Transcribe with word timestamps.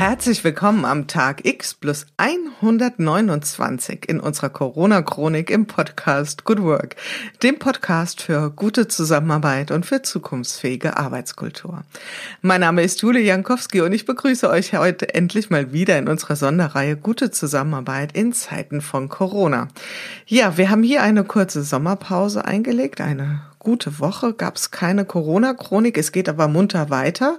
Herzlich 0.00 0.42
willkommen 0.44 0.86
am 0.86 1.08
Tag 1.08 1.44
X 1.44 1.74
plus 1.74 2.06
129 2.16 4.08
in 4.08 4.18
unserer 4.18 4.48
Corona-Chronik 4.48 5.50
im 5.50 5.66
Podcast 5.66 6.46
Good 6.46 6.62
Work, 6.62 6.96
dem 7.42 7.58
Podcast 7.58 8.22
für 8.22 8.48
gute 8.48 8.88
Zusammenarbeit 8.88 9.70
und 9.70 9.84
für 9.84 10.00
zukunftsfähige 10.00 10.96
Arbeitskultur. 10.96 11.82
Mein 12.40 12.62
Name 12.62 12.82
ist 12.82 13.02
Julie 13.02 13.24
Jankowski 13.24 13.82
und 13.82 13.92
ich 13.92 14.06
begrüße 14.06 14.48
euch 14.48 14.72
heute 14.72 15.12
endlich 15.12 15.50
mal 15.50 15.74
wieder 15.74 15.98
in 15.98 16.08
unserer 16.08 16.36
Sonderreihe 16.36 16.96
Gute 16.96 17.30
Zusammenarbeit 17.30 18.16
in 18.16 18.32
Zeiten 18.32 18.80
von 18.80 19.10
Corona. 19.10 19.68
Ja, 20.24 20.56
wir 20.56 20.70
haben 20.70 20.82
hier 20.82 21.02
eine 21.02 21.24
kurze 21.24 21.62
Sommerpause 21.62 22.46
eingelegt, 22.46 23.02
eine 23.02 23.42
gute 23.60 24.00
Woche, 24.00 24.34
gab 24.34 24.56
es 24.56 24.72
keine 24.72 25.04
Corona-Chronik. 25.04 25.96
Es 25.96 26.10
geht 26.10 26.28
aber 26.28 26.48
munter 26.48 26.90
weiter. 26.90 27.38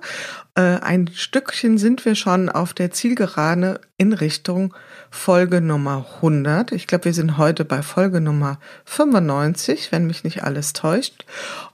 Äh, 0.55 0.61
ein 0.61 1.09
Stückchen 1.13 1.77
sind 1.77 2.05
wir 2.05 2.15
schon 2.15 2.47
auf 2.47 2.73
der 2.73 2.91
Zielgerade 2.91 3.81
in 3.97 4.13
Richtung 4.13 4.73
Folge 5.09 5.59
Nummer 5.59 6.05
100. 6.15 6.71
Ich 6.71 6.87
glaube, 6.87 7.05
wir 7.05 7.13
sind 7.13 7.37
heute 7.37 7.65
bei 7.65 7.81
Folge 7.81 8.21
Nummer 8.21 8.59
95, 8.85 9.91
wenn 9.91 10.07
mich 10.07 10.23
nicht 10.23 10.43
alles 10.43 10.71
täuscht. 10.71 11.25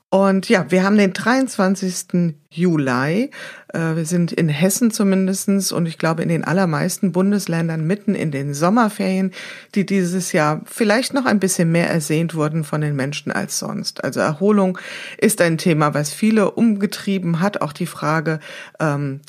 Und 0.10 0.48
ja, 0.48 0.72
wir 0.72 0.84
haben 0.84 0.98
den 0.98 1.12
23. 1.12 2.34
Juli. 2.50 3.30
Äh, 3.74 3.96
wir 3.96 4.06
sind 4.06 4.32
in 4.32 4.48
Hessen 4.48 4.90
zumindestens 4.90 5.74
und 5.74 5.86
ich 5.86 5.98
glaube 5.98 6.24
in 6.24 6.30
den 6.30 6.46
allermeisten 6.46 7.12
Bundesländern 7.12 7.86
mitten 7.86 8.16
in 8.16 8.32
den 8.32 8.54
Sommerferien, 8.54 9.34
die 9.76 9.86
dieses 9.86 10.32
Jahr 10.32 10.62
vielleicht 10.66 11.14
noch 11.14 11.26
ein 11.26 11.42
bisschen 11.42 11.74
mehr 11.74 11.90
ersehnt 11.90 12.36
wurden 12.36 12.64
von 12.64 12.80
den 12.80 12.96
Menschen 12.96 13.34
als 13.34 13.60
sonst. 13.60 14.02
Also 14.06 14.22
Erholung 14.22 14.78
ist 15.18 15.42
ein 15.42 15.58
Thema, 15.58 15.94
was 15.94 16.14
viele 16.14 16.52
umgetrieben 16.52 17.42
hat. 17.42 17.62
Auch 17.62 17.74
die 17.74 17.86
Frage, 17.86 18.40
ähm, 18.80 19.20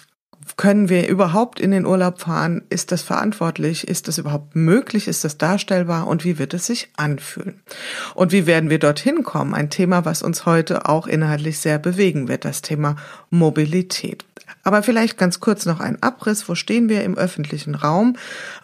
können 0.56 0.88
wir 0.88 1.08
überhaupt 1.08 1.60
in 1.60 1.70
den 1.70 1.86
Urlaub 1.86 2.20
fahren? 2.20 2.62
Ist 2.70 2.92
das 2.92 3.02
verantwortlich? 3.02 3.86
Ist 3.86 4.08
das 4.08 4.18
überhaupt 4.18 4.56
möglich? 4.56 5.08
Ist 5.08 5.24
das 5.24 5.38
darstellbar? 5.38 6.06
Und 6.06 6.24
wie 6.24 6.38
wird 6.38 6.54
es 6.54 6.66
sich 6.66 6.88
anfühlen? 6.96 7.60
Und 8.14 8.32
wie 8.32 8.46
werden 8.46 8.70
wir 8.70 8.78
dorthin 8.78 9.22
kommen? 9.22 9.54
Ein 9.54 9.70
Thema, 9.70 10.04
was 10.04 10.22
uns 10.22 10.46
heute 10.46 10.88
auch 10.88 11.06
inhaltlich 11.06 11.58
sehr 11.58 11.78
bewegen 11.78 12.28
wird, 12.28 12.44
das 12.44 12.62
Thema 12.62 12.96
Mobilität. 13.30 14.24
Aber 14.68 14.82
vielleicht 14.82 15.16
ganz 15.16 15.40
kurz 15.40 15.64
noch 15.64 15.80
ein 15.80 16.02
Abriss. 16.02 16.46
Wo 16.46 16.54
stehen 16.54 16.90
wir 16.90 17.02
im 17.02 17.16
öffentlichen 17.16 17.74
Raum? 17.74 18.16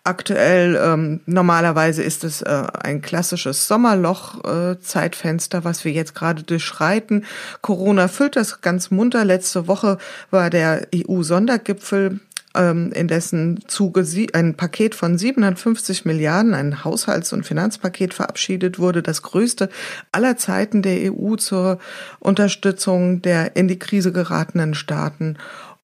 Aktuell, 0.04 0.78
ähm, 0.78 1.20
normalerweise 1.24 2.02
ist 2.02 2.24
es 2.24 2.42
äh, 2.42 2.66
ein 2.82 3.00
klassisches 3.00 3.66
Sommerloch-Zeitfenster, 3.68 5.58
äh, 5.60 5.64
was 5.64 5.86
wir 5.86 5.92
jetzt 5.92 6.14
gerade 6.14 6.42
durchschreiten. 6.42 7.24
Corona 7.62 8.08
füllt 8.08 8.36
das 8.36 8.60
ganz 8.60 8.90
munter. 8.90 9.24
Letzte 9.24 9.66
Woche 9.66 9.96
war 10.30 10.50
der 10.50 10.86
EU-Sondergipfel 10.94 12.20
ähm, 12.54 12.92
in 12.92 13.08
dessen 13.08 13.64
Zuge 13.66 14.04
ein 14.34 14.56
Paket 14.56 14.94
von 14.94 15.16
750 15.16 16.04
Milliarden, 16.04 16.52
ein 16.52 16.84
Haushalts- 16.84 17.32
und 17.32 17.46
Finanzpaket 17.46 18.12
verabschiedet 18.12 18.78
wurde, 18.78 19.02
das 19.02 19.22
größte 19.22 19.70
aller 20.12 20.36
Zeiten 20.36 20.82
der 20.82 21.12
EU 21.12 21.36
zur 21.36 21.78
Unterstützung 22.20 23.22
der 23.22 23.56
in 23.56 23.68
die 23.68 23.78
Krise 23.78 24.12
geratenen 24.12 24.74
Staaten. 24.74 25.38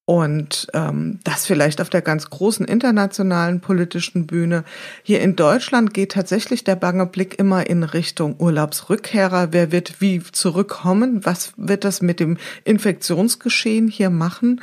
Und 0.05 0.67
ähm, 0.73 1.19
das 1.23 1.45
vielleicht 1.45 1.79
auf 1.79 1.89
der 1.89 2.01
ganz 2.01 2.29
großen 2.29 2.65
internationalen 2.65 3.61
politischen 3.61 4.27
Bühne. 4.27 4.63
Hier 5.03 5.21
in 5.21 5.35
Deutschland 5.35 5.93
geht 5.93 6.13
tatsächlich 6.13 6.63
der 6.63 6.75
bange 6.75 7.05
Blick 7.05 7.37
immer 7.39 7.67
in 7.67 7.83
Richtung 7.83 8.35
Urlaubsrückkehrer. 8.39 9.49
Wer 9.51 9.71
wird 9.71 10.01
wie 10.01 10.21
zurückkommen? 10.23 11.25
Was 11.25 11.53
wird 11.55 11.83
das 11.83 12.01
mit 12.01 12.19
dem 12.19 12.37
Infektionsgeschehen 12.63 13.87
hier 13.87 14.09
machen? 14.09 14.61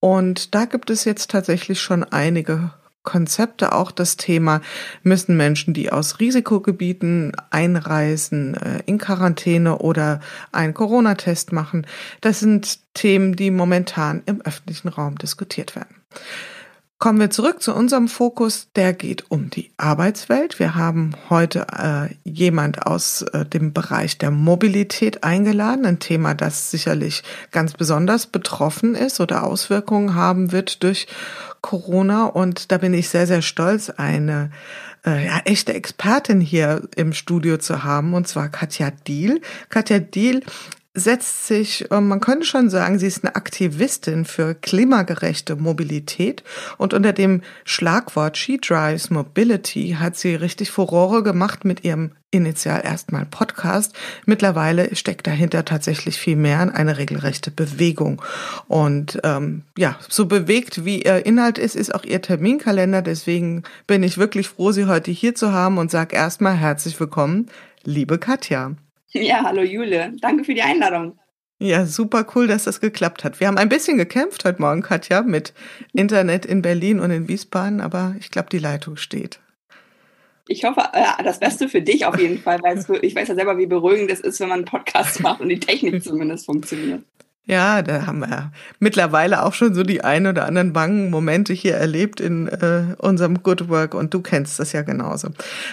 Und 0.00 0.54
da 0.54 0.64
gibt 0.64 0.90
es 0.90 1.04
jetzt 1.04 1.30
tatsächlich 1.30 1.80
schon 1.80 2.04
einige 2.04 2.70
Konzepte 3.08 3.72
auch 3.72 3.90
das 3.90 4.18
Thema, 4.18 4.60
müssen 5.02 5.38
Menschen, 5.38 5.72
die 5.72 5.90
aus 5.90 6.20
Risikogebieten 6.20 7.32
einreisen, 7.48 8.54
äh, 8.54 8.82
in 8.84 8.98
Quarantäne 8.98 9.78
oder 9.78 10.20
einen 10.52 10.74
Corona-Test 10.74 11.52
machen. 11.52 11.86
Das 12.20 12.40
sind 12.40 12.80
Themen, 12.92 13.34
die 13.34 13.50
momentan 13.50 14.22
im 14.26 14.42
öffentlichen 14.42 14.88
Raum 14.88 15.16
diskutiert 15.16 15.74
werden. 15.74 16.02
Kommen 16.98 17.20
wir 17.20 17.30
zurück 17.30 17.62
zu 17.62 17.72
unserem 17.72 18.08
Fokus. 18.08 18.72
Der 18.74 18.92
geht 18.92 19.30
um 19.30 19.50
die 19.50 19.70
Arbeitswelt. 19.76 20.58
Wir 20.58 20.74
haben 20.74 21.12
heute 21.30 21.64
äh, 21.72 22.08
jemand 22.28 22.88
aus 22.88 23.22
äh, 23.22 23.44
dem 23.46 23.72
Bereich 23.72 24.18
der 24.18 24.32
Mobilität 24.32 25.22
eingeladen. 25.22 25.86
Ein 25.86 26.00
Thema, 26.00 26.34
das 26.34 26.72
sicherlich 26.72 27.22
ganz 27.52 27.74
besonders 27.74 28.26
betroffen 28.26 28.96
ist 28.96 29.20
oder 29.20 29.44
Auswirkungen 29.44 30.16
haben 30.16 30.50
wird 30.50 30.82
durch 30.82 31.06
Corona. 31.60 32.24
Und 32.24 32.72
da 32.72 32.78
bin 32.78 32.92
ich 32.94 33.08
sehr, 33.10 33.28
sehr 33.28 33.42
stolz, 33.42 33.90
eine 33.90 34.50
äh, 35.06 35.26
ja, 35.26 35.38
echte 35.44 35.74
Expertin 35.74 36.40
hier 36.40 36.82
im 36.96 37.12
Studio 37.12 37.58
zu 37.58 37.84
haben, 37.84 38.14
und 38.14 38.26
zwar 38.26 38.48
Katja 38.48 38.90
Diel. 38.90 39.40
Katja 39.68 40.00
Diel 40.00 40.42
setzt 40.94 41.46
sich, 41.46 41.90
äh, 41.90 42.00
man 42.00 42.20
könnte 42.20 42.46
schon 42.46 42.70
sagen, 42.70 42.98
sie 42.98 43.06
ist 43.06 43.24
eine 43.24 43.36
Aktivistin 43.36 44.24
für 44.24 44.54
klimagerechte 44.54 45.56
Mobilität 45.56 46.42
und 46.76 46.94
unter 46.94 47.12
dem 47.12 47.42
Schlagwort 47.64 48.36
She 48.36 48.58
Drives 48.58 49.10
Mobility 49.10 49.96
hat 49.98 50.16
sie 50.16 50.34
richtig 50.34 50.70
Furore 50.70 51.22
gemacht 51.22 51.64
mit 51.64 51.84
ihrem 51.84 52.12
initial 52.30 52.82
erstmal 52.84 53.24
Podcast. 53.24 53.94
Mittlerweile 54.26 54.94
steckt 54.94 55.26
dahinter 55.26 55.64
tatsächlich 55.64 56.18
viel 56.18 56.36
mehr 56.36 56.74
eine 56.74 56.98
regelrechte 56.98 57.50
Bewegung. 57.50 58.20
Und 58.66 59.18
ähm, 59.24 59.62
ja, 59.78 59.98
so 60.08 60.26
bewegt 60.26 60.84
wie 60.84 61.02
ihr 61.02 61.24
Inhalt 61.24 61.58
ist, 61.58 61.74
ist 61.74 61.94
auch 61.94 62.04
ihr 62.04 62.20
Terminkalender. 62.20 63.00
Deswegen 63.00 63.62
bin 63.86 64.02
ich 64.02 64.18
wirklich 64.18 64.48
froh, 64.48 64.72
Sie 64.72 64.86
heute 64.86 65.10
hier 65.10 65.34
zu 65.34 65.52
haben 65.52 65.78
und 65.78 65.90
sage 65.90 66.14
erstmal 66.14 66.54
herzlich 66.54 67.00
willkommen, 67.00 67.46
liebe 67.84 68.18
Katja. 68.18 68.74
Ja, 69.12 69.42
hallo 69.42 69.62
Jule. 69.62 70.12
Danke 70.20 70.44
für 70.44 70.54
die 70.54 70.62
Einladung. 70.62 71.18
Ja, 71.60 71.86
super 71.86 72.24
cool, 72.34 72.46
dass 72.46 72.64
das 72.64 72.80
geklappt 72.80 73.24
hat. 73.24 73.40
Wir 73.40 73.48
haben 73.48 73.58
ein 73.58 73.68
bisschen 73.68 73.98
gekämpft 73.98 74.44
heute 74.44 74.60
Morgen, 74.60 74.82
Katja, 74.82 75.22
mit 75.22 75.54
Internet 75.92 76.46
in 76.46 76.62
Berlin 76.62 77.00
und 77.00 77.10
in 77.10 77.26
Wiesbaden, 77.26 77.80
aber 77.80 78.14
ich 78.20 78.30
glaube, 78.30 78.48
die 78.50 78.58
Leitung 78.58 78.96
steht. 78.96 79.40
Ich 80.46 80.64
hoffe, 80.64 80.82
äh, 80.92 81.24
das 81.24 81.40
Beste 81.40 81.68
für 81.68 81.82
dich 81.82 82.06
auf 82.06 82.18
jeden 82.18 82.38
Fall, 82.38 82.62
weil 82.62 82.78
ich 83.02 83.14
weiß 83.14 83.28
ja 83.28 83.34
selber, 83.34 83.58
wie 83.58 83.66
beruhigend 83.66 84.10
es 84.10 84.20
ist, 84.20 84.38
wenn 84.40 84.48
man 84.48 84.58
einen 84.60 84.66
Podcast 84.66 85.20
macht 85.20 85.40
und 85.40 85.48
die 85.48 85.58
Technik 85.58 86.02
zumindest 86.04 86.46
funktioniert. 86.46 87.02
Ja, 87.48 87.80
da 87.80 88.06
haben 88.06 88.20
wir 88.20 88.52
mittlerweile 88.78 89.42
auch 89.42 89.54
schon 89.54 89.74
so 89.74 89.82
die 89.82 90.04
ein 90.04 90.26
oder 90.26 90.44
anderen 90.44 90.74
bangen 90.74 91.08
Momente 91.08 91.54
hier 91.54 91.76
erlebt 91.76 92.20
in 92.20 92.46
äh, 92.46 92.94
unserem 92.98 93.42
Good 93.42 93.70
Work 93.70 93.94
und 93.94 94.12
du 94.12 94.20
kennst 94.20 94.60
das 94.60 94.72
ja 94.72 94.82
genauso. 94.82 95.30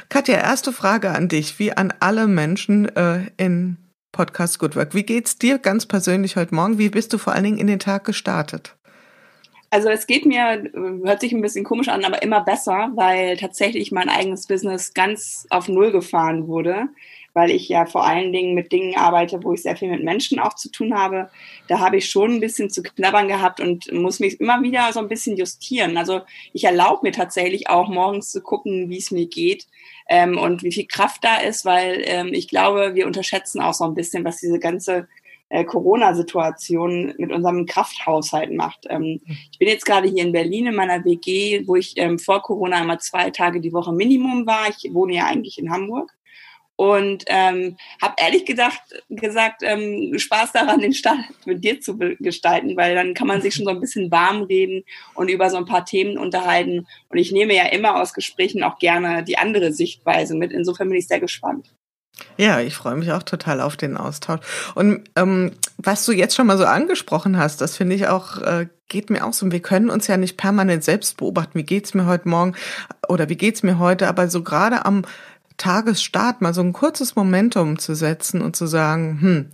Katja, 0.07 0.37
erste 0.37 0.71
Frage 0.71 1.11
an 1.11 1.27
dich, 1.27 1.59
wie 1.59 1.73
an 1.73 1.93
alle 1.99 2.27
Menschen 2.27 2.95
äh, 2.95 3.23
in 3.35 3.75
Podcast 4.13 4.57
Good 4.59 4.77
Work. 4.77 4.95
Wie 4.95 5.03
geht's 5.03 5.37
dir 5.37 5.59
ganz 5.59 5.85
persönlich 5.85 6.37
heute 6.37 6.55
Morgen? 6.55 6.77
Wie 6.77 6.87
bist 6.87 7.11
du 7.11 7.17
vor 7.17 7.33
allen 7.33 7.43
Dingen 7.43 7.57
in 7.57 7.67
den 7.67 7.79
Tag 7.79 8.05
gestartet? 8.05 8.73
Also 9.69 9.89
es 9.89 10.07
geht 10.07 10.25
mir, 10.25 10.63
hört 11.03 11.19
sich 11.19 11.33
ein 11.33 11.41
bisschen 11.41 11.65
komisch 11.65 11.89
an, 11.89 12.05
aber 12.05 12.23
immer 12.23 12.45
besser, 12.45 12.91
weil 12.95 13.35
tatsächlich 13.35 13.91
mein 13.91 14.07
eigenes 14.07 14.47
Business 14.47 14.93
ganz 14.93 15.45
auf 15.49 15.67
Null 15.67 15.91
gefahren 15.91 16.47
wurde 16.47 16.87
weil 17.35 17.51
ich 17.51 17.67
ja 17.67 17.85
vor 17.85 18.05
allen 18.05 18.31
Dingen 18.31 18.55
mit 18.55 18.71
Dingen 18.71 18.95
arbeite, 18.95 19.43
wo 19.43 19.51
ich 19.51 19.61
sehr 19.61 19.75
viel 19.75 19.89
mit 19.89 20.03
Menschen 20.03 20.39
auch 20.39 20.53
zu 20.53 20.71
tun 20.71 20.97
habe. 20.97 21.29
Da 21.67 21.79
habe 21.79 21.97
ich 21.97 22.09
schon 22.09 22.35
ein 22.35 22.39
bisschen 22.39 22.69
zu 22.69 22.81
knabbern 22.81 23.27
gehabt 23.27 23.59
und 23.59 23.91
muss 23.91 24.21
mich 24.21 24.39
immer 24.39 24.63
wieder 24.63 24.91
so 24.93 25.01
ein 25.01 25.09
bisschen 25.09 25.35
justieren. 25.35 25.97
Also 25.97 26.21
ich 26.53 26.63
erlaube 26.63 27.01
mir 27.03 27.11
tatsächlich 27.11 27.69
auch 27.69 27.89
morgens 27.89 28.31
zu 28.31 28.41
gucken, 28.41 28.89
wie 28.89 28.97
es 28.97 29.11
mir 29.11 29.27
geht 29.27 29.67
ähm, 30.07 30.37
und 30.37 30.63
wie 30.63 30.71
viel 30.71 30.87
Kraft 30.87 31.25
da 31.25 31.35
ist, 31.35 31.65
weil 31.65 32.03
ähm, 32.05 32.29
ich 32.31 32.47
glaube, 32.47 32.95
wir 32.95 33.05
unterschätzen 33.05 33.59
auch 33.59 33.73
so 33.73 33.83
ein 33.83 33.95
bisschen, 33.95 34.23
was 34.23 34.37
diese 34.37 34.57
ganze 34.57 35.09
äh, 35.49 35.65
Corona-Situation 35.65 37.15
mit 37.17 37.33
unserem 37.33 37.65
Krafthaushalt 37.65 38.53
macht. 38.53 38.87
Ähm, 38.89 39.19
ich 39.51 39.59
bin 39.59 39.67
jetzt 39.67 39.85
gerade 39.85 40.07
hier 40.07 40.23
in 40.23 40.31
Berlin 40.31 40.67
in 40.67 40.75
meiner 40.75 41.03
WG, 41.03 41.67
wo 41.67 41.75
ich 41.75 41.95
ähm, 41.97 42.17
vor 42.17 42.41
Corona 42.41 42.81
immer 42.81 42.99
zwei 42.99 43.29
Tage 43.29 43.59
die 43.59 43.73
Woche 43.73 43.91
Minimum 43.91 44.47
war. 44.47 44.69
Ich 44.69 44.93
wohne 44.93 45.15
ja 45.15 45.25
eigentlich 45.25 45.59
in 45.59 45.69
Hamburg 45.69 46.15
und 46.75 47.23
ähm, 47.27 47.77
habe 48.01 48.15
ehrlich 48.17 48.45
gedacht, 48.45 48.81
gesagt 49.09 49.61
ähm, 49.63 50.17
Spaß 50.17 50.51
daran, 50.51 50.81
den 50.81 50.93
Start 50.93 51.19
mit 51.45 51.63
dir 51.63 51.79
zu 51.79 51.97
gestalten, 51.97 52.75
weil 52.75 52.95
dann 52.95 53.13
kann 53.13 53.27
man 53.27 53.41
sich 53.41 53.55
schon 53.55 53.65
so 53.65 53.71
ein 53.71 53.79
bisschen 53.79 54.11
warm 54.11 54.43
reden 54.43 54.83
und 55.13 55.29
über 55.29 55.49
so 55.49 55.57
ein 55.57 55.65
paar 55.65 55.85
Themen 55.85 56.17
unterhalten. 56.17 56.87
Und 57.09 57.17
ich 57.17 57.31
nehme 57.31 57.55
ja 57.55 57.65
immer 57.67 58.01
aus 58.01 58.13
Gesprächen 58.13 58.63
auch 58.63 58.79
gerne 58.79 59.23
die 59.23 59.37
andere 59.37 59.71
Sichtweise 59.71 60.35
mit. 60.35 60.51
Insofern 60.51 60.89
bin 60.89 60.97
ich 60.97 61.07
sehr 61.07 61.19
gespannt. 61.19 61.71
Ja, 62.37 62.59
ich 62.59 62.75
freue 62.75 62.95
mich 62.95 63.11
auch 63.11 63.23
total 63.23 63.61
auf 63.61 63.77
den 63.77 63.97
Austausch. 63.97 64.39
Und 64.73 65.09
ähm, 65.15 65.51
was 65.77 66.05
du 66.05 66.11
jetzt 66.11 66.35
schon 66.35 66.47
mal 66.47 66.57
so 66.57 66.65
angesprochen 66.65 67.37
hast, 67.37 67.61
das 67.61 67.75
finde 67.75 67.95
ich 67.95 68.07
auch, 68.07 68.41
äh, 68.41 68.67
geht 68.87 69.09
mir 69.09 69.25
auch 69.25 69.33
so. 69.33 69.51
Wir 69.51 69.61
können 69.61 69.89
uns 69.89 70.07
ja 70.07 70.17
nicht 70.17 70.37
permanent 70.37 70.83
selbst 70.83 71.17
beobachten, 71.17 71.57
wie 71.57 71.63
geht's 71.63 71.93
mir 71.93 72.05
heute 72.05 72.29
Morgen 72.29 72.55
oder 73.07 73.29
wie 73.29 73.35
geht's 73.35 73.63
mir 73.63 73.79
heute, 73.79 74.07
aber 74.07 74.27
so 74.29 74.43
gerade 74.43 74.85
am 74.85 75.03
Tagesstart 75.57 76.41
mal 76.41 76.53
so 76.53 76.61
ein 76.61 76.73
kurzes 76.73 77.15
Momentum 77.15 77.79
zu 77.79 77.95
setzen 77.95 78.41
und 78.41 78.55
zu 78.55 78.67
sagen, 78.67 79.21
hm, 79.21 79.49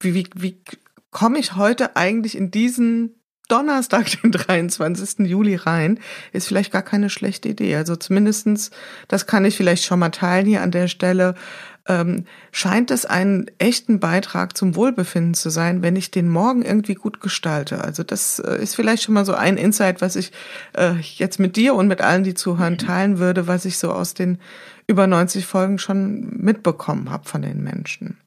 wie, 0.00 0.14
wie, 0.14 0.26
wie 0.34 0.62
komme 1.10 1.38
ich 1.38 1.56
heute 1.56 1.96
eigentlich 1.96 2.36
in 2.36 2.50
diesen 2.50 3.20
Donnerstag, 3.50 4.06
den 4.22 4.30
23. 4.30 5.26
Juli 5.26 5.56
rein, 5.56 5.98
ist 6.32 6.46
vielleicht 6.46 6.72
gar 6.72 6.82
keine 6.82 7.10
schlechte 7.10 7.48
Idee. 7.48 7.74
Also 7.74 7.96
zumindestens, 7.96 8.70
das 9.08 9.26
kann 9.26 9.44
ich 9.44 9.56
vielleicht 9.56 9.84
schon 9.84 9.98
mal 9.98 10.10
teilen 10.10 10.46
hier 10.46 10.62
an 10.62 10.70
der 10.70 10.88
Stelle, 10.88 11.34
ähm, 11.86 12.24
scheint 12.52 12.90
es 12.90 13.06
einen 13.06 13.50
echten 13.58 14.00
Beitrag 14.00 14.56
zum 14.56 14.76
Wohlbefinden 14.76 15.34
zu 15.34 15.50
sein, 15.50 15.82
wenn 15.82 15.96
ich 15.96 16.10
den 16.10 16.28
Morgen 16.28 16.62
irgendwie 16.62 16.94
gut 16.94 17.20
gestalte. 17.20 17.82
Also 17.82 18.02
das 18.02 18.38
äh, 18.38 18.62
ist 18.62 18.74
vielleicht 18.74 19.02
schon 19.02 19.14
mal 19.14 19.24
so 19.24 19.34
ein 19.34 19.56
Insight, 19.56 20.00
was 20.00 20.16
ich 20.16 20.32
äh, 20.74 20.94
jetzt 21.00 21.38
mit 21.38 21.56
dir 21.56 21.74
und 21.74 21.88
mit 21.88 22.00
allen, 22.00 22.24
die 22.24 22.34
zuhören, 22.34 22.78
teilen 22.78 23.18
würde, 23.18 23.46
was 23.46 23.64
ich 23.64 23.78
so 23.78 23.92
aus 23.92 24.14
den 24.14 24.38
über 24.86 25.06
90 25.06 25.46
Folgen 25.46 25.78
schon 25.78 26.36
mitbekommen 26.36 27.10
habe 27.10 27.28
von 27.28 27.42
den 27.42 27.62
Menschen. 27.62 28.18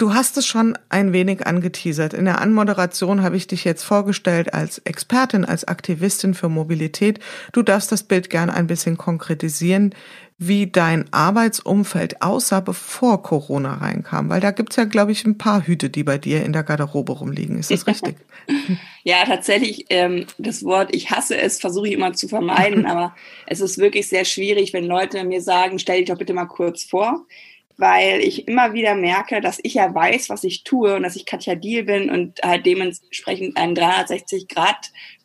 Du 0.00 0.14
hast 0.14 0.38
es 0.38 0.46
schon 0.46 0.78
ein 0.88 1.12
wenig 1.12 1.46
angeteasert. 1.46 2.14
In 2.14 2.24
der 2.24 2.40
Anmoderation 2.40 3.22
habe 3.22 3.36
ich 3.36 3.48
dich 3.48 3.64
jetzt 3.64 3.82
vorgestellt 3.82 4.54
als 4.54 4.78
Expertin, 4.78 5.44
als 5.44 5.68
Aktivistin 5.68 6.32
für 6.32 6.48
Mobilität. 6.48 7.20
Du 7.52 7.60
darfst 7.62 7.92
das 7.92 8.04
Bild 8.04 8.30
gern 8.30 8.48
ein 8.48 8.66
bisschen 8.66 8.96
konkretisieren, 8.96 9.94
wie 10.42 10.66
dein 10.66 11.04
Arbeitsumfeld 11.12 12.22
aussah, 12.22 12.60
bevor 12.60 13.22
Corona 13.22 13.74
reinkam. 13.74 14.30
Weil 14.30 14.40
da 14.40 14.52
gibt's 14.52 14.76
ja, 14.76 14.84
glaube 14.84 15.12
ich, 15.12 15.26
ein 15.26 15.36
paar 15.36 15.66
Hüte, 15.66 15.90
die 15.90 16.02
bei 16.02 16.16
dir 16.16 16.42
in 16.42 16.54
der 16.54 16.62
Garderobe 16.62 17.12
rumliegen. 17.12 17.58
Ist 17.58 17.70
das 17.70 17.86
richtig? 17.86 18.16
ja, 19.04 19.22
tatsächlich, 19.26 19.84
ähm, 19.90 20.24
das 20.38 20.64
Wort 20.64 20.94
ich 20.96 21.10
hasse 21.10 21.36
es, 21.38 21.60
versuche 21.60 21.88
ich 21.88 21.92
immer 21.92 22.14
zu 22.14 22.26
vermeiden. 22.26 22.86
aber 22.90 23.14
es 23.46 23.60
ist 23.60 23.76
wirklich 23.76 24.08
sehr 24.08 24.24
schwierig, 24.24 24.72
wenn 24.72 24.86
Leute 24.86 25.22
mir 25.24 25.42
sagen, 25.42 25.78
stell 25.78 25.98
dich 25.98 26.08
doch 26.08 26.16
bitte 26.16 26.32
mal 26.32 26.46
kurz 26.46 26.84
vor 26.84 27.26
weil 27.80 28.20
ich 28.20 28.46
immer 28.46 28.74
wieder 28.74 28.94
merke, 28.94 29.40
dass 29.40 29.58
ich 29.62 29.74
ja 29.74 29.94
weiß, 29.94 30.28
was 30.28 30.44
ich 30.44 30.64
tue 30.64 30.94
und 30.94 31.02
dass 31.02 31.16
ich 31.16 31.24
Katja 31.24 31.54
Diel 31.54 31.84
bin 31.84 32.10
und 32.10 32.38
halt 32.42 32.66
dementsprechend 32.66 33.56
einen 33.56 33.74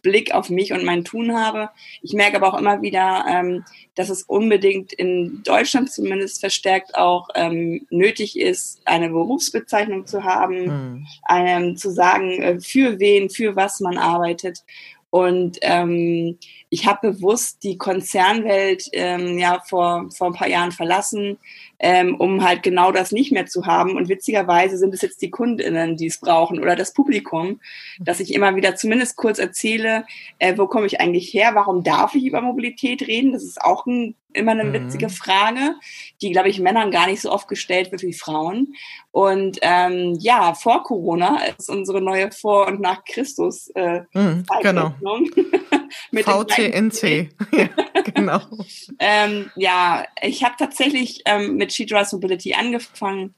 360-Grad-Blick 0.06 0.34
auf 0.34 0.50
mich 0.50 0.74
und 0.74 0.84
mein 0.84 1.04
Tun 1.04 1.36
habe. 1.36 1.70
Ich 2.02 2.14
merke 2.14 2.38
aber 2.38 2.54
auch 2.54 2.60
immer 2.60 2.82
wieder, 2.82 3.26
ähm, 3.28 3.64
dass 3.96 4.10
es 4.10 4.24
unbedingt 4.24 4.94
in 4.94 5.42
Deutschland 5.44 5.92
zumindest 5.92 6.40
verstärkt 6.40 6.96
auch 6.96 7.30
ähm, 7.36 7.86
nötig 7.90 8.40
ist, 8.40 8.82
eine 8.86 9.10
Berufsbezeichnung 9.10 10.06
zu 10.06 10.24
haben, 10.24 10.66
mhm. 10.66 11.08
einem 11.24 11.78
zu 11.78 11.92
sagen, 11.92 12.42
äh, 12.42 12.60
für 12.60 13.00
wen, 13.00 13.30
für 13.30 13.56
was 13.56 13.80
man 13.80 13.98
arbeitet. 13.98 14.64
Und 15.10 15.60
ähm, 15.62 16.38
ich 16.70 16.88
habe 16.88 17.12
bewusst 17.12 17.64
die 17.64 17.78
Konzernwelt 17.78 18.90
ähm, 18.94 19.38
ja 19.38 19.62
vor, 19.66 20.10
vor 20.16 20.28
ein 20.28 20.34
paar 20.34 20.50
Jahren 20.50 20.72
verlassen, 20.72 21.38
ähm, 21.80 22.16
um 22.16 22.44
halt 22.44 22.64
genau 22.64 22.92
das 22.92 23.12
nicht 23.12 23.32
mehr 23.32 23.46
zu 23.46 23.66
haben. 23.66 23.96
Und 23.96 24.10
witzigerweise 24.10 24.78
sind 24.78 24.94
es 24.94 25.02
jetzt 25.02 25.22
die 25.22 25.30
KundInnen, 25.30 25.98
die 25.98 26.08
es 26.08 26.20
brauchen 26.20 26.60
oder 26.60 26.76
das 26.76 26.94
Publikum, 26.94 27.60
dass 28.00 28.20
ich 28.20 28.34
immer 28.34 28.56
wieder 28.56 28.76
zumindest 28.76 29.16
kurz 29.16 29.40
erzähle, 29.40 30.06
äh, 30.40 30.58
wo 30.58 30.68
komme 30.68 30.88
ich 30.88 31.00
eigentlich 31.00 31.34
her, 31.34 31.52
warum 31.54 31.84
darf 31.84 32.16
ich 32.16 32.26
über 32.26 32.42
Mobilität 32.42 33.08
reden? 33.08 33.34
Das 33.34 33.44
ist 33.44 33.62
auch 33.62 33.86
ein, 33.86 34.16
immer 34.34 34.52
eine 34.52 34.66
mhm. 34.66 34.74
witzige 34.74 35.10
Frage, 35.10 35.76
die, 36.22 36.32
glaube 36.32 36.50
ich, 36.50 36.60
Männern 36.60 36.92
gar 36.92 37.08
nicht 37.08 37.22
so 37.22 37.32
oft 37.32 37.48
gestellt 37.48 37.92
wird 37.92 38.02
wie 38.02 38.14
Frauen. 38.14 38.76
Und 39.12 39.60
ähm, 39.62 40.18
ja, 40.20 40.54
vor 40.54 40.84
Corona 40.84 41.40
ist 41.58 41.70
unsere 41.70 42.02
neue 42.02 42.32
Vor- 42.32 42.68
und 42.68 42.82
nach 42.82 43.04
Christus 43.06 43.70
äh, 43.76 44.02
mhm, 44.14 44.44
genau. 44.62 44.94
mit 46.12 46.26
VCNC. 46.56 47.30
ja, 47.52 47.70
genau. 48.14 48.42
ähm, 49.00 49.52
ja, 49.56 50.06
ich 50.22 50.44
habe 50.44 50.56
tatsächlich 50.58 51.22
ähm, 51.26 51.56
mit 51.56 51.74
She 51.74 51.86
Drives 51.86 52.14
Mobility 52.14 52.54
angefangen 52.54 53.36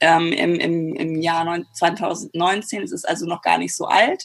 ähm, 0.00 0.32
im, 0.32 0.54
im, 0.54 0.94
im 0.94 1.20
Jahr 1.20 1.60
2019. 1.74 2.82
Es 2.82 2.92
ist 2.92 3.08
also 3.08 3.26
noch 3.26 3.42
gar 3.42 3.58
nicht 3.58 3.74
so 3.74 3.86
alt. 3.86 4.24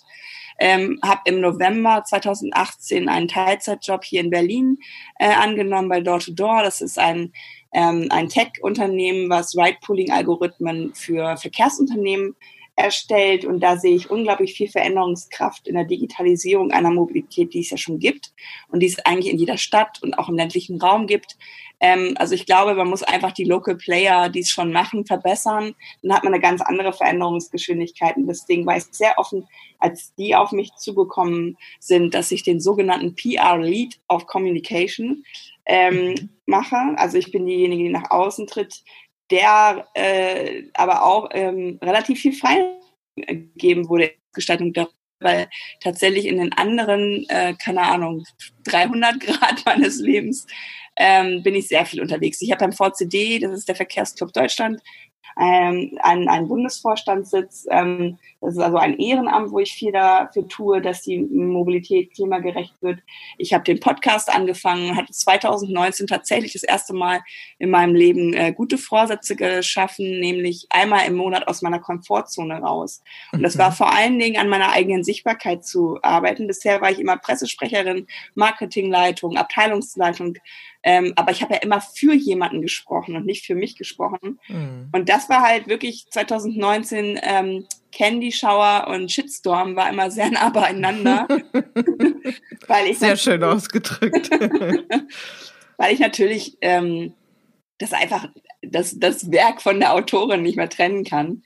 Ähm, 0.61 0.99
habe 1.03 1.21
im 1.25 1.39
November 1.39 2.03
2018 2.05 3.07
einen 3.07 3.29
Teilzeitjob 3.29 4.03
hier 4.03 4.19
in 4.19 4.29
Berlin 4.29 4.77
äh, 5.17 5.29
angenommen 5.33 5.87
bei 5.87 6.01
Door 6.01 6.19
to 6.19 6.31
Door. 6.33 6.63
Das 6.63 6.81
ist 6.81 6.99
ein 6.99 7.31
ähm, 7.71 8.07
ein 8.09 8.29
Tech-Unternehmen, 8.29 9.29
was 9.29 9.55
Ride-Pooling-Algorithmen 9.55 10.93
für 10.95 11.37
Verkehrsunternehmen 11.37 12.35
erstellt 12.79 13.45
und 13.45 13.59
da 13.59 13.77
sehe 13.77 13.95
ich 13.95 14.09
unglaublich 14.09 14.53
viel 14.53 14.69
Veränderungskraft 14.69 15.67
in 15.67 15.75
der 15.75 15.85
Digitalisierung 15.85 16.71
einer 16.71 16.91
Mobilität, 16.91 17.53
die 17.53 17.59
es 17.59 17.69
ja 17.69 17.77
schon 17.77 17.99
gibt 17.99 18.33
und 18.69 18.81
die 18.81 18.87
es 18.87 18.99
eigentlich 19.05 19.31
in 19.31 19.39
jeder 19.39 19.57
Stadt 19.57 20.01
und 20.01 20.17
auch 20.17 20.29
im 20.29 20.35
ländlichen 20.35 20.81
Raum 20.81 21.07
gibt. 21.07 21.37
Ähm, 21.79 22.15
also 22.17 22.35
ich 22.35 22.45
glaube, 22.45 22.75
man 22.75 22.89
muss 22.89 23.03
einfach 23.03 23.31
die 23.31 23.45
Local 23.45 23.75
Player, 23.75 24.29
die 24.29 24.41
es 24.41 24.49
schon 24.49 24.71
machen, 24.71 25.05
verbessern. 25.05 25.75
Dann 26.01 26.13
hat 26.13 26.23
man 26.23 26.33
eine 26.33 26.41
ganz 26.41 26.61
andere 26.61 26.93
Veränderungsgeschwindigkeit. 26.93 28.17
Und 28.17 28.27
deswegen 28.27 28.65
war 28.65 28.77
ich 28.77 28.85
sehr 28.91 29.17
offen, 29.17 29.47
als 29.79 30.13
die 30.15 30.35
auf 30.35 30.51
mich 30.51 30.73
zugekommen 30.75 31.57
sind, 31.79 32.13
dass 32.13 32.31
ich 32.31 32.43
den 32.43 32.59
sogenannten 32.59 33.15
PR 33.15 33.57
Lead 33.57 33.99
of 34.09 34.27
Communication 34.27 35.23
ähm, 35.65 36.31
mache. 36.45 36.75
Also 36.97 37.17
ich 37.17 37.31
bin 37.31 37.45
diejenige, 37.45 37.83
die 37.83 37.89
nach 37.89 38.11
außen 38.11 38.47
tritt, 38.47 38.83
der 39.31 39.87
äh, 39.93 40.63
aber 40.73 41.03
auch 41.03 41.29
ähm, 41.33 41.79
relativ 41.81 42.21
viel 42.21 42.33
freigegeben 42.33 43.89
wurde, 43.89 44.11
Gestaltung 44.33 44.73
der 44.73 44.87
weil 45.21 45.49
tatsächlich 45.81 46.25
in 46.25 46.37
den 46.37 46.53
anderen, 46.53 47.25
äh, 47.29 47.53
keine 47.61 47.81
Ahnung, 47.81 48.23
300 48.65 49.19
Grad 49.19 49.65
meines 49.65 49.99
Lebens 49.99 50.47
ähm, 50.95 51.43
bin 51.43 51.55
ich 51.55 51.67
sehr 51.67 51.85
viel 51.85 52.01
unterwegs. 52.01 52.41
Ich 52.41 52.51
habe 52.51 52.65
beim 52.65 52.73
VCD, 52.73 53.39
das 53.39 53.53
ist 53.53 53.67
der 53.67 53.75
Verkehrsclub 53.75 54.33
Deutschland, 54.33 54.81
ähm, 55.39 55.97
einen, 56.01 56.27
einen 56.27 56.47
Bundesvorstandssitz. 56.47 57.67
Ähm, 57.69 58.17
das 58.41 58.53
ist 58.53 58.59
also 58.59 58.77
ein 58.77 58.97
Ehrenamt, 58.97 59.51
wo 59.51 59.59
ich 59.59 59.73
viel 59.73 59.91
dafür 59.91 60.47
tue, 60.47 60.81
dass 60.81 61.01
die 61.01 61.17
Mobilität 61.19 62.13
klimagerecht 62.13 62.73
wird. 62.81 62.99
Ich 63.37 63.53
habe 63.53 63.63
den 63.63 63.79
Podcast 63.79 64.33
angefangen, 64.33 64.95
hatte 64.95 65.11
2019 65.11 66.07
tatsächlich 66.07 66.53
das 66.53 66.63
erste 66.63 66.93
Mal 66.93 67.21
in 67.57 67.69
meinem 67.69 67.95
Leben 67.95 68.33
äh, 68.33 68.53
gute 68.53 68.77
Vorsätze 68.77 69.35
geschaffen, 69.35 70.19
nämlich 70.19 70.67
einmal 70.69 71.05
im 71.05 71.15
Monat 71.15 71.47
aus 71.47 71.61
meiner 71.61 71.79
Komfortzone 71.79 72.59
raus. 72.59 73.03
Und 73.33 73.43
das 73.43 73.57
war 73.57 73.71
mhm. 73.71 73.75
vor 73.75 73.93
allen 73.93 74.19
Dingen 74.19 74.37
an 74.37 74.49
meiner 74.49 74.71
eigenen 74.71 75.03
Sichtbarkeit 75.03 75.65
zu 75.65 75.99
arbeiten. 76.01 76.47
Bisher 76.47 76.81
war 76.81 76.91
ich 76.91 76.99
immer 76.99 77.17
Pressesprecherin, 77.17 78.07
Marketingleitung, 78.35 79.35
Abteilungsleitung, 79.35 80.37
ähm, 80.81 81.13
aber 81.17 81.31
ich 81.31 81.41
habe 81.41 81.55
ja 81.55 81.59
immer 81.59 81.81
für 81.81 82.13
jemanden 82.13 82.61
gesprochen 82.61 83.15
und 83.15 83.25
nicht 83.25 83.45
für 83.45 83.55
mich 83.55 83.75
gesprochen. 83.75 84.39
Mhm. 84.47 84.89
Und 84.93 85.08
das 85.09 85.27
war 85.27 85.41
halt 85.41 85.67
wirklich 85.67 86.05
2019 86.11 87.19
ähm, 87.23 87.65
Candy 87.91 88.31
Shower 88.31 88.87
und 88.87 89.11
Shitstorm 89.11 89.75
war 89.75 89.89
immer 89.89 90.11
sehr 90.11 90.29
nah 90.29 90.49
beieinander. 90.49 91.27
weil 92.67 92.87
ich 92.87 92.99
sehr 92.99 93.17
schön 93.17 93.43
ausgedrückt. 93.43 94.29
weil 95.77 95.93
ich 95.93 95.99
natürlich 95.99 96.57
ähm, 96.61 97.13
das 97.79 97.93
einfach 97.93 98.27
das, 98.61 98.99
das 98.99 99.31
Werk 99.31 99.63
von 99.63 99.79
der 99.79 99.93
Autorin 99.93 100.43
nicht 100.43 100.57
mehr 100.57 100.69
trennen 100.69 101.03
kann. 101.03 101.41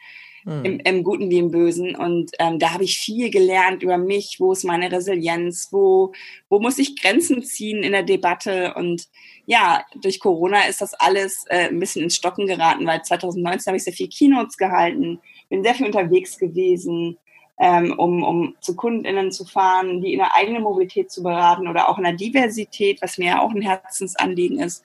Mhm. 0.46 0.66
Im, 0.66 0.80
Im 0.80 1.04
Guten 1.04 1.30
wie 1.30 1.38
im 1.38 1.52
Bösen. 1.52 1.96
Und 1.96 2.32
ähm, 2.40 2.60
da 2.60 2.74
habe 2.74 2.84
ich 2.84 2.98
viel 2.98 3.30
gelernt 3.30 3.84
über 3.84 3.98
mich, 3.98 4.38
wo 4.40 4.52
ist 4.52 4.64
meine 4.64 4.92
Resilienz, 4.92 5.70
wo, 5.72 6.14
wo 6.50 6.60
muss 6.60 6.78
ich 6.80 7.02
Grenzen 7.02 7.44
ziehen 7.44 7.84
in 7.84 7.92
der 7.92 8.04
Debatte. 8.04 8.74
Und 8.76 9.08
ja, 9.46 9.86
durch 10.02 10.20
Corona 10.20 10.64
ist 10.64 10.82
das 10.82 10.94
alles 10.94 11.46
äh, 11.50 11.70
ein 11.70 11.80
bisschen 11.80 12.04
ins 12.04 12.16
Stocken 12.16 12.48
geraten, 12.48 12.86
weil 12.86 13.02
2019 13.02 13.68
habe 13.68 13.78
ich 13.78 13.84
sehr 13.84 13.94
viel 13.94 14.10
Keynotes 14.10 14.58
gehalten, 14.58 15.20
bin 15.50 15.64
sehr 15.64 15.76
viel 15.76 15.86
unterwegs 15.86 16.38
gewesen, 16.38 17.18
ähm, 17.60 17.94
um, 17.98 18.24
um 18.24 18.56
zu 18.62 18.76
KundInnen 18.76 19.32
zu 19.32 19.46
fahren, 19.46 20.02
die 20.02 20.14
in 20.14 20.20
der 20.20 20.36
eigenen 20.36 20.64
Mobilität 20.64 21.12
zu 21.12 21.22
beraten 21.22 21.68
oder 21.68 21.88
auch 21.88 21.98
in 21.98 22.04
der 22.04 22.14
Diversität, 22.14 23.02
was 23.02 23.18
mir 23.18 23.28
ja 23.28 23.42
auch 23.42 23.52
ein 23.52 23.62
Herzensanliegen 23.62 24.60
ist. 24.60 24.84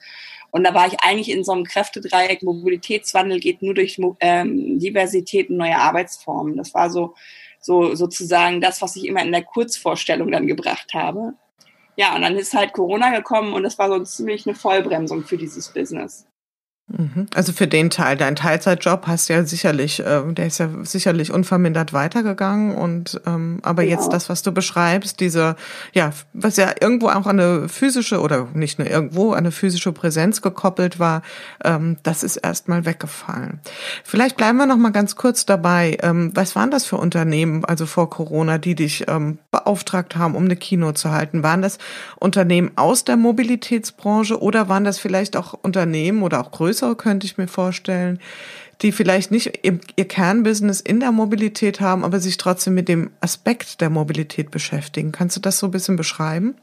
Und 0.51 0.63
da 0.63 0.73
war 0.73 0.87
ich 0.87 0.99
eigentlich 1.01 1.29
in 1.29 1.43
so 1.43 1.51
einem 1.51 1.63
Kräftedreieck, 1.63 2.43
Mobilitätswandel 2.43 3.39
geht 3.39 3.61
nur 3.61 3.73
durch 3.73 3.99
ähm, 4.19 4.79
Diversität 4.79 5.49
und 5.49 5.57
neue 5.57 5.77
Arbeitsformen. 5.77 6.57
Das 6.57 6.73
war 6.73 6.89
so, 6.89 7.13
so 7.59 7.95
sozusagen 7.95 8.61
das, 8.61 8.81
was 8.81 8.95
ich 8.95 9.05
immer 9.05 9.23
in 9.23 9.31
der 9.31 9.43
Kurzvorstellung 9.43 10.31
dann 10.31 10.47
gebracht 10.47 10.93
habe. 10.93 11.33
Ja, 11.95 12.15
und 12.15 12.21
dann 12.21 12.37
ist 12.37 12.53
halt 12.53 12.73
Corona 12.73 13.15
gekommen 13.15 13.53
und 13.53 13.63
das 13.63 13.77
war 13.77 13.89
so 13.89 13.99
ziemlich 14.03 14.47
eine 14.47 14.55
Vollbremsung 14.55 15.23
für 15.23 15.37
dieses 15.37 15.73
Business. 15.73 16.25
Mhm. 16.89 17.27
Also 17.35 17.53
für 17.53 17.67
den 17.67 17.89
Teil, 17.89 18.17
dein 18.17 18.35
Teilzeitjob 18.35 19.05
hast 19.05 19.29
ja 19.29 19.43
sicherlich, 19.45 19.99
äh, 19.99 20.21
der 20.33 20.47
ist 20.47 20.57
ja 20.57 20.69
sicherlich 20.83 21.31
unvermindert 21.31 21.93
weitergegangen 21.93 22.75
und 22.75 23.21
ähm, 23.25 23.59
aber 23.61 23.83
genau. 23.83 23.95
jetzt 23.95 24.11
das, 24.11 24.27
was 24.27 24.41
du 24.41 24.51
beschreibst, 24.51 25.19
diese, 25.19 25.55
ja, 25.93 26.11
was 26.33 26.57
ja 26.57 26.73
irgendwo 26.81 27.09
auch 27.09 27.27
an 27.27 27.39
eine 27.39 27.69
physische 27.69 28.19
oder 28.19 28.47
nicht 28.53 28.79
nur 28.79 28.89
irgendwo 28.89 29.31
an 29.31 29.39
eine 29.39 29.51
physische 29.51 29.91
Präsenz 29.91 30.41
gekoppelt 30.41 30.99
war, 30.99 31.21
ähm, 31.63 31.97
das 32.03 32.23
ist 32.23 32.37
erstmal 32.37 32.85
weggefallen. 32.85 33.59
Vielleicht 34.03 34.35
bleiben 34.35 34.57
wir 34.57 34.65
noch 34.65 34.77
mal 34.77 34.91
ganz 34.91 35.15
kurz 35.15 35.45
dabei. 35.45 35.97
Ähm, 36.01 36.31
was 36.33 36.55
waren 36.55 36.71
das 36.71 36.85
für 36.85 36.97
Unternehmen, 36.97 37.65
also 37.65 37.85
vor 37.85 38.09
Corona, 38.09 38.57
die 38.57 38.73
dich 38.73 39.05
ähm, 39.07 39.37
beauftragt 39.51 40.15
haben, 40.15 40.35
um 40.35 40.45
eine 40.45 40.55
Kino 40.55 40.91
zu 40.93 41.11
halten? 41.11 41.43
Waren 41.43 41.61
das 41.61 41.77
Unternehmen 42.17 42.71
aus 42.77 43.05
der 43.05 43.15
Mobilitätsbranche 43.15 44.41
oder 44.41 44.69
waren 44.69 44.83
das 44.83 44.97
vielleicht 44.97 45.37
auch 45.37 45.53
Unternehmen 45.53 46.23
oder 46.23 46.41
auch 46.41 46.51
größere 46.51 46.78
größere, 46.79 46.95
könnte 46.95 47.25
ich 47.25 47.37
mir 47.37 47.47
vorstellen, 47.47 48.19
die 48.81 48.91
vielleicht 48.91 49.31
nicht 49.31 49.59
ihr 49.63 50.07
Kernbusiness 50.07 50.79
in 50.79 51.01
der 51.01 51.11
Mobilität 51.11 51.81
haben, 51.81 52.05
aber 52.05 52.19
sich 52.19 52.37
trotzdem 52.37 52.75
mit 52.75 52.87
dem 52.87 53.11
Aspekt 53.19 53.81
der 53.81 53.89
Mobilität 53.89 54.51
beschäftigen. 54.51 55.11
Kannst 55.11 55.35
du 55.35 55.41
das 55.41 55.59
so 55.59 55.67
ein 55.67 55.71
bisschen 55.71 55.97
beschreiben? 55.97 56.55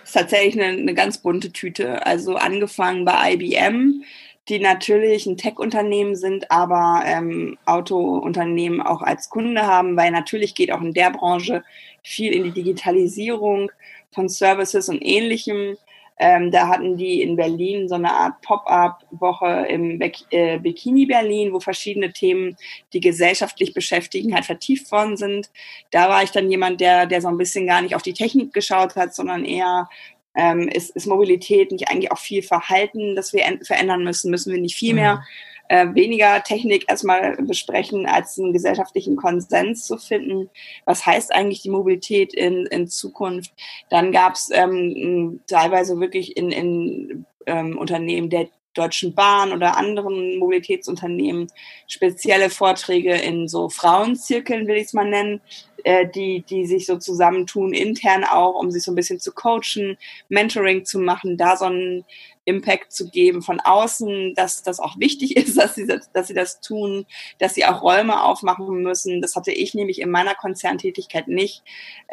Das 0.00 0.10
ist 0.10 0.14
tatsächlich 0.14 0.54
eine, 0.54 0.78
eine 0.78 0.94
ganz 0.94 1.18
bunte 1.18 1.52
Tüte. 1.52 2.06
Also 2.06 2.36
angefangen 2.36 3.04
bei 3.04 3.34
IBM, 3.34 4.02
die 4.48 4.60
natürlich 4.60 5.26
ein 5.26 5.36
Tech-Unternehmen 5.36 6.16
sind, 6.16 6.50
aber 6.50 7.02
ähm, 7.04 7.58
Autounternehmen 7.66 8.80
auch 8.80 9.02
als 9.02 9.28
Kunde 9.28 9.66
haben, 9.66 9.94
weil 9.94 10.10
natürlich 10.10 10.54
geht 10.54 10.72
auch 10.72 10.80
in 10.80 10.94
der 10.94 11.10
Branche 11.10 11.62
viel 12.02 12.32
in 12.32 12.44
die 12.44 12.52
Digitalisierung 12.52 13.70
von 14.10 14.30
Services 14.30 14.88
und 14.88 15.02
ähnlichem. 15.02 15.76
Ähm, 16.18 16.50
da 16.50 16.68
hatten 16.68 16.96
die 16.96 17.22
in 17.22 17.36
Berlin 17.36 17.88
so 17.88 17.94
eine 17.94 18.12
Art 18.12 18.40
Pop-up-Woche 18.42 19.66
im 19.68 19.98
Be 19.98 20.12
äh, 20.30 20.58
Bikini 20.58 21.06
Berlin, 21.06 21.52
wo 21.52 21.60
verschiedene 21.60 22.12
Themen, 22.12 22.56
die 22.92 23.00
gesellschaftlich 23.00 23.72
beschäftigen, 23.72 24.34
halt 24.34 24.44
vertieft 24.44 24.90
worden 24.90 25.16
sind. 25.16 25.50
Da 25.90 26.08
war 26.08 26.22
ich 26.22 26.30
dann 26.30 26.50
jemand, 26.50 26.80
der, 26.80 27.06
der 27.06 27.20
so 27.20 27.28
ein 27.28 27.38
bisschen 27.38 27.66
gar 27.66 27.82
nicht 27.82 27.94
auf 27.94 28.02
die 28.02 28.14
Technik 28.14 28.52
geschaut 28.52 28.96
hat, 28.96 29.14
sondern 29.14 29.44
eher 29.44 29.88
ähm, 30.34 30.68
ist, 30.68 30.90
ist 30.90 31.06
Mobilität 31.06 31.70
nicht 31.72 31.88
eigentlich 31.88 32.12
auch 32.12 32.18
viel 32.18 32.42
Verhalten, 32.42 33.14
das 33.14 33.32
wir 33.32 33.44
verändern 33.62 34.04
müssen? 34.04 34.30
Müssen 34.30 34.52
wir 34.52 34.60
nicht 34.60 34.76
viel 34.76 34.94
mehr 34.94 35.16
mhm 35.16 35.22
äh, 35.68 35.86
weniger 35.94 36.42
Technik 36.42 36.86
erstmal 36.88 37.36
besprechen, 37.36 38.06
als 38.06 38.38
einen 38.38 38.52
gesellschaftlichen 38.52 39.16
Konsens 39.16 39.86
zu 39.86 39.98
finden. 39.98 40.50
Was 40.84 41.06
heißt 41.06 41.34
eigentlich 41.34 41.62
die 41.62 41.70
Mobilität 41.70 42.34
in, 42.34 42.66
in 42.66 42.88
Zukunft? 42.88 43.52
Dann 43.90 44.12
gab 44.12 44.34
es 44.34 44.50
ähm, 44.52 45.40
teilweise 45.46 45.98
wirklich 46.00 46.36
in, 46.36 46.50
in 46.50 47.26
ähm, 47.46 47.78
Unternehmen 47.78 48.30
der 48.30 48.48
Deutschen 48.74 49.14
Bahn 49.14 49.52
oder 49.52 49.76
anderen 49.76 50.38
Mobilitätsunternehmen 50.38 51.48
spezielle 51.88 52.48
Vorträge 52.48 53.14
in 53.14 53.48
so 53.48 53.68
Frauenzirkeln, 53.68 54.66
will 54.66 54.76
ich 54.76 54.84
es 54.84 54.92
mal 54.92 55.08
nennen, 55.08 55.40
die, 55.84 56.42
die 56.48 56.66
sich 56.66 56.86
so 56.86 56.96
zusammentun, 56.96 57.72
intern 57.72 58.24
auch, 58.24 58.54
um 58.54 58.70
sich 58.70 58.82
so 58.82 58.92
ein 58.92 58.96
bisschen 58.96 59.20
zu 59.20 59.32
coachen, 59.32 59.96
Mentoring 60.28 60.84
zu 60.84 60.98
machen, 60.98 61.36
da 61.36 61.56
so 61.56 61.66
einen 61.66 62.04
Impact 62.48 62.92
zu 62.92 63.10
geben 63.10 63.42
von 63.42 63.60
außen, 63.60 64.34
dass 64.34 64.62
das 64.62 64.80
auch 64.80 64.98
wichtig 64.98 65.36
ist, 65.36 65.58
dass 65.58 65.74
sie, 65.74 65.86
das, 65.86 66.10
dass 66.12 66.28
sie 66.28 66.34
das 66.34 66.60
tun, 66.60 67.06
dass 67.38 67.54
sie 67.54 67.66
auch 67.66 67.82
Räume 67.82 68.22
aufmachen 68.22 68.82
müssen. 68.82 69.20
Das 69.20 69.36
hatte 69.36 69.52
ich 69.52 69.74
nämlich 69.74 70.00
in 70.00 70.10
meiner 70.10 70.34
Konzerntätigkeit 70.34 71.28
nicht. 71.28 71.62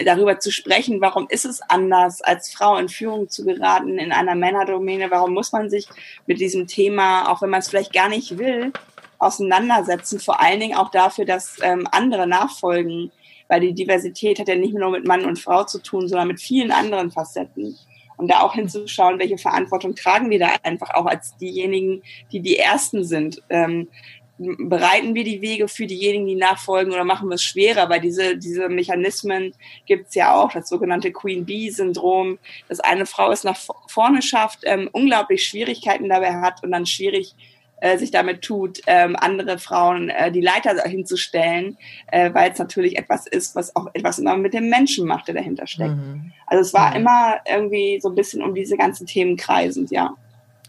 Darüber 0.04 0.40
zu 0.40 0.52
sprechen, 0.52 1.00
warum 1.00 1.28
ist 1.30 1.46
es 1.46 1.62
anders, 1.62 2.22
als 2.22 2.54
Frau 2.54 2.78
in 2.78 2.90
Führung 2.90 3.30
zu 3.30 3.46
geraten 3.46 3.98
in 3.98 4.12
einer 4.12 4.36
Männerdomäne? 4.36 5.10
Warum 5.10 5.34
muss 5.34 5.54
man 5.54 5.70
sich 5.70 5.88
mit 6.28 6.40
diesem 6.40 6.68
Thema, 6.68 7.32
auch 7.32 7.42
wenn 7.42 7.50
man 7.50 7.62
es 7.62 7.70
vielleicht 7.70 7.94
gar 7.94 8.10
nicht 8.10 8.38
will, 8.38 8.74
auseinandersetzen? 9.20 10.20
Vor 10.20 10.42
allen 10.42 10.60
Dingen 10.60 10.78
auch 10.78 10.92
dafür, 10.92 11.24
dass 11.24 11.58
ähm, 11.62 11.88
andere 11.92 12.28
nachfolgen. 12.28 13.12
Weil 13.48 13.62
die 13.62 13.74
Diversität 13.74 14.40
hat 14.40 14.48
ja 14.48 14.56
nicht 14.56 14.74
nur 14.74 14.92
mit 14.92 15.08
Mann 15.08 15.26
und 15.26 15.40
Frau 15.40 15.64
zu 15.64 15.80
tun, 15.80 16.08
sondern 16.08 16.28
mit 16.28 16.42
vielen 16.42 16.72
anderen 16.72 17.12
Facetten 17.12 17.78
und 18.18 18.32
da 18.32 18.42
auch 18.42 18.54
hinzuschauen, 18.54 19.20
welche 19.20 19.38
Verantwortung 19.38 19.96
tragen 19.96 20.30
wir 20.30 20.40
da 20.40 20.50
einfach 20.64 20.94
auch 20.94 21.06
als 21.06 21.36
diejenigen, 21.38 22.02
die 22.32 22.40
die 22.40 22.58
Ersten 22.58 23.04
sind. 23.04 23.42
Ähm, 23.50 23.90
bereiten 24.38 25.16
wir 25.16 25.24
die 25.24 25.42
Wege 25.42 25.68
für 25.70 25.88
diejenigen, 25.88 26.28
die 26.28 26.36
nachfolgen 26.36 26.92
oder 26.92 27.06
machen 27.06 27.30
wir 27.30 27.36
es 27.36 27.44
schwerer? 27.44 27.90
Weil 27.90 28.02
diese, 28.02 28.38
diese 28.38 28.68
Mechanismen 28.68 29.54
gibt 29.86 30.10
es 30.10 30.16
ja 30.16 30.36
auch, 30.36 30.52
das 30.52 30.68
sogenannte 30.68 31.12
Queen 31.12 31.46
Bee-Syndrom, 31.46 32.38
dass 32.68 32.82
eine 32.82 33.06
Frau 33.06 33.32
es 33.32 33.46
nach 33.46 33.58
vorne 33.88 34.22
schafft, 34.22 34.60
ähm, 34.64 34.90
unglaublich 34.92 35.46
Schwierigkeiten 35.46 36.10
dabei 36.10 36.34
hat 36.42 36.64
und 36.64 36.72
dann 36.72 36.86
schwierig 36.86 37.34
äh, 37.82 37.98
sich 37.98 38.12
damit 38.12 38.42
tut, 38.42 38.82
ähm, 38.88 39.16
andere 39.20 39.58
Frauen 39.60 40.10
äh, 40.10 40.32
die 40.32 40.42
Leiter 40.42 40.82
hinzustellen, 40.84 41.78
äh, 42.08 42.34
weil 42.34 42.52
es 42.52 42.60
natürlich 42.60 42.98
etwas 42.98 43.28
ist, 43.28 43.56
was 43.56 43.76
auch 43.76 43.88
etwas 43.94 44.20
immer 44.20 44.38
mit 44.38 44.54
dem 44.54 44.70
Menschen 44.70 45.08
macht, 45.08 45.28
der 45.28 45.36
dahinter 45.36 45.68
steckt. 45.68 45.96
Mhm. 45.96 46.32
Also 46.48 46.62
es 46.62 46.74
war 46.74 46.92
mhm. 46.92 46.98
immer 46.98 47.36
irgendwie 47.48 48.00
so 48.02 48.10
ein 48.10 48.16
bisschen 48.16 48.42
um 48.42 48.54
diese 48.56 48.78
ganzen 48.78 49.08
Themen 49.08 49.38
kreisend, 49.38 49.92
ja. 49.92 50.16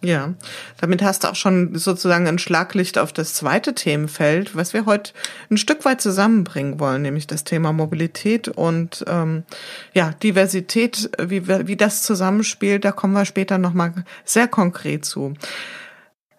Ja, 0.03 0.35
damit 0.79 1.03
hast 1.03 1.25
du 1.25 1.29
auch 1.29 1.35
schon 1.35 1.75
sozusagen 1.75 2.27
ein 2.29 2.39
Schlaglicht 2.39 2.99
auf 2.99 3.13
das 3.13 3.33
zweite 3.33 3.75
Themenfeld, 3.75 4.55
was 4.55 4.75
wir 4.75 4.85
heute 4.85 5.13
ein 5.51 5.57
Stück 5.57 5.85
weit 5.87 6.03
zusammenbringen 6.03 6.79
wollen, 6.79 7.03
nämlich 7.03 7.27
das 7.27 7.45
Thema 7.45 7.73
Mobilität 7.73 8.49
und 8.49 9.05
ähm, 9.09 9.45
ja 9.95 10.13
Diversität, 10.23 11.11
wie, 11.19 11.49
wie 11.49 11.77
das 11.77 12.03
zusammenspielt. 12.03 12.85
Da 12.85 12.93
kommen 12.93 13.15
wir 13.15 13.25
später 13.25 13.57
noch 13.57 13.73
mal 13.73 14.05
sehr 14.25 14.49
konkret 14.49 15.07
zu. 15.07 15.35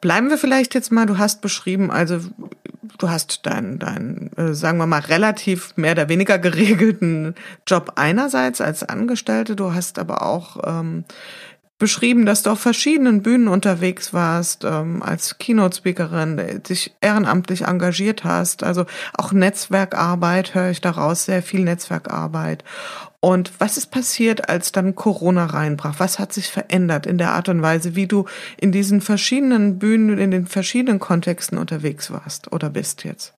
Bleiben 0.02 0.30
wir 0.30 0.38
vielleicht 0.38 0.76
jetzt 0.76 0.92
mal, 0.92 1.06
du 1.06 1.18
hast 1.18 1.42
beschrieben, 1.42 1.90
also 1.92 2.20
du 2.98 3.10
hast 3.10 3.46
deinen, 3.46 3.80
dein, 3.80 4.32
äh, 4.38 4.54
sagen 4.54 4.78
wir 4.78 4.88
mal, 4.88 5.00
relativ 5.02 5.76
mehr 5.76 5.94
oder 5.94 6.10
weniger 6.10 6.38
geregelten 6.38 7.36
Job 7.66 7.94
einerseits 7.96 8.62
als 8.62 8.84
Angestellte, 8.84 9.56
du 9.56 9.74
hast 9.74 10.00
aber 10.00 10.22
auch 10.22 10.58
ähm, 10.66 11.04
beschrieben, 11.80 12.26
dass 12.26 12.42
du 12.42 12.52
auf 12.52 12.60
verschiedenen 12.60 13.22
Bühnen 13.22 13.48
unterwegs 13.48 14.14
warst, 14.14 14.64
ähm, 14.64 15.04
als 15.04 15.38
Keynote-Speakerin, 15.38 16.64
dich 16.68 16.96
ehrenamtlich 17.02 17.66
engagiert 17.66 18.24
hast, 18.24 18.64
also 18.64 18.86
auch 19.14 19.32
Netzwerkarbeit 19.32 20.56
höre 20.56 20.72
ich 20.72 20.82
daraus, 20.82 21.26
sehr 21.26 21.44
viel 21.44 21.62
Netzwerkarbeit. 21.62 22.64
Und 23.20 23.60
was 23.60 23.78
ist 23.78 23.88
passiert, 23.88 24.48
als 24.50 24.72
dann 24.72 24.96
Corona 24.96 25.46
reinbrach? 25.48 25.96
Was 26.00 26.20
hat 26.20 26.34
sich 26.34 26.48
verändert 26.48 27.06
in 27.06 27.18
der 27.18 27.32
Art 27.32 27.50
und 27.50 27.62
Weise, 27.62 27.96
wie 27.96 28.08
du 28.08 28.26
in 28.60 28.72
diesen 28.72 29.02
verschiedenen 29.02 29.80
Bühnen, 29.80 30.18
in 30.20 30.32
den 30.32 30.46
verschiedenen 30.46 31.00
Kontexten 31.00 31.58
unterwegs 31.58 32.12
warst 32.12 32.52
oder 32.52 32.70
bist 32.70 33.04
jetzt? 33.04 33.34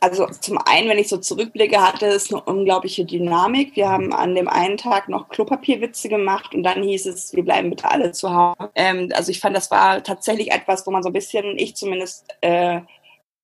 also 0.00 0.26
zum 0.26 0.58
einen, 0.58 0.88
wenn 0.88 0.98
ich 0.98 1.08
so 1.08 1.16
zurückblicke, 1.16 1.80
hatte 1.80 2.06
es 2.06 2.32
eine 2.32 2.42
unglaubliche 2.42 3.04
Dynamik. 3.04 3.74
Wir 3.74 3.88
haben 3.88 4.12
an 4.12 4.34
dem 4.34 4.48
einen 4.48 4.76
Tag 4.76 5.08
noch 5.08 5.28
Klopapierwitze 5.28 6.08
gemacht 6.08 6.54
und 6.54 6.62
dann 6.62 6.82
hieß 6.82 7.06
es, 7.06 7.34
wir 7.34 7.44
bleiben 7.44 7.70
bitte 7.70 7.90
alle 7.90 8.12
zu 8.12 8.32
Hause. 8.34 8.70
Ähm, 8.74 9.10
also 9.14 9.30
ich 9.30 9.40
fand, 9.40 9.56
das 9.56 9.70
war 9.70 10.02
tatsächlich 10.02 10.52
etwas, 10.52 10.86
wo 10.86 10.90
man 10.90 11.02
so 11.02 11.08
ein 11.08 11.12
bisschen, 11.12 11.58
ich 11.58 11.74
zumindest, 11.74 12.26
äh, 12.40 12.80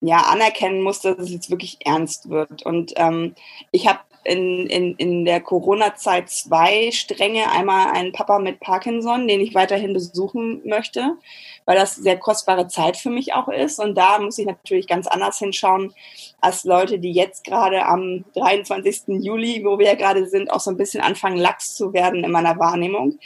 ja, 0.00 0.19
anerkennen 0.19 0.83
musste, 0.83 1.16
dass 1.16 1.26
es 1.26 1.33
jetzt 1.33 1.50
wirklich 1.50 1.78
ernst 1.85 2.28
wird. 2.28 2.64
Und 2.64 2.93
ähm, 2.97 3.35
ich 3.71 3.88
habe 3.88 4.00
in, 4.25 4.66
in, 4.66 4.95
in 4.97 5.25
der 5.25 5.40
Corona-Zeit 5.40 6.31
zwei 6.31 6.90
Stränge. 6.90 7.50
Einmal 7.50 7.93
einen 7.93 8.12
Papa 8.12 8.38
mit 8.38 8.61
Parkinson, 8.61 9.28
den 9.28 9.40
ich 9.40 9.54
weiterhin 9.54 9.93
besuchen 9.93 10.62
möchte, 10.64 11.16
weil 11.66 11.76
das 11.76 11.95
sehr 11.95 12.19
kostbare 12.19 12.66
Zeit 12.69 12.97
für 12.97 13.11
mich 13.11 13.35
auch 13.35 13.49
ist. 13.49 13.78
Und 13.78 13.97
da 13.97 14.19
muss 14.19 14.38
ich 14.38 14.47
natürlich 14.47 14.87
ganz 14.87 15.07
anders 15.07 15.38
hinschauen 15.38 15.95
als 16.40 16.64
Leute, 16.64 16.99
die 16.99 17.12
jetzt 17.12 17.45
gerade 17.45 17.87
am 17.87 18.25
23. 18.35 19.23
Juli, 19.23 19.62
wo 19.64 19.78
wir 19.78 19.87
ja 19.87 19.95
gerade 19.95 20.26
sind, 20.26 20.50
auch 20.50 20.61
so 20.61 20.71
ein 20.71 20.76
bisschen 20.76 21.02
anfangen, 21.02 21.37
lax 21.37 21.75
zu 21.75 21.93
werden 21.93 22.25
in 22.25 22.31
meiner 22.31 22.59
Wahrnehmung. 22.59 23.19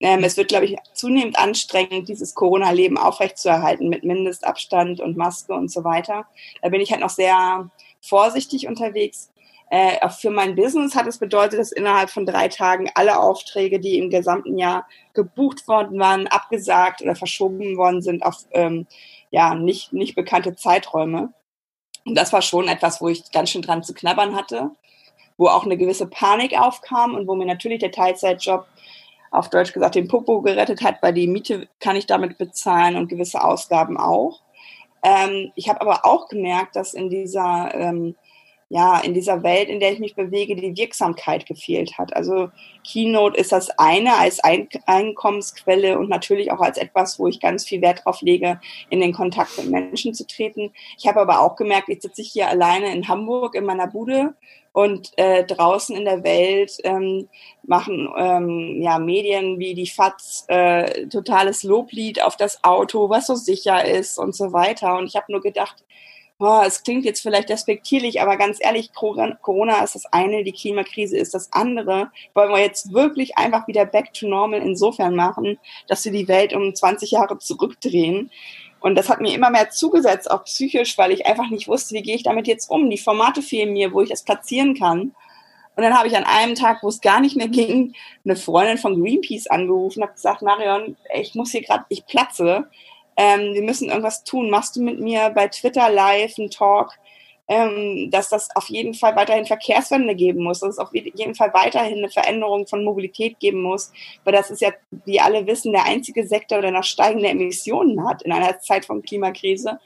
Ähm, 0.00 0.24
es 0.24 0.36
wird, 0.36 0.48
glaube 0.48 0.66
ich, 0.66 0.76
zunehmend 0.92 1.38
anstrengend, 1.38 2.08
dieses 2.08 2.34
Corona-Leben 2.34 2.98
aufrechtzuerhalten 2.98 3.88
mit 3.88 4.04
Mindestabstand 4.04 5.00
und 5.00 5.16
Maske 5.16 5.54
und 5.54 5.70
so 5.70 5.84
weiter. 5.84 6.26
Da 6.60 6.68
bin 6.68 6.80
ich 6.80 6.90
halt 6.90 7.00
noch 7.00 7.10
sehr 7.10 7.70
vorsichtig 8.02 8.66
unterwegs. 8.66 9.30
Äh, 9.74 10.08
für 10.08 10.30
mein 10.30 10.54
Business 10.54 10.94
hat 10.94 11.08
es 11.08 11.18
bedeutet, 11.18 11.58
dass 11.58 11.72
innerhalb 11.72 12.08
von 12.08 12.24
drei 12.24 12.46
Tagen 12.46 12.88
alle 12.94 13.18
Aufträge, 13.18 13.80
die 13.80 13.98
im 13.98 14.08
gesamten 14.08 14.56
Jahr 14.56 14.86
gebucht 15.14 15.66
worden 15.66 15.98
waren, 15.98 16.28
abgesagt 16.28 17.02
oder 17.02 17.16
verschoben 17.16 17.76
worden 17.76 18.00
sind 18.00 18.24
auf 18.24 18.36
ähm, 18.52 18.86
ja 19.32 19.56
nicht 19.56 19.92
nicht 19.92 20.14
bekannte 20.14 20.54
Zeiträume. 20.54 21.32
Und 22.04 22.14
das 22.14 22.32
war 22.32 22.40
schon 22.40 22.68
etwas, 22.68 23.00
wo 23.00 23.08
ich 23.08 23.32
ganz 23.32 23.50
schön 23.50 23.62
dran 23.62 23.82
zu 23.82 23.94
knabbern 23.94 24.36
hatte, 24.36 24.70
wo 25.36 25.48
auch 25.48 25.64
eine 25.64 25.76
gewisse 25.76 26.06
Panik 26.06 26.56
aufkam 26.56 27.16
und 27.16 27.26
wo 27.26 27.34
mir 27.34 27.46
natürlich 27.46 27.80
der 27.80 27.90
Teilzeitjob 27.90 28.68
auf 29.32 29.50
Deutsch 29.50 29.72
gesagt 29.72 29.96
den 29.96 30.06
Popo 30.06 30.40
gerettet 30.40 30.82
hat, 30.82 31.02
weil 31.02 31.14
die 31.14 31.26
Miete 31.26 31.66
kann 31.80 31.96
ich 31.96 32.06
damit 32.06 32.38
bezahlen 32.38 32.94
und 32.94 33.08
gewisse 33.08 33.42
Ausgaben 33.42 33.96
auch. 33.96 34.40
Ähm, 35.02 35.50
ich 35.56 35.68
habe 35.68 35.80
aber 35.80 36.06
auch 36.06 36.28
gemerkt, 36.28 36.76
dass 36.76 36.94
in 36.94 37.10
dieser 37.10 37.74
ähm, 37.74 38.14
ja, 38.68 38.98
in 39.00 39.14
dieser 39.14 39.42
Welt, 39.42 39.68
in 39.68 39.80
der 39.80 39.92
ich 39.92 39.98
mich 39.98 40.14
bewege, 40.14 40.56
die 40.56 40.76
Wirksamkeit 40.76 41.46
gefehlt 41.46 41.98
hat. 41.98 42.16
Also 42.16 42.50
Keynote 42.86 43.38
ist 43.38 43.52
das 43.52 43.70
eine 43.78 44.16
als 44.16 44.40
Ein 44.40 44.68
Einkommensquelle 44.86 45.98
und 45.98 46.08
natürlich 46.08 46.50
auch 46.50 46.60
als 46.60 46.78
etwas, 46.78 47.18
wo 47.18 47.28
ich 47.28 47.40
ganz 47.40 47.66
viel 47.66 47.82
Wert 47.82 48.04
drauf 48.04 48.20
lege, 48.22 48.60
in 48.90 49.00
den 49.00 49.12
Kontakt 49.12 49.56
mit 49.58 49.70
Menschen 49.70 50.14
zu 50.14 50.26
treten. 50.26 50.72
Ich 50.98 51.06
habe 51.06 51.20
aber 51.20 51.40
auch 51.40 51.56
gemerkt, 51.56 51.88
ich 51.88 52.02
sitze 52.02 52.22
hier 52.22 52.48
alleine 52.48 52.92
in 52.92 53.08
Hamburg 53.08 53.54
in 53.54 53.64
meiner 53.64 53.86
Bude 53.86 54.34
und 54.72 55.12
äh, 55.18 55.44
draußen 55.44 55.94
in 55.94 56.04
der 56.04 56.24
Welt 56.24 56.78
ähm, 56.82 57.28
machen 57.62 58.12
ähm, 58.18 58.82
ja 58.82 58.98
Medien 58.98 59.60
wie 59.60 59.74
die 59.74 59.86
FATS 59.86 60.46
äh, 60.48 61.06
totales 61.06 61.62
Loblied 61.62 62.20
auf 62.22 62.36
das 62.36 62.64
Auto, 62.64 63.08
was 63.08 63.28
so 63.28 63.36
sicher 63.36 63.84
ist 63.84 64.18
und 64.18 64.34
so 64.34 64.52
weiter. 64.52 64.98
Und 64.98 65.06
ich 65.06 65.14
habe 65.14 65.30
nur 65.30 65.42
gedacht, 65.42 65.84
oh, 66.38 66.62
es 66.66 66.82
klingt 66.82 67.04
jetzt 67.04 67.22
vielleicht 67.22 67.50
respektierlich, 67.50 68.20
aber 68.20 68.36
ganz 68.36 68.58
ehrlich, 68.60 68.92
Corona 68.92 69.82
ist 69.82 69.94
das 69.94 70.06
eine, 70.06 70.44
die 70.44 70.52
Klimakrise 70.52 71.16
ist 71.16 71.34
das 71.34 71.52
andere. 71.52 72.10
Wollen 72.34 72.50
wir 72.50 72.60
jetzt 72.60 72.92
wirklich 72.92 73.38
einfach 73.38 73.66
wieder 73.68 73.86
back 73.86 74.12
to 74.12 74.26
normal 74.26 74.60
insofern 74.60 75.14
machen, 75.14 75.58
dass 75.86 76.04
wir 76.04 76.12
die 76.12 76.28
Welt 76.28 76.52
um 76.52 76.74
20 76.74 77.12
Jahre 77.12 77.38
zurückdrehen? 77.38 78.30
Und 78.80 78.96
das 78.96 79.08
hat 79.08 79.20
mir 79.20 79.34
immer 79.34 79.48
mehr 79.48 79.70
zugesetzt, 79.70 80.30
auch 80.30 80.44
psychisch, 80.44 80.98
weil 80.98 81.12
ich 81.12 81.24
einfach 81.24 81.48
nicht 81.48 81.68
wusste, 81.68 81.94
wie 81.94 82.02
gehe 82.02 82.16
ich 82.16 82.22
damit 82.22 82.46
jetzt 82.46 82.68
um. 82.68 82.90
Die 82.90 82.98
Formate 82.98 83.40
fehlen 83.40 83.72
mir, 83.72 83.92
wo 83.92 84.02
ich 84.02 84.10
das 84.10 84.24
platzieren 84.24 84.74
kann. 84.74 85.14
Und 85.76 85.82
dann 85.82 85.96
habe 85.96 86.06
ich 86.06 86.16
an 86.16 86.24
einem 86.24 86.54
Tag, 86.54 86.82
wo 86.82 86.88
es 86.88 87.00
gar 87.00 87.20
nicht 87.20 87.36
mehr 87.36 87.48
ging, 87.48 87.94
eine 88.24 88.36
Freundin 88.36 88.78
von 88.78 89.00
Greenpeace 89.00 89.46
angerufen, 89.46 90.02
habe 90.02 90.12
gesagt, 90.12 90.42
Marion, 90.42 90.96
ich 91.16 91.34
muss 91.34 91.50
hier 91.50 91.62
gerade, 91.62 91.84
ich 91.88 92.06
platze 92.06 92.68
ähm, 93.16 93.54
wir 93.54 93.62
müssen 93.62 93.88
irgendwas 93.88 94.24
tun. 94.24 94.50
Machst 94.50 94.76
du 94.76 94.82
mit 94.82 95.00
mir 95.00 95.30
bei 95.30 95.48
Twitter 95.48 95.90
live 95.90 96.34
einen 96.38 96.50
Talk, 96.50 96.98
ähm, 97.46 98.10
dass 98.10 98.30
das 98.30 98.48
auf 98.56 98.68
jeden 98.68 98.94
Fall 98.94 99.16
weiterhin 99.16 99.44
Verkehrswende 99.44 100.14
geben 100.14 100.42
muss, 100.42 100.60
dass 100.60 100.70
es 100.70 100.78
auf 100.78 100.90
jeden 100.94 101.34
Fall 101.34 101.52
weiterhin 101.52 101.98
eine 101.98 102.08
Veränderung 102.08 102.66
von 102.66 102.84
Mobilität 102.84 103.38
geben 103.38 103.62
muss, 103.62 103.92
weil 104.24 104.32
das 104.32 104.50
ist 104.50 104.62
ja, 104.62 104.70
wie 105.04 105.20
alle 105.20 105.46
wissen, 105.46 105.72
der 105.72 105.84
einzige 105.84 106.26
Sektor, 106.26 106.62
der 106.62 106.70
noch 106.70 106.84
steigende 106.84 107.28
Emissionen 107.28 108.08
hat 108.08 108.22
in 108.22 108.32
einer 108.32 108.58
Zeit 108.60 108.86
von 108.86 109.02
Klimakrise. 109.02 109.78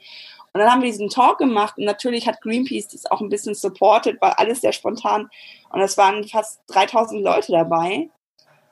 Und 0.51 0.61
dann 0.61 0.71
haben 0.71 0.81
wir 0.81 0.89
diesen 0.89 1.09
Talk 1.09 1.37
gemacht 1.37 1.77
und 1.77 1.83
natürlich 1.83 2.27
hat 2.27 2.41
Greenpeace 2.41 2.87
das 2.87 3.05
auch 3.05 3.21
ein 3.21 3.29
bisschen 3.29 3.53
supported, 3.53 4.19
war 4.21 4.39
alles 4.39 4.61
sehr 4.61 4.71
spontan 4.71 5.29
und 5.71 5.81
es 5.81 5.97
waren 5.97 6.27
fast 6.27 6.61
3000 6.67 7.21
Leute 7.21 7.51
dabei. 7.51 8.09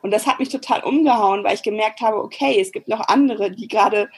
Und 0.01 0.11
das 0.11 0.25
hat 0.25 0.39
mich 0.39 0.49
total 0.49 0.83
umgehauen, 0.83 1.43
weil 1.43 1.55
ich 1.55 1.63
gemerkt 1.63 2.01
habe, 2.01 2.17
okay, 2.17 2.59
es 2.59 2.71
gibt 2.71 2.87
noch 2.87 3.01
andere, 3.07 3.51
die 3.51 3.67
gerade 3.67 4.09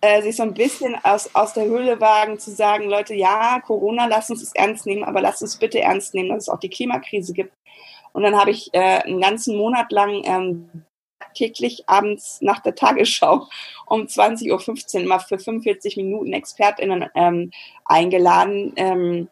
äh, 0.00 0.22
sich 0.22 0.36
so 0.36 0.42
ein 0.42 0.54
bisschen 0.54 0.96
aus, 1.04 1.34
aus 1.34 1.52
der 1.52 1.64
Höhle 1.64 2.00
wagen, 2.00 2.38
zu 2.38 2.50
sagen, 2.50 2.88
Leute, 2.88 3.14
ja, 3.14 3.60
Corona, 3.60 4.06
lasst 4.06 4.30
uns 4.30 4.42
es 4.42 4.54
ernst 4.54 4.86
nehmen, 4.86 5.04
aber 5.04 5.20
lasst 5.20 5.42
uns 5.42 5.56
bitte 5.56 5.80
ernst 5.80 6.14
nehmen, 6.14 6.30
dass 6.30 6.44
es 6.44 6.48
auch 6.48 6.60
die 6.60 6.70
Klimakrise 6.70 7.32
gibt. 7.32 7.52
Und 8.12 8.22
dann 8.22 8.38
habe 8.38 8.50
ich 8.50 8.72
äh, 8.72 9.02
einen 9.02 9.20
ganzen 9.20 9.56
Monat 9.56 9.92
lang 9.92 10.22
ähm, 10.24 10.84
täglich 11.34 11.88
abends 11.88 12.40
nach 12.40 12.60
der 12.60 12.74
Tagesschau 12.74 13.46
um 13.86 14.02
20.15 14.02 15.02
Uhr 15.02 15.08
mal 15.08 15.18
für 15.18 15.38
45 15.38 15.96
Minuten 15.96 16.32
ExpertInnen 16.32 17.08
ähm, 17.14 17.50
eingeladen, 17.84 18.72
ähm, 18.76 19.28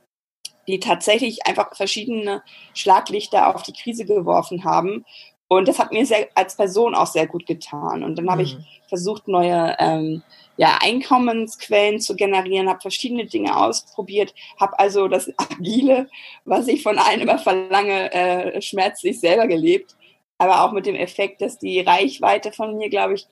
die 0.66 0.80
tatsächlich 0.80 1.46
einfach 1.46 1.74
verschiedene 1.74 2.42
Schlaglichter 2.74 3.54
auf 3.54 3.62
die 3.62 3.72
Krise 3.72 4.04
geworfen 4.04 4.64
haben. 4.64 5.04
Und 5.48 5.66
das 5.66 5.78
hat 5.78 5.92
mir 5.92 6.04
sehr, 6.04 6.28
als 6.34 6.56
Person 6.56 6.94
auch 6.94 7.06
sehr 7.06 7.26
gut 7.26 7.46
getan. 7.46 8.04
Und 8.04 8.16
dann 8.16 8.30
habe 8.30 8.42
mhm. 8.42 8.48
ich 8.48 8.56
versucht, 8.86 9.28
neue 9.28 9.74
ähm, 9.78 10.22
ja, 10.58 10.76
Einkommensquellen 10.82 12.00
zu 12.00 12.16
generieren, 12.16 12.68
habe 12.68 12.80
verschiedene 12.80 13.26
Dinge 13.26 13.56
ausprobiert, 13.56 14.34
habe 14.60 14.78
also 14.78 15.06
das 15.06 15.32
Agile, 15.38 16.10
was 16.44 16.66
ich 16.66 16.82
von 16.82 16.98
allen 16.98 17.20
immer 17.20 17.38
verlange, 17.38 18.12
äh, 18.12 18.60
schmerzlich 18.60 19.20
selber 19.20 19.46
gelebt, 19.46 19.96
aber 20.36 20.64
auch 20.64 20.72
mit 20.72 20.84
dem 20.84 20.96
Effekt, 20.96 21.40
dass 21.40 21.58
die 21.58 21.80
Reichweite 21.80 22.50
von 22.52 22.76
mir, 22.76 22.90
glaube 22.90 23.14
ich, 23.14 23.28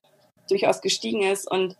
durchaus 0.48 0.80
gestiegen 0.80 1.22
ist 1.22 1.50
und 1.50 1.76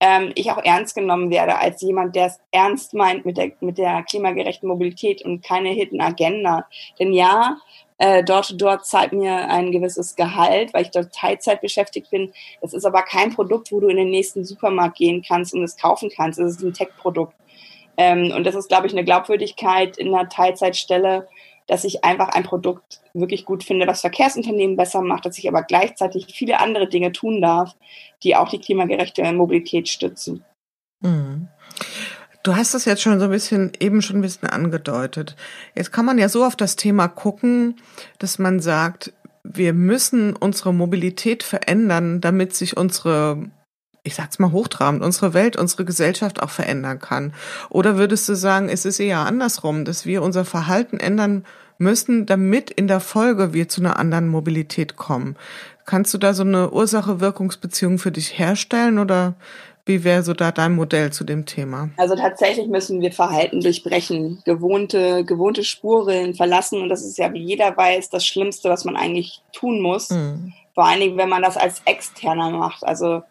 ähm, 0.00 0.32
ich 0.34 0.50
auch 0.50 0.62
ernst 0.62 0.94
genommen 0.94 1.30
werde 1.30 1.58
als 1.58 1.80
jemand, 1.80 2.14
der 2.14 2.26
es 2.26 2.40
ernst 2.50 2.92
meint 2.92 3.24
mit 3.24 3.38
der, 3.38 3.52
mit 3.60 3.78
der 3.78 4.02
klimagerechten 4.02 4.68
Mobilität 4.68 5.22
und 5.22 5.42
keine 5.42 5.70
Hidden 5.70 6.02
Agenda. 6.02 6.66
Denn 6.98 7.14
ja, 7.14 7.56
äh, 8.00 8.24
dort 8.24 8.54
dort 8.58 8.86
zahlt 8.86 9.12
mir 9.12 9.48
ein 9.48 9.72
gewisses 9.72 10.16
Gehalt, 10.16 10.72
weil 10.72 10.84
ich 10.84 10.90
dort 10.90 11.14
Teilzeit 11.14 11.60
beschäftigt 11.60 12.08
bin. 12.10 12.32
Das 12.62 12.72
ist 12.72 12.86
aber 12.86 13.02
kein 13.02 13.34
Produkt, 13.34 13.70
wo 13.70 13.78
du 13.78 13.88
in 13.88 13.98
den 13.98 14.08
nächsten 14.08 14.42
Supermarkt 14.42 14.96
gehen 14.96 15.22
kannst 15.22 15.52
und 15.52 15.62
es 15.62 15.76
kaufen 15.76 16.10
kannst. 16.14 16.38
Es 16.38 16.56
ist 16.56 16.62
ein 16.62 16.72
Tech-Produkt. 16.72 17.34
Ähm, 17.98 18.32
und 18.34 18.44
das 18.44 18.54
ist, 18.54 18.68
glaube 18.68 18.86
ich, 18.86 18.94
eine 18.94 19.04
Glaubwürdigkeit 19.04 19.98
in 19.98 20.14
einer 20.14 20.30
Teilzeitstelle, 20.30 21.28
dass 21.66 21.84
ich 21.84 22.02
einfach 22.02 22.30
ein 22.30 22.42
Produkt 22.42 23.02
wirklich 23.12 23.44
gut 23.44 23.64
finde, 23.64 23.86
was 23.86 24.00
Verkehrsunternehmen 24.00 24.78
besser 24.78 25.02
macht, 25.02 25.26
dass 25.26 25.36
ich 25.36 25.46
aber 25.46 25.62
gleichzeitig 25.62 26.26
viele 26.32 26.58
andere 26.58 26.88
Dinge 26.88 27.12
tun 27.12 27.42
darf, 27.42 27.76
die 28.22 28.34
auch 28.34 28.48
die 28.48 28.60
klimagerechte 28.60 29.30
Mobilität 29.34 29.90
stützen. 29.90 30.42
Mhm. 31.00 31.48
Du 32.42 32.56
hast 32.56 32.74
es 32.74 32.86
jetzt 32.86 33.02
schon 33.02 33.18
so 33.18 33.26
ein 33.26 33.30
bisschen, 33.30 33.72
eben 33.80 34.00
schon 34.00 34.16
ein 34.16 34.22
bisschen 34.22 34.48
angedeutet. 34.48 35.36
Jetzt 35.74 35.92
kann 35.92 36.06
man 36.06 36.18
ja 36.18 36.28
so 36.28 36.44
auf 36.44 36.56
das 36.56 36.76
Thema 36.76 37.08
gucken, 37.08 37.76
dass 38.18 38.38
man 38.38 38.60
sagt, 38.60 39.12
wir 39.44 39.74
müssen 39.74 40.34
unsere 40.36 40.72
Mobilität 40.72 41.42
verändern, 41.42 42.20
damit 42.20 42.54
sich 42.54 42.76
unsere, 42.76 43.50
ich 44.04 44.14
sag's 44.14 44.38
mal 44.38 44.52
hochtrabend, 44.52 45.02
unsere 45.02 45.34
Welt, 45.34 45.56
unsere 45.56 45.84
Gesellschaft 45.84 46.42
auch 46.42 46.50
verändern 46.50 46.98
kann. 46.98 47.34
Oder 47.68 47.98
würdest 47.98 48.28
du 48.28 48.34
sagen, 48.34 48.70
es 48.70 48.86
ist 48.86 49.00
eher 49.00 49.20
andersrum, 49.20 49.84
dass 49.84 50.06
wir 50.06 50.22
unser 50.22 50.46
Verhalten 50.46 50.98
ändern 50.98 51.44
müssen, 51.78 52.26
damit 52.26 52.70
in 52.70 52.88
der 52.88 53.00
Folge 53.00 53.52
wir 53.52 53.68
zu 53.68 53.80
einer 53.80 53.98
anderen 53.98 54.28
Mobilität 54.28 54.96
kommen? 54.96 55.36
Kannst 55.84 56.14
du 56.14 56.18
da 56.18 56.34
so 56.34 56.42
eine 56.42 56.70
Ursache-Wirkungsbeziehung 56.70 57.98
für 57.98 58.12
dich 58.12 58.38
herstellen 58.38 58.98
oder 58.98 59.34
wie 59.90 60.04
wäre 60.04 60.22
so 60.22 60.34
da 60.34 60.52
dein 60.52 60.76
Modell 60.76 61.12
zu 61.12 61.24
dem 61.24 61.46
Thema? 61.46 61.90
Also 61.96 62.14
tatsächlich 62.14 62.68
müssen 62.68 63.00
wir 63.00 63.10
Verhalten 63.10 63.60
durchbrechen, 63.60 64.40
gewohnte, 64.44 65.24
gewohnte 65.24 65.64
Spuren 65.64 66.34
verlassen. 66.34 66.80
Und 66.80 66.88
das 66.88 67.04
ist 67.04 67.18
ja, 67.18 67.32
wie 67.32 67.42
jeder 67.42 67.76
weiß, 67.76 68.08
das 68.08 68.24
Schlimmste, 68.24 68.70
was 68.70 68.84
man 68.84 68.96
eigentlich 68.96 69.42
tun 69.52 69.80
muss. 69.80 70.10
Mhm. 70.10 70.52
Vor 70.74 70.86
allen 70.86 71.00
Dingen, 71.00 71.16
wenn 71.18 71.28
man 71.28 71.42
das 71.42 71.56
als 71.56 71.82
Externer 71.84 72.50
macht. 72.50 72.84
Also 72.84 73.22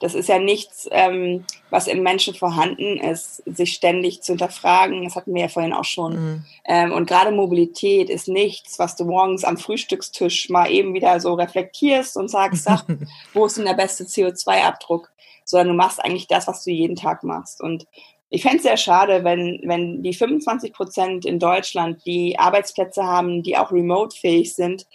das 0.00 0.14
ist 0.14 0.28
ja 0.28 0.38
nichts, 0.38 0.88
ähm, 0.90 1.44
was 1.70 1.86
im 1.86 2.02
Menschen 2.02 2.34
vorhanden 2.34 2.96
ist, 2.96 3.42
sich 3.46 3.74
ständig 3.74 4.22
zu 4.22 4.32
hinterfragen. 4.32 5.04
Das 5.04 5.14
hatten 5.14 5.34
wir 5.34 5.42
ja 5.42 5.48
vorhin 5.48 5.72
auch 5.72 5.84
schon. 5.84 6.12
Mhm. 6.12 6.44
Ähm, 6.64 6.92
und 6.92 7.06
gerade 7.06 7.30
Mobilität 7.30 8.10
ist 8.10 8.26
nichts, 8.26 8.78
was 8.78 8.96
du 8.96 9.04
morgens 9.04 9.44
am 9.44 9.56
Frühstückstisch 9.56 10.48
mal 10.48 10.70
eben 10.70 10.94
wieder 10.94 11.20
so 11.20 11.34
reflektierst 11.34 12.16
und 12.16 12.28
sagst, 12.28 12.66
ach, 12.66 12.84
wo 13.34 13.46
ist 13.46 13.58
denn 13.58 13.66
der 13.66 13.74
beste 13.74 14.04
CO2-Abdruck? 14.04 15.10
sondern 15.50 15.68
du 15.68 15.74
machst 15.74 16.02
eigentlich 16.02 16.28
das, 16.28 16.46
was 16.46 16.64
du 16.64 16.70
jeden 16.70 16.96
Tag 16.96 17.24
machst. 17.24 17.60
Und 17.60 17.86
ich 18.30 18.42
fände 18.42 18.58
es 18.58 18.62
sehr 18.62 18.76
schade, 18.76 19.24
wenn, 19.24 19.60
wenn 19.64 20.02
die 20.02 20.14
25 20.14 20.72
Prozent 20.72 21.26
in 21.26 21.38
Deutschland, 21.38 22.06
die 22.06 22.38
Arbeitsplätze 22.38 23.02
haben, 23.02 23.42
die 23.42 23.58
auch 23.58 23.72
remote-fähig 23.72 24.54
sind, 24.54 24.86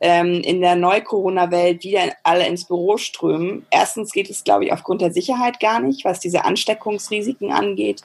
ähm, 0.00 0.40
in 0.42 0.60
der 0.60 0.76
Neu-Corona-Welt 0.76 1.84
wieder 1.84 2.12
alle 2.22 2.46
ins 2.46 2.64
Büro 2.64 2.96
strömen. 2.96 3.66
Erstens 3.70 4.12
geht 4.12 4.30
es, 4.30 4.44
glaube 4.44 4.64
ich, 4.64 4.72
aufgrund 4.72 5.02
der 5.02 5.12
Sicherheit 5.12 5.60
gar 5.60 5.80
nicht, 5.80 6.04
was 6.04 6.20
diese 6.20 6.44
Ansteckungsrisiken 6.44 7.52
angeht. 7.52 8.02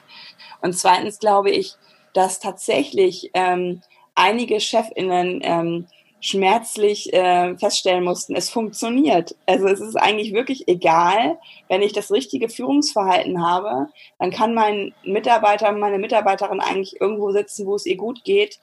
Und 0.60 0.74
zweitens 0.74 1.18
glaube 1.18 1.50
ich, 1.50 1.74
dass 2.12 2.38
tatsächlich 2.38 3.30
ähm, 3.34 3.82
einige 4.14 4.60
Chefinnen 4.60 5.40
ähm, 5.42 5.86
schmerzlich 6.20 7.12
äh, 7.12 7.56
feststellen 7.56 8.04
mussten, 8.04 8.34
es 8.34 8.50
funktioniert. 8.50 9.36
Also 9.46 9.66
es 9.66 9.80
ist 9.80 9.96
eigentlich 9.96 10.32
wirklich 10.32 10.66
egal, 10.66 11.38
wenn 11.68 11.82
ich 11.82 11.92
das 11.92 12.10
richtige 12.10 12.48
Führungsverhalten 12.48 13.44
habe, 13.46 13.88
dann 14.18 14.30
kann 14.30 14.54
mein 14.54 14.94
Mitarbeiter, 15.04 15.70
meine 15.72 15.98
Mitarbeiterin 15.98 16.60
eigentlich 16.60 17.00
irgendwo 17.00 17.30
sitzen, 17.32 17.66
wo 17.66 17.74
es 17.74 17.86
ihr 17.86 17.96
gut 17.96 18.24
geht. 18.24 18.58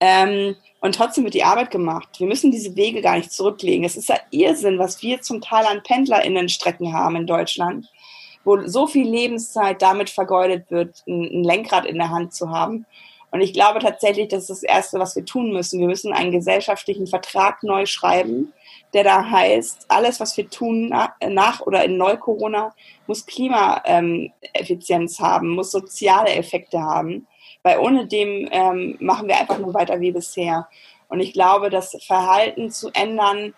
Ähm, 0.00 0.56
und 0.80 0.94
trotzdem 0.94 1.24
wird 1.24 1.34
die 1.34 1.44
Arbeit 1.44 1.70
gemacht. 1.70 2.08
Wir 2.18 2.28
müssen 2.28 2.52
diese 2.52 2.76
Wege 2.76 3.02
gar 3.02 3.16
nicht 3.16 3.32
zurücklegen. 3.32 3.84
Es 3.84 3.96
ist 3.96 4.08
ja 4.08 4.18
Irrsinn, 4.30 4.78
was 4.78 5.02
wir 5.02 5.20
zum 5.22 5.40
Teil 5.40 5.66
an 5.66 5.82
PendlerInnenstrecken 5.82 6.92
haben 6.92 7.16
in 7.16 7.26
Deutschland, 7.26 7.90
wo 8.44 8.64
so 8.66 8.86
viel 8.86 9.08
Lebenszeit 9.08 9.82
damit 9.82 10.08
vergeudet 10.08 10.70
wird, 10.70 11.02
ein, 11.08 11.24
ein 11.24 11.44
Lenkrad 11.44 11.84
in 11.84 11.96
der 11.96 12.10
Hand 12.10 12.32
zu 12.32 12.50
haben. 12.50 12.86
Und 13.30 13.40
ich 13.40 13.52
glaube 13.52 13.80
tatsächlich, 13.80 14.28
das 14.28 14.42
ist 14.42 14.50
das 14.50 14.62
Erste, 14.62 14.98
was 14.98 15.14
wir 15.16 15.24
tun 15.24 15.52
müssen. 15.52 15.80
Wir 15.80 15.88
müssen 15.88 16.12
einen 16.12 16.32
gesellschaftlichen 16.32 17.06
Vertrag 17.06 17.62
neu 17.62 17.84
schreiben, 17.84 18.52
der 18.94 19.04
da 19.04 19.30
heißt, 19.30 19.86
alles, 19.88 20.18
was 20.18 20.36
wir 20.36 20.48
tun 20.48 20.94
nach 21.20 21.60
oder 21.60 21.84
in 21.84 21.98
Neu-Corona, 21.98 22.74
muss 23.06 23.26
Klimaeffizienz 23.26 25.20
haben, 25.20 25.50
muss 25.50 25.70
soziale 25.70 26.30
Effekte 26.30 26.80
haben. 26.80 27.26
Weil 27.68 27.80
ohne 27.80 28.06
dem 28.06 28.48
ähm, 28.50 28.96
machen 28.98 29.28
wir 29.28 29.38
einfach 29.38 29.58
nur 29.58 29.74
weiter 29.74 30.00
wie 30.00 30.10
bisher. 30.10 30.66
Und 31.08 31.20
ich 31.20 31.34
glaube, 31.34 31.68
das 31.68 31.94
Verhalten 32.06 32.70
zu 32.70 32.88
ändern, 32.94 33.52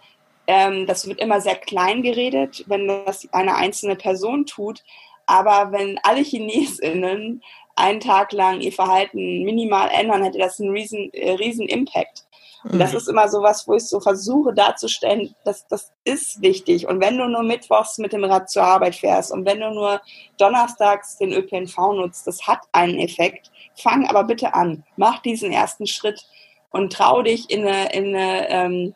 ähm, 0.49 0.89
das 0.89 1.07
wird 1.07 1.21
immer 1.21 1.41
sehr 1.41 1.55
klein 1.55 2.03
geredet, 2.03 2.65
wenn 2.67 2.89
das 2.89 3.29
eine 3.31 3.55
einzelne 3.55 3.95
Person 3.95 4.47
tut. 4.47 4.83
aber 5.27 5.71
wenn 5.71 5.97
alle 6.03 6.23
Chinesinnen 6.23 7.41
einen 7.77 8.01
Tag 8.01 8.33
lang 8.33 8.61
ihr 8.61 8.73
Verhalten 8.73 9.45
minimal 9.45 9.89
ändern, 9.93 10.25
hätte 10.25 10.39
das 10.39 10.59
einen 10.59 10.71
riesen, 10.71 11.13
äh, 11.13 11.35
riesen 11.35 11.69
Impact. 11.69 12.25
Und 12.65 12.79
das 12.79 12.91
mhm. 12.91 12.99
ist 12.99 13.09
immer 13.09 13.29
so 13.29 13.43
was, 13.43 13.67
wo 13.67 13.75
ich 13.75 13.87
so 13.87 14.01
versuche 14.01 14.53
darzustellen, 14.53 15.35
dass 15.45 15.67
das 15.69 15.93
ist 16.05 16.43
wichtig. 16.43 16.89
Und 16.89 17.01
wenn 17.01 17.17
du 17.17 17.27
nur 17.27 17.43
mittwochs 17.43 17.99
mit 17.99 18.13
dem 18.13 18.25
Rad 18.25 18.51
zur 18.51 18.65
Arbeit 18.65 18.97
fährst 18.97 19.33
und 19.33 19.47
wenn 19.47 19.61
du 19.61 19.71
nur 19.71 20.01
donnerstags 20.37 21.17
den 21.17 21.33
ÖPNV 21.33 21.77
nutzt, 21.95 22.27
das 22.27 22.47
hat 22.47 22.61
einen 22.73 22.99
Effekt. 22.99 23.51
Fang 23.81 24.07
aber 24.07 24.25
bitte 24.25 24.55
an. 24.55 24.85
Mach 24.97 25.21
diesen 25.21 25.53
ersten 25.53 25.87
Schritt 25.87 26.25
und 26.71 26.93
trau 26.93 27.23
dich 27.23 27.51
in 27.51 27.67
eine, 27.67 27.93
in 27.93 28.15
eine 28.15 28.49
ähm, 28.49 28.95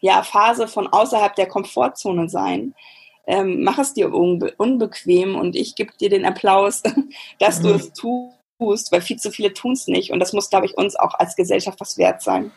ja, 0.00 0.22
Phase 0.22 0.68
von 0.68 0.86
außerhalb 0.86 1.34
der 1.34 1.46
Komfortzone 1.46 2.28
sein. 2.28 2.74
Ähm, 3.26 3.64
mach 3.64 3.78
es 3.78 3.92
dir 3.94 4.12
unbe 4.12 4.54
unbequem 4.56 5.34
und 5.34 5.56
ich 5.56 5.74
gebe 5.74 5.92
dir 5.98 6.10
den 6.10 6.24
Applaus, 6.24 6.82
dass 7.38 7.60
mhm. 7.60 7.62
du 7.62 7.74
es 7.74 7.92
tust, 7.92 8.92
weil 8.92 9.00
viel 9.00 9.16
zu 9.16 9.30
viele 9.30 9.52
tun 9.52 9.72
es 9.72 9.88
nicht. 9.88 10.12
Und 10.12 10.20
das 10.20 10.32
muss, 10.32 10.50
glaube 10.50 10.66
ich, 10.66 10.76
uns 10.76 10.96
auch 10.96 11.14
als 11.14 11.34
Gesellschaft 11.34 11.80
was 11.80 11.98
wert 11.98 12.22
sein. 12.22 12.52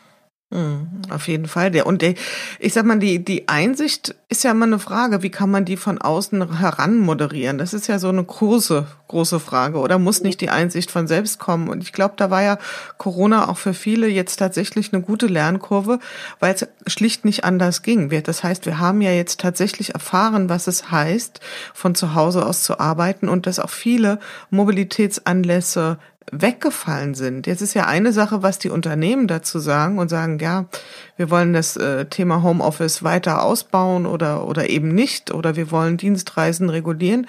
Mhm, 0.50 1.02
auf 1.10 1.28
jeden 1.28 1.46
Fall. 1.46 1.80
Und 1.82 2.02
ich 2.02 2.72
sag 2.72 2.84
mal, 2.84 2.98
die 2.98 3.24
die 3.24 3.48
Einsicht 3.48 4.16
ist 4.28 4.42
ja 4.42 4.50
immer 4.50 4.66
eine 4.66 4.80
Frage, 4.80 5.22
wie 5.22 5.30
kann 5.30 5.50
man 5.50 5.64
die 5.64 5.76
von 5.76 5.98
außen 5.98 6.58
heran 6.58 6.98
moderieren? 6.98 7.58
Das 7.58 7.72
ist 7.72 7.86
ja 7.86 8.00
so 8.00 8.08
eine 8.08 8.24
große 8.24 8.86
große 9.10 9.40
Frage. 9.40 9.78
Oder 9.78 9.98
muss 9.98 10.22
nicht 10.22 10.40
die 10.40 10.50
Einsicht 10.50 10.90
von 10.90 11.06
selbst 11.06 11.38
kommen? 11.38 11.68
Und 11.68 11.82
ich 11.82 11.92
glaube, 11.92 12.14
da 12.16 12.30
war 12.30 12.42
ja 12.42 12.58
Corona 12.96 13.48
auch 13.48 13.58
für 13.58 13.74
viele 13.74 14.08
jetzt 14.08 14.36
tatsächlich 14.36 14.92
eine 14.92 15.02
gute 15.02 15.26
Lernkurve, 15.26 15.98
weil 16.38 16.54
es 16.54 16.66
schlicht 16.92 17.24
nicht 17.24 17.44
anders 17.44 17.82
ging. 17.82 18.10
Das 18.22 18.42
heißt, 18.42 18.66
wir 18.66 18.78
haben 18.78 19.02
ja 19.02 19.12
jetzt 19.12 19.40
tatsächlich 19.40 19.94
erfahren, 19.94 20.48
was 20.48 20.66
es 20.66 20.90
heißt, 20.90 21.40
von 21.74 21.94
zu 21.94 22.14
Hause 22.14 22.46
aus 22.46 22.62
zu 22.62 22.80
arbeiten 22.80 23.28
und 23.28 23.46
dass 23.46 23.58
auch 23.58 23.70
viele 23.70 24.18
Mobilitätsanlässe 24.50 25.98
weggefallen 26.32 27.14
sind. 27.14 27.46
Jetzt 27.46 27.60
ist 27.60 27.74
ja 27.74 27.86
eine 27.86 28.12
Sache, 28.12 28.42
was 28.42 28.58
die 28.58 28.70
Unternehmen 28.70 29.26
dazu 29.26 29.58
sagen 29.58 29.98
und 29.98 30.08
sagen, 30.08 30.38
ja, 30.38 30.66
wir 31.16 31.30
wollen 31.30 31.52
das 31.52 31.76
äh, 31.76 32.06
Thema 32.06 32.42
Homeoffice 32.42 33.02
weiter 33.02 33.42
ausbauen 33.42 34.06
oder, 34.06 34.46
oder 34.46 34.70
eben 34.70 34.94
nicht 34.94 35.32
oder 35.32 35.56
wir 35.56 35.70
wollen 35.70 35.96
Dienstreisen 35.96 36.70
regulieren. 36.70 37.26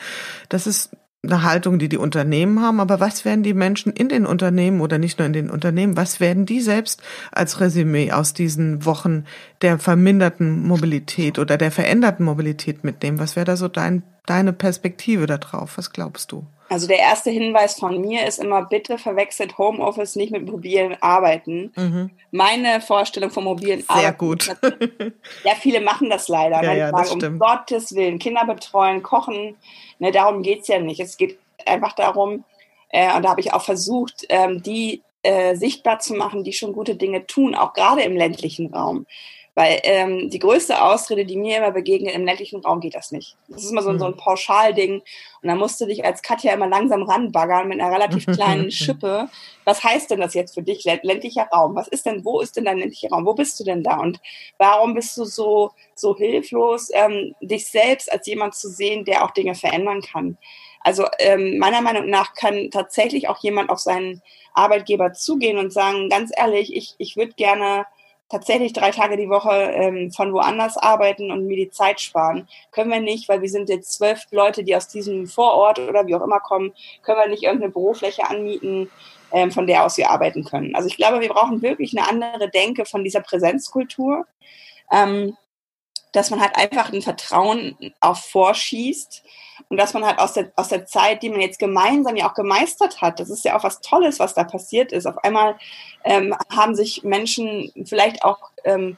Das 0.50 0.68
ist 0.68 0.92
eine 1.24 1.44
Haltung, 1.44 1.78
die 1.78 1.90
die 1.90 1.98
Unternehmen 1.98 2.62
haben. 2.62 2.80
Aber 2.80 3.00
was 3.00 3.26
werden 3.26 3.44
die 3.44 3.54
Menschen 3.54 3.94
in 3.94 4.10
den 4.10 4.26
Unternehmen 4.26 4.82
oder 4.82 4.98
nicht 4.98 5.20
nur 5.20 5.26
in 5.26 5.34
den 5.34 5.50
Unternehmen, 5.50 5.96
was 5.96 6.20
werden 6.20 6.46
die 6.46 6.62
selbst 6.62 7.02
als 7.32 7.60
Resümee 7.60 8.12
aus 8.12 8.34
diesen 8.34 8.86
Wochen 8.86 9.26
der 9.62 9.78
verminderten 9.78 10.68
Mobilität 10.68 11.38
oder 11.38 11.58
der 11.58 11.72
veränderten 11.72 12.26
Mobilität 12.26 12.84
mitnehmen? 12.84 13.20
Was 13.20 13.36
wäre 13.36 13.46
da 13.46 13.56
so 13.56 13.68
dein, 13.68 14.04
deine 14.26 14.54
Perspektive 14.54 15.28
darauf? 15.28 15.78
Was 15.78 15.92
glaubst 15.92 16.32
du? 16.32 16.46
Also 16.72 16.88
der 16.88 17.00
erste 17.00 17.32
Hinweis 17.32 17.78
von 17.78 18.00
mir 18.00 18.26
ist 18.26 18.40
immer, 18.40 18.62
bitte 18.62 18.98
verwechselt 18.98 19.58
Homeoffice 19.58 20.16
nicht 20.16 20.32
mit 20.32 20.50
mobilen 20.50 20.96
Arbeiten. 21.02 21.74
Mhm. 21.76 22.12
Meine 22.32 22.80
Vorstellung 22.80 23.30
von 23.30 23.44
mobilen 23.44 23.82
Sehr 23.82 23.90
Arbeiten. 23.90 24.18
gut. 24.18 24.48
ja, 25.44 25.52
viele 25.60 25.82
machen 25.82 26.10
das 26.10 26.30
leider. 26.30 26.64
Ja, 26.64 26.72
ja, 26.72 26.92
das 26.94 27.10
sagen, 27.10 27.26
um 27.26 27.40
Gottes 27.40 27.94
Willen, 27.94 28.20
Kinder 28.20 28.46
betreuen, 28.46 29.04
kochen. 29.04 29.58
Ne, 30.00 30.14
darum 30.14 30.44
geht's 30.44 30.70
ja 30.70 30.80
nicht. 30.80 31.02
Es 31.02 31.18
geht 31.18 31.38
einfach 31.66 31.92
darum, 31.92 32.46
äh, 32.88 33.14
und 33.18 33.24
da 33.24 33.32
habe 33.32 33.42
ich 33.42 33.52
auch 33.52 33.64
versucht, 33.64 34.26
ähm, 34.30 34.64
die 34.64 35.02
äh, 35.24 35.58
sichtbar 35.58 36.00
zu 36.00 36.14
machen, 36.14 36.46
die 36.46 36.54
schon 36.54 36.72
gute 36.72 36.96
Dinge 36.96 37.28
tun, 37.28 37.54
auch 37.54 37.74
gerade 37.74 38.04
im 38.04 38.16
ländlichen 38.16 38.74
Raum. 38.74 39.06
Weil 39.54 39.80
ähm, 39.84 40.30
die 40.30 40.40
größte 40.40 40.82
Ausrede, 40.82 41.26
die 41.26 41.36
mir 41.36 41.58
immer 41.58 41.72
begegnet, 41.72 42.16
im 42.16 42.26
ländlichen 42.26 42.62
Raum 42.62 42.80
geht 42.80 42.96
das 42.96 43.12
nicht. 43.12 43.36
Das 43.50 43.64
ist 43.64 43.72
immer 43.72 43.82
so, 43.82 43.98
so 43.98 44.06
ein 44.06 44.14
hm. 44.14 44.18
Pauschalding. 44.18 45.02
Und 45.42 45.48
da 45.48 45.56
musst 45.56 45.82
du 45.82 45.86
dich 45.86 46.06
als 46.06 46.22
Katja 46.22 46.54
immer 46.54 46.68
langsam 46.68 47.04
ranbaggern 47.04 47.68
mit 47.68 47.82
einer 47.82 47.92
relativ 47.92 48.26
kleinen 48.34 48.72
Schippe. 48.72 49.28
Was 49.66 49.84
heißt 49.84 50.10
denn 50.10 50.22
das 50.22 50.34
jetzt 50.36 50.54
für 50.54 50.64
dich, 50.64 50.86
ländlicher 50.86 51.50
Raum? 51.52 51.76
Was 51.76 51.90
ist 51.90 52.06
denn, 52.06 52.24
wo 52.24 52.40
ist 52.40 52.56
denn 52.56 52.64
dein 52.64 52.78
ländlicher 52.78 53.10
Raum? 53.10 53.26
Wo 53.26 53.34
bist 53.34 53.60
du 53.60 53.66
denn 53.66 53.84
da? 53.84 54.00
Und 54.00 54.22
warum 54.58 54.94
bist 54.94 55.18
du 55.18 55.26
so, 55.26 55.72
so 55.96 56.16
hilflos, 56.16 56.90
ähm, 56.94 57.36
dich 57.42 57.68
selbst 57.68 58.10
als 58.10 58.26
jemand 58.28 58.56
zu 58.56 58.70
sehen, 58.70 59.04
der 59.04 59.26
auch 59.26 59.32
Dinge 59.32 59.56
verändern 59.56 60.02
kann? 60.02 60.38
Also 60.80 61.06
ähm, 61.20 61.58
meiner 61.60 61.82
Meinung 61.82 62.10
nach 62.10 62.34
kann 62.34 62.70
tatsächlich 62.72 63.28
auch 63.28 63.38
jemand 63.44 63.70
auf 63.70 63.80
seinen 63.80 64.22
Arbeitgeber 64.54 65.14
zugehen 65.14 65.58
und 65.58 65.72
sagen, 65.72 66.10
ganz 66.10 66.32
ehrlich, 66.36 66.76
ich, 66.76 66.96
ich 66.98 67.16
würde 67.16 67.34
gerne 67.34 67.86
tatsächlich 68.32 68.74
drei 68.74 68.92
Tage 68.92 69.18
die 69.18 69.30
Woche 69.30 69.52
ähm, 69.52 70.12
von 70.12 70.34
woanders 70.34 70.78
arbeiten 70.78 71.32
und 71.32 71.46
mir 71.46 71.58
die 71.58 71.70
Zeit 71.70 72.00
sparen. 72.00 72.48
Können 72.72 72.90
wir 72.90 73.02
nicht, 73.02 73.28
weil 73.28 73.42
wir 73.42 73.50
sind 73.50 73.70
jetzt 73.70 73.94
zwölf 73.94 74.26
Leute, 74.32 74.64
die 74.64 74.76
aus 74.76 74.88
diesem 74.88 75.28
Vorort 75.28 75.80
oder 75.80 76.08
wie 76.08 76.16
auch 76.16 76.24
immer 76.24 76.40
kommen, 76.40 76.74
können 77.04 77.20
wir 77.20 77.28
nicht 77.28 77.44
irgendeine 77.44 77.72
Bürofläche 77.72 78.28
anmieten, 78.30 78.90
ähm, 79.34 79.52
von 79.52 79.68
der 79.68 79.86
aus 79.86 79.98
wir 79.98 80.10
arbeiten 80.10 80.44
können. 80.44 80.76
Also 80.76 80.88
ich 80.88 80.98
glaube, 80.98 81.20
wir 81.20 81.30
brauchen 81.30 81.62
wirklich 81.62 81.98
eine 81.98 82.08
andere 82.08 82.50
Denke 82.50 82.86
von 82.86 83.04
dieser 83.04 83.22
Präsenzkultur. 83.22 84.26
Ähm, 84.92 85.38
dass 86.12 86.30
man 86.30 86.42
halt 86.42 86.56
einfach 86.56 86.92
ein 86.92 87.02
Vertrauen 87.02 87.76
auf 88.00 88.26
vorschießt 88.26 89.24
und 89.70 89.78
dass 89.78 89.94
man 89.94 90.06
halt 90.06 90.20
aus 90.20 90.34
der, 90.34 90.52
aus 90.56 90.70
der 90.70 90.86
Zeit, 90.86 91.24
die 91.24 91.30
man 91.30 91.42
jetzt 91.42 91.60
gemeinsam 91.60 92.16
ja 92.16 92.30
auch 92.30 92.34
gemeistert 92.34 93.02
hat, 93.02 93.20
das 93.20 93.30
ist 93.30 93.46
ja 93.46 93.58
auch 93.58 93.64
was 93.64 93.82
Tolles, 93.82 94.20
was 94.20 94.34
da 94.34 94.44
passiert 94.44 94.92
ist. 94.92 95.06
Auf 95.06 95.24
einmal 95.24 95.58
ähm, 96.04 96.36
haben 96.50 96.76
sich 96.76 97.04
Menschen 97.04 97.72
vielleicht 97.86 98.24
auch 98.24 98.52
ähm, 98.64 98.98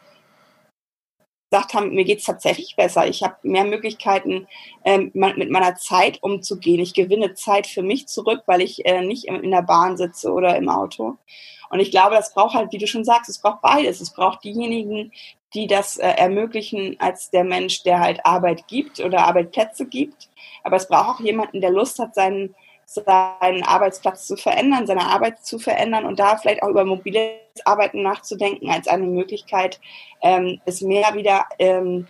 gesagt 1.54 1.76
haben, 1.76 1.94
mir 1.94 2.04
geht's 2.04 2.26
tatsächlich 2.26 2.76
besser. 2.76 3.08
Ich 3.08 3.22
habe 3.22 3.36
mehr 3.44 3.64
Möglichkeiten, 3.64 4.48
ähm, 4.84 5.12
mit 5.14 5.52
meiner 5.52 5.76
Zeit 5.76 6.18
umzugehen. 6.24 6.80
Ich 6.80 6.96
gewinne 6.96 7.36
Zeit 7.36 7.68
für 7.68 7.84
mich 7.84 8.08
zurück, 8.08 8.42
weil 8.48 8.62
ich 8.62 8.86
äh, 8.88 9.02
nicht 9.02 9.26
in 9.26 9.52
der 9.52 9.62
Bahn 9.62 9.96
sitze 9.96 10.32
oder 10.32 10.56
im 10.58 10.68
Auto. 10.68 11.18
Und 11.70 11.80
ich 11.80 11.92
glaube, 11.92 12.16
das 12.16 12.34
braucht 12.34 12.56
halt, 12.56 12.72
wie 12.72 12.80
du 12.80 12.88
schon 12.88 13.06
sagst, 13.06 13.30
es 13.30 13.40
braucht 13.40 13.62
beides. 13.62 14.02
Es 14.02 14.12
braucht 14.12 14.44
diejenigen, 14.44 15.12
die 15.54 15.68
das 15.68 15.98
äh, 15.98 16.08
ermöglichen, 16.08 16.96
als 17.00 17.30
der 17.30 17.44
Mensch, 17.44 17.84
der 17.84 18.00
halt 18.00 18.26
Arbeit 18.26 18.68
gibt 18.68 19.00
oder 19.00 19.28
Arbeitsplätze 19.28 19.86
gibt. 19.86 20.30
Aber 20.64 20.78
es 20.78 20.88
braucht 20.88 21.20
auch 21.20 21.24
jemanden, 21.24 21.62
der 21.62 21.72
Lust 21.72 22.00
hat, 22.00 22.16
seinen, 22.16 22.56
seinen 22.94 23.64
Arbeitsplatz 23.64 24.28
zu 24.28 24.36
verändern, 24.36 24.88
seine 24.88 25.08
Arbeit 25.08 25.46
zu 25.46 25.60
verändern 25.60 26.06
und 26.06 26.20
da 26.20 26.38
vielleicht 26.38 26.64
auch 26.64 26.70
über 26.70 26.86
mobiles 26.86 27.32
Arbeiten 27.66 28.02
nachzudenken 28.02 28.70
als 28.70 28.88
eine 28.88 29.06
Möglichkeit, 29.06 29.80
ähm, 30.22 30.60
es 30.66 30.82
mehr 30.82 31.14
wieder 31.14 31.46
ähm, 31.60 32.08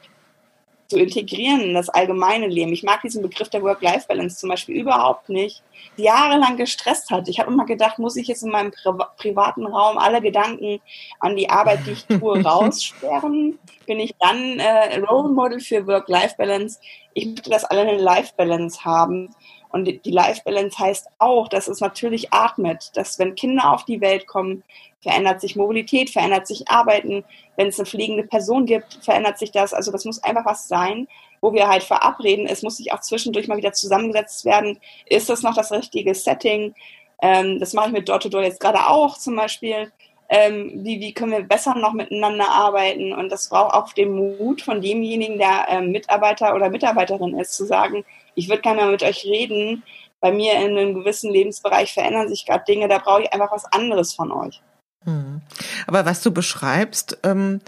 zu 0.93 0.99
integrieren 0.99 1.61
in 1.61 1.73
das 1.73 1.89
allgemeine 1.89 2.47
Leben. 2.47 2.71
Ich 2.71 2.83
mag 2.83 3.01
diesen 3.01 3.23
Begriff 3.23 3.49
der 3.49 3.63
Work-Life-Balance 3.63 4.37
zum 4.37 4.49
Beispiel 4.49 4.79
überhaupt 4.79 5.29
nicht. 5.29 5.63
Jahrelang 5.95 6.55
gestresst 6.57 7.09
hat. 7.09 7.27
Ich 7.27 7.39
habe 7.39 7.51
immer 7.51 7.65
gedacht, 7.65 7.99
muss 7.99 8.15
ich 8.15 8.27
jetzt 8.27 8.43
in 8.43 8.51
meinem 8.51 8.71
Pri 8.71 8.93
privaten 9.17 9.65
Raum 9.65 9.97
alle 9.97 10.21
Gedanken 10.21 10.81
an 11.19 11.35
die 11.35 11.49
Arbeit, 11.49 11.79
die 11.85 11.91
ich 11.91 12.05
tue, 12.05 12.41
raussperren? 12.43 13.57
Bin 13.87 13.99
ich 13.99 14.13
dann 14.19 14.59
äh, 14.59 14.99
Role 14.99 15.29
Model 15.29 15.59
für 15.59 15.87
Work-Life-Balance? 15.87 16.79
Ich 17.13 17.25
möchte, 17.25 17.49
dass 17.49 17.65
alle 17.65 17.81
eine 17.81 17.97
Life-Balance 17.97 18.85
haben. 18.85 19.33
Und 19.73 19.85
die 19.85 20.11
Life-Balance 20.11 20.77
heißt 20.77 21.07
auch, 21.17 21.47
dass 21.47 21.67
es 21.67 21.79
natürlich 21.79 22.31
atmet, 22.31 22.91
dass 22.93 23.17
wenn 23.17 23.33
Kinder 23.33 23.73
auf 23.73 23.85
die 23.85 24.01
Welt 24.01 24.27
kommen, 24.27 24.63
verändert 25.01 25.41
sich 25.41 25.55
Mobilität, 25.55 26.11
verändert 26.11 26.45
sich 26.45 26.69
Arbeiten. 26.69 27.25
Wenn 27.55 27.69
es 27.69 27.79
eine 27.79 27.87
fliegende 27.87 28.21
Person 28.21 28.67
gibt, 28.67 28.99
verändert 29.01 29.39
sich 29.39 29.51
das. 29.51 29.73
Also 29.73 29.91
das 29.91 30.05
muss 30.05 30.23
einfach 30.23 30.45
was 30.45 30.67
sein, 30.67 31.07
wo 31.41 31.53
wir 31.53 31.67
halt 31.67 31.81
verabreden. 31.81 32.45
Es 32.45 32.61
muss 32.61 32.77
sich 32.77 32.93
auch 32.93 32.99
zwischendurch 32.99 33.47
mal 33.47 33.57
wieder 33.57 33.73
zusammengesetzt 33.73 34.45
werden. 34.45 34.79
Ist 35.07 35.31
das 35.31 35.41
noch 35.41 35.55
das 35.55 35.71
richtige 35.71 36.13
Setting? 36.13 36.75
Ähm, 37.23 37.57
das 37.59 37.73
mache 37.73 37.87
ich 37.87 37.93
mit 37.93 38.07
Door-to-Door 38.07 38.43
jetzt 38.43 38.59
gerade 38.59 38.87
auch 38.87 39.17
zum 39.17 39.35
Beispiel. 39.35 39.91
Ähm, 40.35 40.83
wie, 40.83 40.99
wie 40.99 41.13
können 41.13 41.31
wir 41.31 41.43
besser 41.43 41.75
noch 41.75 41.93
miteinander 41.93 42.49
arbeiten? 42.49 43.13
Und 43.13 43.31
das 43.31 43.49
braucht 43.49 43.75
auch 43.75 43.93
den 43.93 44.13
Mut 44.15 44.63
von 44.63 44.81
demjenigen, 44.81 45.37
der 45.37 45.67
ähm, 45.69 45.91
Mitarbeiter 45.91 46.55
oder 46.55 46.71
Mitarbeiterin 46.71 47.37
ist, 47.37 47.53
zu 47.53 47.67
sagen, 47.67 48.03
ich 48.33 48.49
würde 48.49 48.63
gerne 48.63 48.81
mal 48.81 48.91
mit 48.91 49.03
euch 49.03 49.25
reden. 49.25 49.83
Bei 50.21 50.31
mir 50.31 50.53
in 50.53 50.75
einem 50.75 50.95
gewissen 50.95 51.31
Lebensbereich 51.31 51.93
verändern 51.93 52.29
sich 52.29 52.47
gerade 52.47 52.63
Dinge, 52.67 52.87
da 52.87 52.97
brauche 52.97 53.21
ich 53.21 53.31
einfach 53.31 53.51
was 53.51 53.65
anderes 53.65 54.15
von 54.15 54.31
euch. 54.31 54.59
Hm. 55.05 55.41
Aber 55.85 56.03
was 56.03 56.23
du 56.23 56.31
beschreibst, 56.31 57.19
ähm, 57.23 57.61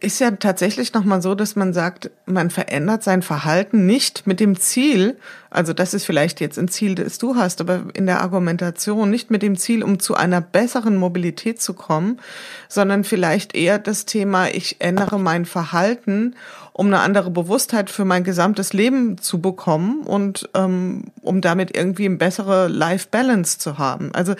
ist 0.00 0.20
ja 0.20 0.30
tatsächlich 0.32 0.92
nochmal 0.92 1.22
so, 1.22 1.34
dass 1.34 1.56
man 1.56 1.72
sagt, 1.72 2.10
man 2.26 2.50
verändert 2.50 3.02
sein 3.02 3.22
Verhalten 3.22 3.86
nicht 3.86 4.26
mit 4.26 4.40
dem 4.40 4.58
Ziel, 4.58 5.16
also 5.50 5.72
das 5.72 5.94
ist 5.94 6.04
vielleicht 6.04 6.40
jetzt 6.40 6.58
ein 6.58 6.68
Ziel, 6.68 6.94
das 6.94 7.18
du 7.18 7.36
hast, 7.36 7.60
aber 7.60 7.84
in 7.94 8.06
der 8.06 8.20
Argumentation 8.20 9.10
nicht 9.10 9.30
mit 9.30 9.42
dem 9.42 9.56
Ziel, 9.56 9.82
um 9.82 9.98
zu 9.98 10.14
einer 10.14 10.40
besseren 10.40 10.96
Mobilität 10.96 11.60
zu 11.60 11.72
kommen, 11.72 12.20
sondern 12.68 13.04
vielleicht 13.04 13.54
eher 13.54 13.78
das 13.78 14.04
Thema, 14.04 14.48
ich 14.48 14.76
ändere 14.80 15.18
mein 15.18 15.46
Verhalten, 15.46 16.34
um 16.72 16.86
eine 16.86 17.00
andere 17.00 17.30
Bewusstheit 17.30 17.90
für 17.90 18.04
mein 18.04 18.24
gesamtes 18.24 18.72
Leben 18.72 19.18
zu 19.18 19.40
bekommen 19.40 20.02
und 20.02 20.48
ähm, 20.54 21.04
um 21.22 21.40
damit 21.40 21.76
irgendwie 21.76 22.04
eine 22.04 22.16
bessere 22.16 22.68
Life-Balance 22.68 23.58
zu 23.58 23.78
haben. 23.78 24.10
Also 24.14 24.34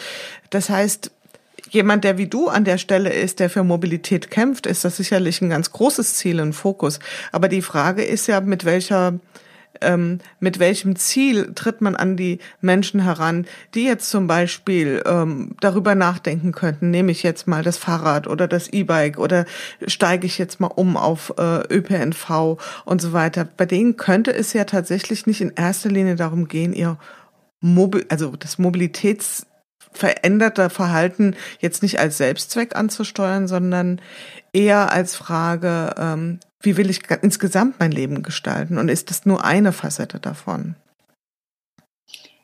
das 0.50 0.70
heißt, 0.70 1.10
jemand, 1.70 2.04
der 2.04 2.18
wie 2.18 2.26
du 2.26 2.48
an 2.48 2.64
der 2.64 2.78
Stelle 2.78 3.12
ist, 3.12 3.40
der 3.40 3.50
für 3.50 3.64
Mobilität 3.64 4.30
kämpft, 4.30 4.66
ist 4.66 4.84
das 4.84 4.96
sicherlich 4.96 5.40
ein 5.40 5.50
ganz 5.50 5.72
großes 5.72 6.14
Ziel, 6.14 6.40
ein 6.40 6.52
Fokus. 6.52 6.98
Aber 7.32 7.48
die 7.48 7.62
Frage 7.62 8.04
ist 8.04 8.26
ja, 8.26 8.40
mit 8.40 8.64
welcher 8.64 9.18
ähm, 9.80 10.18
mit 10.40 10.58
welchem 10.58 10.96
Ziel 10.96 11.52
tritt 11.54 11.80
man 11.80 11.96
an 11.96 12.16
die 12.16 12.38
Menschen 12.60 13.00
heran, 13.00 13.46
die 13.74 13.84
jetzt 13.84 14.10
zum 14.10 14.26
Beispiel 14.26 15.02
ähm, 15.06 15.54
darüber 15.60 15.94
nachdenken 15.94 16.52
könnten, 16.52 16.90
nehme 16.90 17.12
ich 17.12 17.22
jetzt 17.22 17.46
mal 17.46 17.62
das 17.62 17.78
Fahrrad 17.78 18.26
oder 18.26 18.48
das 18.48 18.68
E-Bike 18.68 19.18
oder 19.18 19.44
steige 19.86 20.26
ich 20.26 20.38
jetzt 20.38 20.60
mal 20.60 20.68
um 20.68 20.96
auf 20.96 21.34
äh, 21.38 21.60
ÖPNV 21.72 22.58
und 22.84 23.00
so 23.00 23.12
weiter. 23.12 23.46
Bei 23.56 23.66
denen 23.66 23.96
könnte 23.96 24.34
es 24.34 24.52
ja 24.52 24.64
tatsächlich 24.64 25.26
nicht 25.26 25.40
in 25.40 25.52
erster 25.54 25.90
Linie 25.90 26.16
darum 26.16 26.48
gehen, 26.48 26.72
ihr 26.72 26.98
Mobil, 27.60 28.06
also 28.08 28.34
das 28.36 28.58
Mobilitäts 28.58 29.46
veränderte 29.92 30.70
Verhalten 30.70 31.36
jetzt 31.60 31.82
nicht 31.82 31.98
als 31.98 32.18
Selbstzweck 32.18 32.76
anzusteuern, 32.76 33.48
sondern 33.48 34.00
eher 34.52 34.92
als 34.92 35.16
Frage, 35.16 35.94
ähm, 35.98 36.40
wie 36.60 36.76
will 36.76 36.90
ich 36.90 37.02
insgesamt 37.22 37.78
mein 37.78 37.92
Leben 37.92 38.22
gestalten? 38.22 38.78
Und 38.78 38.88
ist 38.88 39.10
das 39.10 39.26
nur 39.26 39.44
eine 39.44 39.72
Facette 39.72 40.18
davon? 40.18 40.74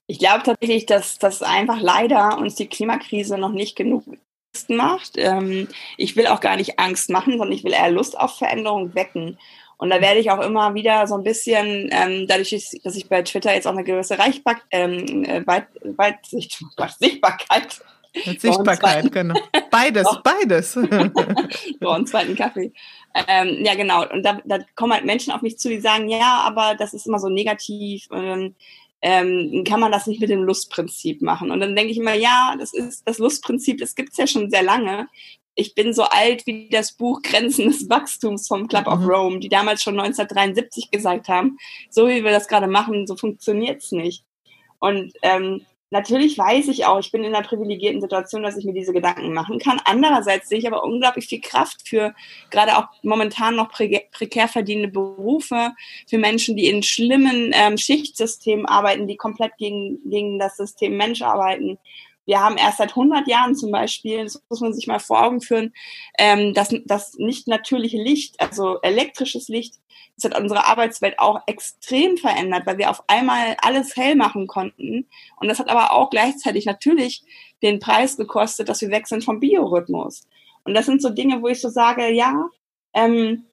Ich 0.07 0.19
glaube 0.19 0.43
tatsächlich, 0.45 0.87
dass 0.87 1.19
das 1.19 1.43
einfach 1.43 1.81
leider 1.81 2.39
uns 2.39 2.55
die 2.55 2.69
Klimakrise 2.69 3.39
noch 3.39 3.53
nicht 3.53 3.75
genug 3.75 4.05
macht. 4.69 5.13
Ähm, 5.17 5.69
ich 5.97 6.15
will 6.17 6.27
auch 6.27 6.41
gar 6.41 6.57
nicht 6.57 6.79
Angst 6.79 7.11
machen, 7.11 7.39
sondern 7.39 7.53
ich 7.53 7.65
will 7.65 7.73
eher 7.73 7.91
Lust 7.91 8.19
auf 8.19 8.37
Veränderung 8.39 8.95
wecken. 8.95 9.39
Und 9.77 9.91
da 9.91 10.01
werde 10.01 10.21
ich 10.21 10.31
auch 10.31 10.41
immer 10.41 10.75
wieder 10.75 11.07
so 11.07 11.15
ein 11.17 11.25
bisschen, 11.25 11.91
ähm, 11.93 12.27
dadurch, 12.27 12.79
dass 12.83 12.97
ich 12.97 13.09
bei 13.09 13.23
Twitter 13.23 13.55
jetzt 13.55 13.67
auch 13.67 13.73
eine 13.73 13.85
gewisse 13.85 14.19
Reichbar 14.19 14.57
ähm, 14.71 15.25
äh, 15.25 15.47
Weit, 15.47 15.67
Weitsicht, 15.83 16.63
Sichtbarkeit 16.99 17.81
Sichtbarkeit, 18.39 19.11
genau. 19.11 19.35
Beides, 19.71 20.07
beides. 20.23 20.73
so, 20.73 21.91
einen 21.91 22.07
zweiten 22.07 22.37
Kaffee. 22.37 22.73
Ähm, 23.27 23.65
ja, 23.65 23.75
genau. 23.75 24.09
Und 24.09 24.23
da, 24.23 24.41
da 24.45 24.59
kommen 24.77 24.93
halt 24.93 25.05
Menschen 25.05 25.33
auf 25.33 25.43
mich 25.43 25.59
zu, 25.59 25.69
die 25.69 25.81
sagen, 25.81 26.09
ja, 26.09 26.43
aber 26.47 26.75
das 26.77 26.95
ist 26.95 27.07
immer 27.07 27.19
so 27.19 27.29
negativ. 27.29 28.07
Ähm, 28.13 28.55
ähm, 29.03 29.65
kann 29.67 29.81
man 29.81 29.93
das 29.93 30.07
nicht 30.07 30.21
mit 30.21 30.31
dem 30.31 30.45
Lustprinzip 30.45 31.23
machen? 31.23 31.51
Und 31.51 31.61
dann 31.61 31.75
denke 31.75 31.93
ich 31.93 31.99
immer, 31.99 32.15
ja, 32.15 32.55
das 32.59 32.73
ist 32.73 33.07
das 33.07 33.19
Lustprinzip, 33.19 33.79
das 33.79 33.95
gibt's 33.95 34.17
ja 34.17 34.27
schon 34.27 34.49
sehr 34.49 34.63
lange. 34.63 35.09
Ich 35.55 35.75
bin 35.75 35.93
so 35.93 36.05
alt 36.05 36.47
wie 36.47 36.69
das 36.69 36.93
Buch 36.93 37.23
Grenzen 37.23 37.67
des 37.67 37.89
Wachstums 37.89 38.49
vom 38.49 38.69
Club 38.69 38.87
mhm. 38.87 38.93
of 38.93 39.09
Rome, 39.09 39.41
die 39.41 39.49
damals 39.49 39.83
schon 39.83 39.99
1973 39.99 40.91
gesagt 40.91 41.29
haben, 41.29 41.59
so 41.91 42.09
wie 42.09 42.25
wir 42.25 42.33
das 42.33 42.49
gerade 42.49 42.67
machen, 42.67 43.07
so 43.07 43.17
funktioniert's 43.17 43.93
nicht. 43.93 44.25
Und 44.79 45.13
ähm, 45.23 45.65
Natürlich 45.95 46.37
weiß 46.37 46.67
ich 46.67 46.87
auch, 46.87 46.99
ich 46.99 47.13
bin 47.13 47.23
in 47.23 47.33
einer 47.33 47.47
privilegierten 47.47 48.01
Situation, 48.01 48.43
dass 48.43 48.57
ich 48.57 48.65
mir 48.65 48.73
diese 48.73 48.93
Gedanken 48.93 49.33
machen 49.33 49.61
kann. 49.61 49.81
Andererseits 49.85 50.49
sehe 50.49 50.59
ich 50.59 50.67
aber 50.67 50.83
unglaublich 50.83 51.27
viel 51.27 51.41
Kraft 51.41 51.87
für 51.87 52.17
gerade 52.51 52.77
auch 52.77 52.87
momentan 53.05 53.55
noch 53.55 53.71
prekär 53.71 54.49
verdienende 54.49 54.91
Berufe, 54.91 55.71
für 56.09 56.19
Menschen, 56.19 56.57
die 56.57 56.67
in 56.67 56.83
schlimmen 56.83 57.53
ähm, 57.55 57.79
Schichtsystemen 57.79 58.67
arbeiten, 58.67 59.07
die 59.07 59.17
komplett 59.17 59.57
gegen, 59.57 60.01
gegen 60.11 60.41
das 60.41 60.57
System 60.57 60.97
Mensch 60.97 61.23
arbeiten. 61.23 61.79
Wir 62.27 62.41
haben 62.41 62.57
erst 62.57 62.79
seit 62.79 62.91
100 62.91 63.29
Jahren 63.29 63.55
zum 63.55 63.71
Beispiel, 63.71 64.25
das 64.25 64.43
muss 64.49 64.61
man 64.61 64.73
sich 64.73 64.87
mal 64.87 64.99
vor 64.99 65.23
Augen 65.23 65.41
führen, 65.41 65.73
ähm, 66.19 66.55
das, 66.55 66.75
das 66.87 67.15
nicht 67.19 67.49
natürliche 67.49 67.99
Licht, 67.99 68.41
also 68.41 68.81
elektrisches 68.81 69.49
Licht, 69.49 69.75
das 70.17 70.31
hat 70.31 70.41
unsere 70.41 70.67
Arbeitswelt 70.67 71.19
auch 71.19 71.41
extrem 71.47 72.17
verändert, 72.17 72.67
weil 72.67 72.79
wir 72.79 72.91
auf 72.91 73.03
einmal 73.09 73.57
alles 73.61 73.97
hell 73.97 74.15
machen 74.15 74.47
konnten. 74.47 75.09
Und 75.37 75.49
das 75.49 75.59
hat 75.59 75.69
aber 75.69 75.93
auch 75.93 76.11
gleichzeitig 76.11 76.67
natürlich 76.67 77.25
den 77.63 77.81
Preis 77.81 78.17
gekostet, 78.17 78.69
dass 78.69 78.81
wir 78.81 78.91
weg 78.91 79.09
sind 79.09 79.25
vom 79.25 79.41
Biorhythmus. 79.41 80.27
Und 80.65 80.75
das 80.75 80.87
sind 80.87 81.03
so 81.03 81.11
Dinge, 81.11 81.43
wo 81.43 81.49
ich 81.49 81.61
so 81.61 81.69
sage, 81.69 82.11
ja, 82.11 82.49
ähm, 82.95 83.47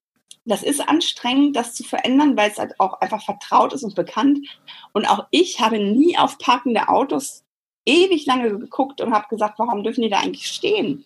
das 0.45 0.63
ist 0.63 0.87
anstrengend, 0.87 1.55
das 1.55 1.73
zu 1.73 1.83
verändern, 1.83 2.37
weil 2.37 2.49
es 2.49 2.57
halt 2.57 2.79
auch 2.79 2.99
einfach 3.01 3.23
vertraut 3.23 3.73
ist 3.73 3.83
und 3.83 3.95
bekannt. 3.95 4.47
Und 4.93 5.05
auch 5.05 5.27
ich 5.31 5.59
habe 5.59 5.79
nie 5.79 6.17
auf 6.17 6.37
parkende 6.37 6.89
Autos 6.89 7.43
ewig 7.85 8.25
lange 8.25 8.57
geguckt 8.57 9.01
und 9.01 9.13
habe 9.13 9.27
gesagt, 9.29 9.59
warum 9.59 9.83
dürfen 9.83 10.01
die 10.01 10.09
da 10.09 10.19
eigentlich 10.19 10.47
stehen? 10.47 11.05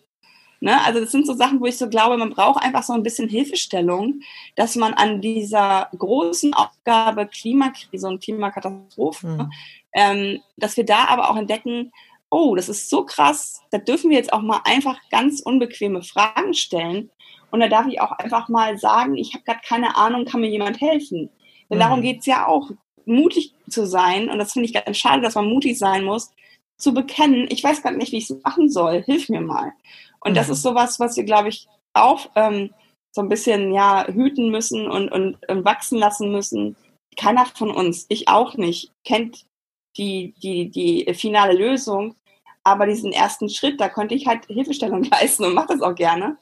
Ne? 0.60 0.82
Also 0.84 1.00
das 1.00 1.12
sind 1.12 1.26
so 1.26 1.34
Sachen, 1.34 1.60
wo 1.60 1.66
ich 1.66 1.76
so 1.76 1.88
glaube, 1.88 2.16
man 2.16 2.30
braucht 2.30 2.62
einfach 2.62 2.82
so 2.82 2.92
ein 2.92 3.02
bisschen 3.02 3.28
Hilfestellung, 3.28 4.20
dass 4.54 4.76
man 4.76 4.94
an 4.94 5.20
dieser 5.20 5.88
großen 5.96 6.54
Aufgabe 6.54 7.26
Klimakrise 7.26 8.08
und 8.08 8.22
Klimakatastrophe, 8.22 9.26
mhm. 9.26 9.52
ähm, 9.92 10.40
dass 10.56 10.76
wir 10.76 10.84
da 10.84 11.06
aber 11.08 11.30
auch 11.30 11.36
entdecken, 11.36 11.92
oh, 12.30 12.56
das 12.56 12.68
ist 12.68 12.90
so 12.90 13.04
krass, 13.04 13.60
da 13.70 13.78
dürfen 13.78 14.10
wir 14.10 14.16
jetzt 14.16 14.32
auch 14.32 14.42
mal 14.42 14.60
einfach 14.64 14.98
ganz 15.10 15.40
unbequeme 15.40 16.02
Fragen 16.02 16.54
stellen. 16.54 17.10
Und 17.50 17.60
da 17.60 17.68
darf 17.68 17.86
ich 17.86 18.00
auch 18.00 18.12
einfach 18.12 18.48
mal 18.48 18.76
sagen, 18.78 19.16
ich 19.16 19.34
habe 19.34 19.44
gerade 19.44 19.60
keine 19.66 19.96
Ahnung, 19.96 20.24
kann 20.24 20.40
mir 20.40 20.50
jemand 20.50 20.80
helfen? 20.80 21.30
Denn 21.70 21.78
mhm. 21.78 21.82
darum 21.82 22.02
geht's 22.02 22.26
ja 22.26 22.46
auch, 22.46 22.70
mutig 23.08 23.54
zu 23.68 23.86
sein. 23.86 24.28
Und 24.28 24.38
das 24.38 24.52
finde 24.52 24.66
ich 24.66 24.74
ganz 24.74 24.96
schade, 24.96 25.22
dass 25.22 25.36
man 25.36 25.46
mutig 25.46 25.78
sein 25.78 26.04
muss, 26.04 26.32
zu 26.78 26.92
bekennen, 26.92 27.46
ich 27.50 27.62
weiß 27.64 27.82
gar 27.82 27.92
nicht, 27.92 28.12
wie 28.12 28.18
ich 28.18 28.30
es 28.30 28.42
machen 28.42 28.70
soll, 28.70 29.02
hilf 29.02 29.28
mir 29.28 29.40
mal. 29.40 29.72
Und 30.20 30.36
das 30.36 30.48
mhm. 30.48 30.52
ist 30.54 30.62
sowas, 30.62 31.00
was 31.00 31.16
wir, 31.16 31.24
glaube 31.24 31.48
ich, 31.48 31.68
auch 31.94 32.30
ähm, 32.34 32.70
so 33.12 33.22
ein 33.22 33.28
bisschen 33.28 33.72
ja 33.72 34.06
hüten 34.06 34.50
müssen 34.50 34.90
und, 34.90 35.10
und, 35.10 35.38
und 35.48 35.64
wachsen 35.64 35.98
lassen 35.98 36.30
müssen. 36.30 36.76
Keiner 37.16 37.46
von 37.46 37.70
uns, 37.70 38.06
ich 38.08 38.28
auch 38.28 38.54
nicht, 38.54 38.92
kennt 39.04 39.46
die, 39.96 40.34
die, 40.42 40.70
die 40.70 41.14
finale 41.14 41.56
Lösung. 41.56 42.14
Aber 42.62 42.86
diesen 42.86 43.12
ersten 43.12 43.48
Schritt, 43.48 43.80
da 43.80 43.88
konnte 43.88 44.14
ich 44.14 44.26
halt 44.26 44.44
Hilfestellung 44.46 45.04
leisten 45.10 45.44
und 45.44 45.54
mache 45.54 45.68
das 45.68 45.82
auch 45.82 45.94
gerne. 45.94 46.36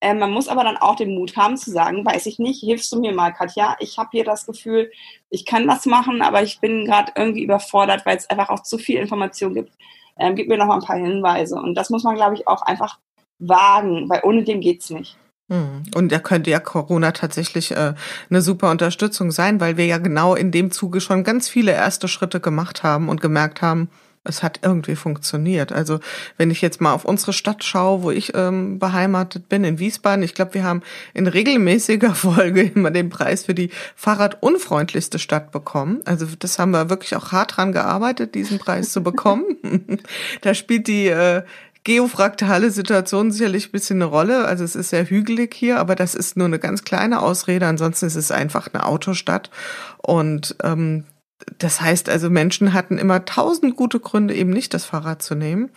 Äh, 0.00 0.14
man 0.14 0.30
muss 0.30 0.48
aber 0.48 0.62
dann 0.64 0.76
auch 0.76 0.96
den 0.96 1.14
Mut 1.14 1.36
haben 1.36 1.56
zu 1.56 1.70
sagen, 1.70 2.04
weiß 2.04 2.26
ich 2.26 2.38
nicht, 2.38 2.60
hilfst 2.60 2.92
du 2.92 3.00
mir 3.00 3.12
mal, 3.12 3.32
Katja? 3.32 3.76
Ich 3.80 3.98
habe 3.98 4.10
hier 4.12 4.24
das 4.24 4.46
Gefühl, 4.46 4.90
ich 5.30 5.44
kann 5.44 5.66
das 5.66 5.86
machen, 5.86 6.22
aber 6.22 6.42
ich 6.42 6.60
bin 6.60 6.84
gerade 6.84 7.12
irgendwie 7.16 7.42
überfordert, 7.42 8.06
weil 8.06 8.16
es 8.16 8.30
einfach 8.30 8.48
auch 8.50 8.62
zu 8.62 8.78
viel 8.78 8.98
Information 9.00 9.54
gibt. 9.54 9.72
Ähm, 10.18 10.36
gib 10.36 10.48
mir 10.48 10.56
noch 10.56 10.66
mal 10.66 10.76
ein 10.76 10.84
paar 10.84 10.96
Hinweise. 10.96 11.56
Und 11.56 11.74
das 11.74 11.90
muss 11.90 12.04
man, 12.04 12.14
glaube 12.14 12.34
ich, 12.34 12.46
auch 12.46 12.62
einfach 12.62 12.98
wagen, 13.38 14.08
weil 14.08 14.20
ohne 14.22 14.44
dem 14.44 14.60
geht's 14.60 14.90
nicht. 14.90 15.16
Hm. 15.50 15.84
Und 15.94 16.12
da 16.12 16.18
könnte 16.18 16.50
ja 16.50 16.60
Corona 16.60 17.12
tatsächlich 17.12 17.70
äh, 17.70 17.94
eine 18.28 18.42
super 18.42 18.70
Unterstützung 18.70 19.30
sein, 19.30 19.60
weil 19.60 19.76
wir 19.76 19.86
ja 19.86 19.98
genau 19.98 20.34
in 20.34 20.50
dem 20.50 20.70
Zuge 20.70 21.00
schon 21.00 21.24
ganz 21.24 21.48
viele 21.48 21.72
erste 21.72 22.06
Schritte 22.06 22.40
gemacht 22.40 22.82
haben 22.82 23.08
und 23.08 23.20
gemerkt 23.20 23.62
haben, 23.62 23.88
es 24.24 24.42
hat 24.42 24.60
irgendwie 24.62 24.96
funktioniert. 24.96 25.72
Also 25.72 26.00
wenn 26.36 26.50
ich 26.50 26.60
jetzt 26.60 26.80
mal 26.80 26.92
auf 26.92 27.04
unsere 27.04 27.32
Stadt 27.32 27.64
schaue, 27.64 28.02
wo 28.02 28.10
ich 28.10 28.32
ähm, 28.34 28.78
beheimatet 28.78 29.48
bin, 29.48 29.64
in 29.64 29.78
Wiesbaden, 29.78 30.22
ich 30.22 30.34
glaube, 30.34 30.54
wir 30.54 30.64
haben 30.64 30.82
in 31.14 31.26
regelmäßiger 31.26 32.14
Folge 32.14 32.62
immer 32.62 32.90
den 32.90 33.08
Preis 33.08 33.44
für 33.44 33.54
die 33.54 33.70
fahrradunfreundlichste 33.96 35.18
Stadt 35.18 35.50
bekommen. 35.50 36.00
Also 36.04 36.26
das 36.38 36.58
haben 36.58 36.70
wir 36.70 36.90
wirklich 36.90 37.16
auch 37.16 37.32
hart 37.32 37.56
dran 37.56 37.72
gearbeitet, 37.72 38.34
diesen 38.34 38.58
Preis 38.58 38.92
zu 38.92 39.02
bekommen. 39.02 39.44
da 40.42 40.54
spielt 40.54 40.86
die 40.86 41.08
äh, 41.08 41.42
geofraktale 41.84 42.70
Situation 42.70 43.30
sicherlich 43.32 43.68
ein 43.68 43.72
bisschen 43.72 43.96
eine 43.96 44.04
Rolle. 44.04 44.44
Also 44.44 44.62
es 44.62 44.76
ist 44.76 44.90
sehr 44.90 45.08
hügelig 45.08 45.54
hier, 45.54 45.78
aber 45.78 45.94
das 45.94 46.14
ist 46.14 46.36
nur 46.36 46.46
eine 46.46 46.58
ganz 46.58 46.84
kleine 46.84 47.22
Ausrede. 47.22 47.66
Ansonsten 47.66 48.06
ist 48.06 48.14
es 48.14 48.30
einfach 48.30 48.68
eine 48.72 48.84
Autostadt. 48.84 49.50
Und 50.02 50.56
ähm, 50.62 51.04
das 51.58 51.80
heißt 51.80 52.08
also, 52.08 52.30
Menschen 52.30 52.72
hatten 52.72 52.98
immer 52.98 53.24
tausend 53.24 53.76
gute 53.76 54.00
Gründe, 54.00 54.34
eben 54.34 54.50
nicht 54.50 54.74
das 54.74 54.84
Fahrrad 54.84 55.22
zu 55.22 55.34
nehmen. 55.34 55.70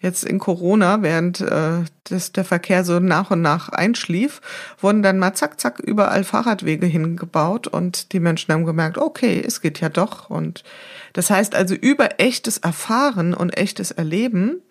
Jetzt 0.00 0.24
in 0.24 0.38
Corona, 0.38 1.02
während 1.02 1.40
äh, 1.40 1.84
das, 2.04 2.32
der 2.32 2.44
Verkehr 2.44 2.84
so 2.84 3.00
nach 3.00 3.30
und 3.32 3.42
nach 3.42 3.68
einschlief, 3.68 4.40
wurden 4.80 5.02
dann 5.02 5.18
mal 5.18 5.34
zack, 5.34 5.60
zack 5.60 5.80
überall 5.80 6.22
Fahrradwege 6.22 6.86
hingebaut 6.86 7.66
und 7.66 8.12
die 8.12 8.20
Menschen 8.20 8.52
haben 8.54 8.64
gemerkt, 8.64 8.96
okay, 8.96 9.42
es 9.44 9.60
geht 9.60 9.80
ja 9.80 9.88
doch. 9.88 10.30
Und 10.30 10.62
das 11.14 11.30
heißt 11.30 11.54
also, 11.54 11.74
über 11.74 12.20
echtes 12.20 12.58
Erfahren 12.58 13.34
und 13.34 13.56
echtes 13.56 13.90
Erleben 13.90 14.62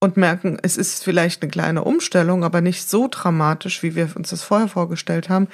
und 0.00 0.16
merken, 0.16 0.58
es 0.62 0.76
ist 0.76 1.02
vielleicht 1.02 1.42
eine 1.42 1.50
kleine 1.50 1.82
Umstellung, 1.82 2.44
aber 2.44 2.60
nicht 2.60 2.88
so 2.88 3.08
dramatisch, 3.10 3.82
wie 3.82 3.96
wir 3.96 4.08
uns 4.14 4.30
das 4.30 4.44
vorher 4.44 4.68
vorgestellt 4.68 5.28
haben, 5.28 5.48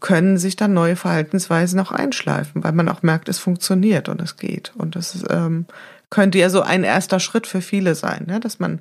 können 0.00 0.38
sich 0.38 0.56
dann 0.56 0.74
neue 0.74 0.96
Verhaltensweisen 0.96 1.78
auch 1.80 1.92
einschleifen, 1.92 2.64
weil 2.64 2.72
man 2.72 2.88
auch 2.88 3.02
merkt, 3.02 3.28
es 3.28 3.38
funktioniert 3.38 4.08
und 4.08 4.20
es 4.20 4.36
geht. 4.36 4.72
Und 4.76 4.96
das 4.96 5.24
ähm, 5.30 5.66
könnte 6.10 6.38
ja 6.38 6.50
so 6.50 6.62
ein 6.62 6.84
erster 6.84 7.20
Schritt 7.20 7.46
für 7.46 7.60
viele 7.60 7.94
sein, 7.94 8.24
ne? 8.26 8.40
dass 8.40 8.58
man 8.58 8.80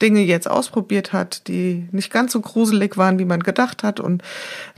Dinge 0.00 0.20
jetzt 0.20 0.48
ausprobiert 0.48 1.12
hat, 1.12 1.46
die 1.48 1.88
nicht 1.92 2.12
ganz 2.12 2.32
so 2.32 2.40
gruselig 2.40 2.96
waren, 2.96 3.18
wie 3.18 3.24
man 3.24 3.40
gedacht 3.40 3.82
hat 3.82 4.00
und 4.00 4.22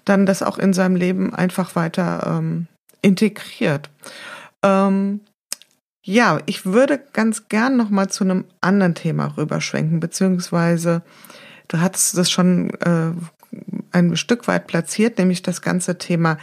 dann 0.04 0.26
das 0.26 0.42
auch 0.42 0.58
in 0.58 0.72
seinem 0.72 0.96
Leben 0.96 1.34
einfach 1.34 1.76
weiter 1.76 2.38
ähm, 2.38 2.66
integriert. 3.02 3.88
Ähm, 4.62 5.20
ja, 6.04 6.40
ich 6.46 6.66
würde 6.66 7.00
ganz 7.12 7.48
gern 7.48 7.76
noch 7.76 7.88
mal 7.88 8.08
zu 8.08 8.24
einem 8.24 8.44
anderen 8.60 8.96
Thema 8.96 9.36
rüberschwenken, 9.36 10.00
beziehungsweise 10.00 11.02
du 11.68 11.80
hattest 11.80 12.18
das 12.18 12.30
schon 12.30 12.70
äh, 12.80 13.12
ein 13.92 14.16
Stück 14.16 14.48
weit 14.48 14.66
platziert, 14.66 15.18
nämlich 15.18 15.42
das 15.42 15.62
ganze 15.62 15.98
Thema 15.98 16.38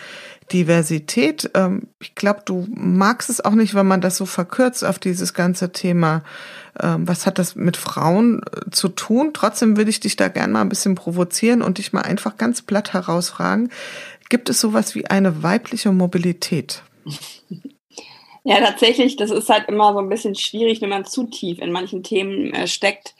Diversität. 0.52 1.50
Ähm, 1.56 1.88
ich 2.00 2.16
glaube, 2.16 2.42
du 2.46 2.68
magst 2.70 3.30
es 3.30 3.44
auch 3.44 3.54
nicht, 3.54 3.76
wenn 3.76 3.88
man 3.88 4.02
das 4.02 4.18
so 4.18 4.26
verkürzt 4.26 4.84
auf 4.84 5.00
dieses 5.00 5.34
ganze 5.34 5.72
Thema. 5.72 6.24
Ähm, 6.80 7.08
was 7.08 7.26
hat 7.26 7.40
das 7.40 7.56
mit 7.56 7.78
Frauen 7.78 8.42
äh, 8.44 8.70
zu 8.72 8.90
tun? 8.90 9.32
Trotzdem 9.34 9.78
würde 9.78 9.90
ich 9.90 10.00
dich 10.00 10.16
da 10.16 10.28
gerne 10.28 10.54
mal 10.54 10.62
ein 10.62 10.70
bisschen 10.70 10.96
provozieren 10.96 11.62
und 11.62 11.78
dich 11.78 11.94
mal 11.94 12.02
einfach 12.02 12.38
ganz 12.38 12.62
platt 12.62 12.94
herausfragen. 12.94 13.72
Gibt 14.30 14.50
es 14.50 14.60
sowas 14.60 14.96
wie 14.96 15.08
eine 15.08 15.44
weibliche 15.44 15.92
Mobilität? 15.92 16.84
Ja, 18.44 18.62
tatsächlich, 18.62 19.18
das 19.18 19.32
ist 19.32 19.50
halt 19.50 19.68
immer 19.68 19.94
so 19.94 20.00
ein 20.00 20.10
bisschen 20.10 20.34
schwierig, 20.34 20.82
wenn 20.82 20.90
man 20.90 21.06
zu 21.06 21.26
tief 21.26 21.60
in 21.60 21.72
manchen 21.72 22.04
Themen 22.04 22.54
äh, 22.54 22.68
steckt, 22.68 23.14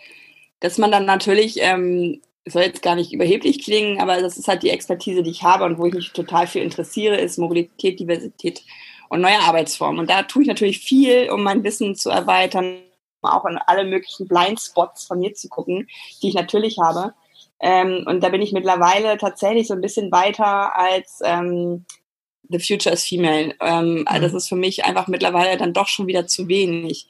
dass 0.60 0.78
man 0.78 0.92
dann 0.92 1.06
natürlich, 1.06 1.58
ähm, 1.60 2.22
soll 2.46 2.64
jetzt 2.64 2.82
gar 2.82 2.96
nicht 2.96 3.14
überheblich 3.14 3.64
klingen, 3.64 4.00
aber 4.00 4.22
das 4.22 4.38
ist 4.38 4.48
halt 4.48 4.64
die 4.64 4.70
Expertise, 4.70 5.24
die 5.24 5.32
ich 5.32 5.44
habe 5.44 5.66
und 5.66 5.78
wo 5.78 5.86
ich 5.86 5.94
mich 5.94 6.12
total 6.12 6.48
viel 6.48 6.64
interessiere, 6.64 7.18
ist 7.18 7.38
Mobilität, 7.38 8.00
Diversität 8.00 8.64
und 9.10 9.22
neue 9.22 9.40
Arbeitsformen. 9.40 10.00
Und 10.00 10.10
da 10.10 10.24
tue 10.24 10.44
ich 10.44 10.48
natürlich 10.48 10.80
viel, 10.80 11.30
um 11.30 11.44
mein 11.44 11.64
Wissen 11.64 11.96
zu 11.96 12.10
erweitern, 12.10 12.80
auch 13.22 13.46
in 13.46 13.60
alle 13.68 13.84
möglichen 13.84 14.28
Blindspots 14.28 15.06
von 15.06 15.20
mir 15.20 15.34
zu 15.34 15.50
gucken, 15.50 15.88
die 16.22 16.30
ich 16.30 16.36
natürlich 16.36 16.78
habe. 16.82 17.14
Ähm, 17.60 18.06
und 18.08 18.24
da 18.24 18.30
bin 18.30 18.42
ich 18.42 18.54
mittlerweile 18.54 19.18
tatsächlich 19.18 19.68
so 19.68 19.74
ein 19.74 19.82
bisschen 19.82 20.12
weiter 20.12 20.78
als 20.78 21.20
ähm, 21.24 21.86
The 22.50 22.60
Future 22.60 22.94
is 22.94 23.06
Female. 23.06 23.56
Ähm, 23.60 24.00
mhm. 24.00 24.06
Das 24.06 24.34
ist 24.34 24.48
für 24.48 24.56
mich 24.56 24.86
einfach 24.86 25.08
mittlerweile 25.08 25.58
dann 25.58 25.74
doch 25.74 25.88
schon 25.88 26.08
wieder 26.08 26.28
zu 26.28 26.48
wenig. 26.48 27.08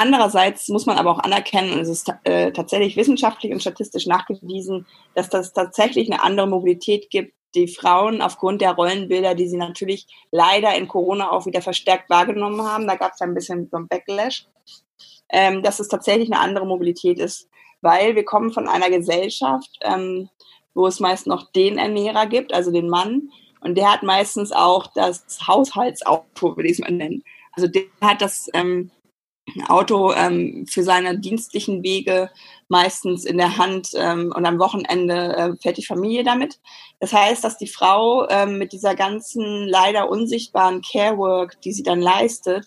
Andererseits 0.00 0.68
muss 0.68 0.86
man 0.86 0.96
aber 0.96 1.10
auch 1.10 1.18
anerkennen, 1.18 1.72
und 1.72 1.80
es 1.80 1.88
ist 1.88 2.08
äh, 2.22 2.52
tatsächlich 2.52 2.96
wissenschaftlich 2.96 3.52
und 3.52 3.60
statistisch 3.60 4.06
nachgewiesen, 4.06 4.86
dass 5.16 5.28
das 5.28 5.52
tatsächlich 5.52 6.08
eine 6.08 6.22
andere 6.22 6.46
Mobilität 6.46 7.10
gibt, 7.10 7.34
die 7.56 7.66
Frauen 7.66 8.22
aufgrund 8.22 8.60
der 8.60 8.74
Rollenbilder, 8.74 9.34
die 9.34 9.48
sie 9.48 9.56
natürlich 9.56 10.06
leider 10.30 10.72
in 10.76 10.86
Corona 10.86 11.32
auch 11.32 11.46
wieder 11.46 11.62
verstärkt 11.62 12.10
wahrgenommen 12.10 12.62
haben, 12.62 12.86
da 12.86 12.94
gab 12.94 13.14
es 13.14 13.18
ja 13.18 13.26
ein 13.26 13.34
bisschen 13.34 13.68
so 13.72 13.76
ein 13.76 13.88
Backlash, 13.88 14.46
ähm, 15.30 15.64
dass 15.64 15.80
es 15.80 15.88
tatsächlich 15.88 16.30
eine 16.30 16.40
andere 16.40 16.64
Mobilität 16.64 17.18
ist, 17.18 17.48
weil 17.80 18.14
wir 18.14 18.24
kommen 18.24 18.52
von 18.52 18.68
einer 18.68 18.90
Gesellschaft, 18.90 19.80
ähm, 19.82 20.28
wo 20.74 20.86
es 20.86 21.00
meist 21.00 21.26
noch 21.26 21.50
den 21.50 21.76
Ernährer 21.76 22.26
gibt, 22.26 22.54
also 22.54 22.70
den 22.70 22.88
Mann, 22.88 23.30
und 23.62 23.74
der 23.76 23.92
hat 23.92 24.04
meistens 24.04 24.52
auch 24.52 24.86
das 24.94 25.26
Haushaltsauto, 25.44 26.56
würde 26.56 26.68
ich 26.68 26.74
es 26.74 26.78
mal 26.78 26.92
nennen. 26.92 27.24
Also 27.56 27.66
der 27.66 27.82
hat 28.00 28.22
das 28.22 28.48
ähm, 28.54 28.92
Auto 29.68 30.12
ähm, 30.12 30.66
für 30.68 30.82
seine 30.82 31.18
dienstlichen 31.18 31.82
Wege 31.82 32.30
meistens 32.68 33.24
in 33.24 33.38
der 33.38 33.56
Hand 33.56 33.90
ähm, 33.94 34.32
und 34.34 34.44
am 34.46 34.58
Wochenende 34.58 35.36
äh, 35.36 35.56
fährt 35.60 35.78
die 35.78 35.86
Familie 35.86 36.24
damit. 36.24 36.58
Das 37.00 37.12
heißt, 37.12 37.42
dass 37.44 37.58
die 37.58 37.68
Frau 37.68 38.28
ähm, 38.28 38.58
mit 38.58 38.72
dieser 38.72 38.94
ganzen 38.94 39.66
leider 39.66 40.10
unsichtbaren 40.10 40.82
Carework, 40.82 41.60
die 41.62 41.72
sie 41.72 41.82
dann 41.82 42.00
leistet, 42.00 42.66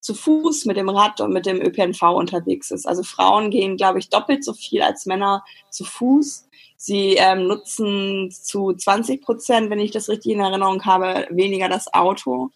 zu 0.00 0.14
Fuß 0.14 0.64
mit 0.64 0.76
dem 0.76 0.88
Rad 0.88 1.20
und 1.20 1.32
mit 1.32 1.46
dem 1.46 1.60
ÖPNV 1.60 2.02
unterwegs 2.02 2.70
ist. 2.70 2.86
Also 2.86 3.02
Frauen 3.04 3.50
gehen, 3.50 3.76
glaube 3.76 4.00
ich, 4.00 4.08
doppelt 4.08 4.44
so 4.44 4.52
viel 4.52 4.82
als 4.82 5.06
Männer 5.06 5.44
zu 5.70 5.84
Fuß. 5.84 6.48
Sie 6.76 7.14
ähm, 7.14 7.46
nutzen 7.46 8.30
zu 8.32 8.72
20 8.72 9.22
Prozent, 9.22 9.70
wenn 9.70 9.78
ich 9.78 9.92
das 9.92 10.08
richtig 10.08 10.32
in 10.32 10.40
Erinnerung 10.40 10.84
habe, 10.84 11.28
weniger 11.30 11.68
das 11.68 11.94
Auto 11.94 12.50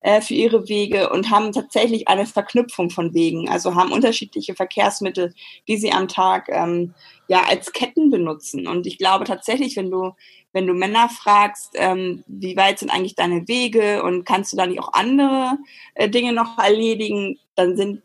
äh, 0.00 0.20
für 0.20 0.34
ihre 0.34 0.68
Wege 0.68 1.10
und 1.10 1.30
haben 1.30 1.52
tatsächlich 1.52 2.08
eine 2.08 2.26
Verknüpfung 2.26 2.90
von 2.90 3.14
Wegen. 3.14 3.48
Also 3.48 3.74
haben 3.74 3.92
unterschiedliche 3.92 4.54
Verkehrsmittel, 4.54 5.34
die 5.68 5.76
sie 5.76 5.92
am 5.92 6.08
Tag 6.08 6.48
ähm, 6.50 6.94
ja 7.28 7.42
als 7.42 7.72
Ketten 7.72 8.10
benutzen. 8.10 8.66
Und 8.66 8.86
ich 8.86 8.98
glaube 8.98 9.24
tatsächlich, 9.24 9.76
wenn 9.76 9.90
du 9.90 10.12
wenn 10.52 10.66
du 10.66 10.74
Männer 10.74 11.08
fragst, 11.08 11.74
ähm, 11.74 12.24
wie 12.26 12.56
weit 12.56 12.80
sind 12.80 12.90
eigentlich 12.90 13.14
deine 13.14 13.46
Wege 13.46 14.02
und 14.02 14.24
kannst 14.24 14.52
du 14.52 14.56
da 14.56 14.66
nicht 14.66 14.80
auch 14.80 14.92
andere 14.94 15.58
äh, 15.94 16.08
Dinge 16.08 16.32
noch 16.32 16.58
erledigen, 16.58 17.38
dann 17.54 17.76
sind 17.76 18.02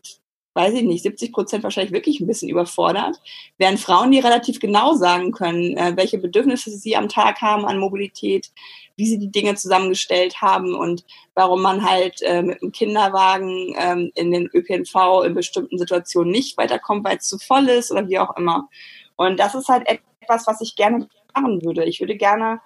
weiß 0.56 0.74
ich 0.74 0.84
nicht, 0.84 1.04
70 1.04 1.34
Prozent 1.34 1.64
wahrscheinlich 1.64 1.92
wirklich 1.92 2.22
ein 2.22 2.28
bisschen 2.28 2.50
überfordert, 2.50 3.18
während 3.58 3.80
Frauen, 3.80 4.12
die 4.12 4.20
relativ 4.20 4.60
genau 4.60 4.96
sagen 4.96 5.34
können, 5.34 5.76
äh, 5.76 5.94
welche 5.98 6.18
Bedürfnisse 6.18 6.72
sie 6.72 6.96
am 6.96 7.10
Tag 7.10 7.42
haben 7.42 7.66
an 7.66 7.78
Mobilität, 7.78 8.52
wie 8.96 9.08
sie 9.08 9.20
die 9.20 9.32
Dinge 9.32 9.56
zusammengestellt 9.56 10.42
haben 10.42 10.76
und 10.76 11.04
warum 11.34 11.62
man 11.62 11.90
halt 11.90 12.22
äh, 12.22 12.42
mit 12.42 12.62
einem 12.62 12.72
Kinderwagen 12.72 13.76
ähm, 13.78 14.12
in 14.16 14.32
den 14.32 14.50
ÖPNV 14.54 15.24
in 15.26 15.34
bestimmten 15.34 15.78
Situationen 15.78 16.32
nicht 16.32 16.58
weiterkommt, 16.58 17.06
weil 17.06 17.18
es 17.18 17.28
zu 17.28 17.38
voll 17.38 17.68
ist 17.70 17.92
oder 17.92 18.08
wie 18.08 18.20
auch 18.20 18.36
immer. 18.38 18.70
Und 19.16 19.40
das 19.40 19.56
ist 19.56 19.70
halt 19.70 19.88
etwas, 19.88 20.48
was 20.48 20.62
ich 20.62 20.76
gerne 20.76 21.08
machen 21.34 21.64
würde. 21.64 21.84
Ich 21.86 22.00
würde 22.00 22.16
gerne 22.16 22.62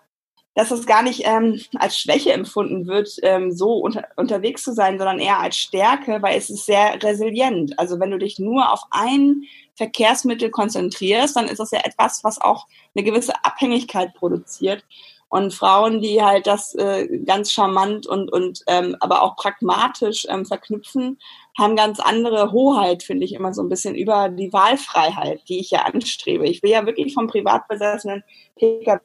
dass 0.56 0.72
es 0.72 0.86
gar 0.86 1.04
nicht 1.04 1.22
ähm, 1.26 1.62
als 1.76 1.98
Schwäche 1.98 2.34
empfunden 2.34 2.86
wird, 2.88 3.15
ähm, 3.22 3.52
so 3.52 3.76
unter, 3.76 4.08
unterwegs 4.18 4.63
zu 4.63 4.74
sein, 4.74 4.98
sondern 4.98 5.20
eher 5.20 5.39
als 5.39 5.58
Stärke, 5.58 6.22
weil 6.22 6.38
es 6.38 6.50
ist 6.50 6.65
sehr 6.65 7.02
resilient. 7.02 7.78
Also 7.80 8.00
wenn 8.00 8.12
du 8.12 8.18
dich 8.18 8.39
nur 8.39 8.74
auf 8.74 8.82
ein 8.92 9.44
Verkehrsmittel 9.76 10.50
konzentrierst, 10.50 11.38
dann 11.38 11.48
ist 11.48 11.60
das 11.60 11.72
ja 11.72 11.80
etwas, 11.86 12.24
was 12.24 12.42
auch 12.42 12.68
eine 12.94 13.06
gewisse 13.06 13.34
Abhängigkeit 13.46 14.13
produziert. 14.15 14.84
Und 15.30 15.54
Frauen, 15.54 16.02
die 16.02 16.24
halt 16.24 16.48
das 16.48 16.74
äh, 16.74 17.08
ganz 17.20 17.52
charmant 17.52 18.08
und, 18.08 18.34
und 18.34 18.63
ähm, 18.65 18.96
aber 19.00 19.22
auch 19.22 19.36
pragmatisch 19.36 20.26
ähm, 20.28 20.44
verknüpfen, 20.44 21.20
haben 21.58 21.76
ganz 21.76 22.00
andere 22.00 22.52
Hoheit, 22.52 23.04
finde 23.04 23.26
ich 23.26 23.34
immer 23.34 23.54
so 23.54 23.62
ein 23.62 23.70
bisschen 23.70 23.94
über 23.94 24.30
die 24.30 24.52
Wahlfreiheit, 24.52 25.42
die 25.48 25.60
ich 25.60 25.70
ja 25.70 25.84
anstrebe. 25.84 26.48
Ich 26.48 26.63
will 26.63 26.72
ja 26.72 26.86
wirklich 26.86 27.13
vom 27.13 27.28
privat 27.28 27.68
besessenen 27.68 28.24
Pkw 28.56 29.00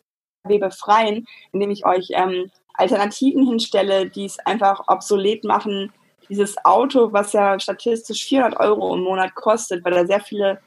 befreien, 0.58 1.26
indem 1.52 1.70
ich 1.70 1.84
euch 1.84 2.08
ähm, 2.12 2.50
Alternativen 2.74 3.46
hinstelle, 3.46 4.08
die 4.08 4.24
es 4.24 4.38
einfach 4.40 4.84
obsolet 4.88 5.44
machen. 5.44 5.92
Dieses 6.28 6.56
Auto, 6.64 7.12
was 7.12 7.34
ja 7.34 7.60
statistisch 7.60 8.24
400 8.24 8.58
Euro 8.60 8.94
im 8.94 9.02
Monat 9.02 9.34
kostet, 9.34 9.84
weil 9.84 9.92
da 9.92 10.06
sehr 10.06 10.20
viele 10.20 10.60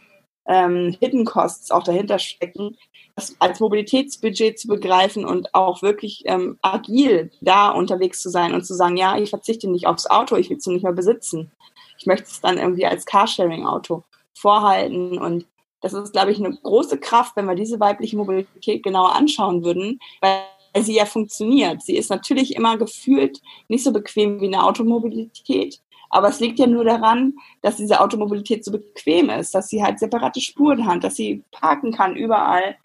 ähm, 0.48 0.96
Hidden 1.00 1.26
Costs 1.26 1.72
auch 1.72 1.84
dahinter 1.84 2.20
stecken, 2.20 2.78
das 3.16 3.36
als 3.40 3.60
Mobilitätsbudget 3.60 4.60
zu 4.60 4.68
begreifen 4.68 5.26
und 5.26 5.54
auch 5.54 5.82
wirklich 5.82 6.24
ähm, 6.26 6.58
agil 6.62 7.32
da 7.42 7.70
unterwegs 7.70 8.22
zu 8.22 8.30
sein 8.30 8.54
und 8.54 8.66
zu 8.66 8.76
sagen, 8.76 8.96
ja, 8.96 9.18
ich 9.18 9.32
verzichte 9.32 9.70
nicht 9.70 9.88
aufs 9.88 10.06
Auto, 10.06 10.36
ich 10.36 10.50
will 10.50 10.58
es 10.58 10.68
nicht 10.68 10.84
mehr 10.84 10.94
besitzen. 10.94 11.52
Ich 11.98 12.06
möchte 12.06 12.26
es 12.26 12.42
dann 12.42 12.58
irgendwie 12.58 12.86
als 12.86 13.06
Carsharing-Auto 13.06 14.04
vorhalten 14.34 15.18
und 15.18 15.46
das 15.82 15.94
ist, 15.94 16.14
glaube 16.14 16.32
ich, 16.32 16.40
eine 16.40 16.56
große 16.56 17.00
Kraft, 17.00 17.36
wenn 17.36 17.46
wir 17.46 17.56
diese 17.56 17.80
weibliche 17.80 18.18
Mobilität 18.18 18.84
genauer 18.84 19.16
anschauen 19.16 19.64
würden, 19.64 20.00
weil 20.22 20.44
sie 20.84 20.96
ja 20.96 21.06
funktioniert. 21.06 21.82
Sie 21.82 21.98
ist 21.98 22.10
natürlich 22.10 22.56
immer 22.56 22.78
gefühlt 22.78 23.42
nicht 23.68 23.84
so 23.84 23.92
bequem 23.92 24.42
wie 24.42 24.48
eine 24.48 24.64
Automobilität, 24.64 25.80
aber 26.10 26.30
es 26.30 26.40
liegt 26.40 26.60
ja 26.60 26.68
nur 26.68 26.84
daran, 26.84 27.34
dass 27.62 27.78
diese 27.78 28.00
Automobilität 28.00 28.64
so 28.64 28.72
bequem 28.72 29.30
ist, 29.30 29.54
dass 29.54 29.70
sie 29.70 29.84
halt 29.84 30.00
separate 30.00 30.42
Spuren 30.42 30.86
hat, 30.86 31.04
dass 31.04 31.16
sie 31.16 31.44
parken 31.52 31.92
kann 31.92 32.16
überall, 32.16 32.76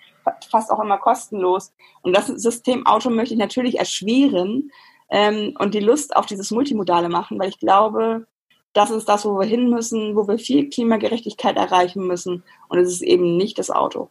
fast 0.51 0.71
auch 0.71 0.81
immer 0.81 0.99
kostenlos. 0.99 1.73
Und 2.03 2.17
das 2.17 2.27
System 2.27 2.87
Auto 2.87 3.11
möchte 3.11 3.35
ich 3.35 3.41
natürlich 3.41 3.79
erschweren 3.79 4.71
ähm, 5.11 5.55
und 5.59 5.75
die 5.75 5.81
Lust 5.81 6.17
auf 6.17 6.27
dieses 6.27 6.51
Multimodale 6.51 7.09
machen, 7.09 7.39
weil 7.39 7.49
ich 7.49 7.59
glaube, 7.59 8.27
das 8.73 8.91
ist 8.91 9.09
das, 9.09 9.25
wo 9.25 9.39
wir 9.39 9.47
hin 9.47 9.69
müssen, 9.69 10.17
wo 10.17 10.27
wir 10.27 10.39
viel 10.39 10.71
Klimagerechtigkeit 10.71 11.57
erreichen 11.57 12.07
müssen. 12.07 12.43
Und 12.69 12.79
es 12.79 12.91
ist 12.91 13.03
eben 13.03 13.37
nicht 13.37 13.59
das 13.59 13.71
Auto. 13.71 14.11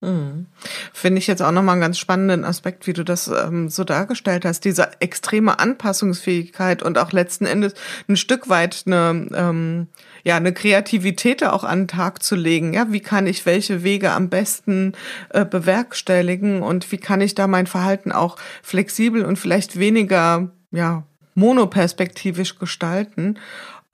Mhm. 0.00 0.46
Finde 0.92 1.18
ich 1.18 1.26
jetzt 1.26 1.42
auch 1.42 1.50
nochmal 1.50 1.72
einen 1.72 1.80
ganz 1.80 1.98
spannenden 1.98 2.44
Aspekt, 2.44 2.86
wie 2.86 2.92
du 2.92 3.04
das 3.04 3.26
ähm, 3.26 3.68
so 3.68 3.82
dargestellt 3.82 4.44
hast, 4.44 4.64
diese 4.64 5.00
extreme 5.00 5.58
Anpassungsfähigkeit 5.58 6.84
und 6.84 6.98
auch 6.98 7.10
letzten 7.10 7.46
Endes 7.46 7.74
ein 8.08 8.16
Stück 8.16 8.48
weit 8.48 8.84
eine, 8.86 9.28
ähm, 9.34 9.88
ja, 10.22 10.36
eine 10.36 10.52
Kreativität 10.52 11.42
auch 11.42 11.64
an 11.64 11.80
den 11.80 11.88
Tag 11.88 12.22
zu 12.22 12.36
legen. 12.36 12.74
Ja, 12.74 12.92
wie 12.92 13.00
kann 13.00 13.26
ich 13.26 13.44
welche 13.44 13.82
Wege 13.82 14.12
am 14.12 14.28
besten 14.28 14.92
äh, 15.30 15.44
bewerkstelligen 15.44 16.62
und 16.62 16.90
wie 16.92 16.98
kann 16.98 17.20
ich 17.20 17.34
da 17.34 17.48
mein 17.48 17.66
Verhalten 17.66 18.12
auch 18.12 18.36
flexibel 18.62 19.24
und 19.24 19.36
vielleicht 19.36 19.80
weniger, 19.80 20.52
ja, 20.70 21.02
monoperspektivisch 21.34 22.58
gestalten? 22.60 23.38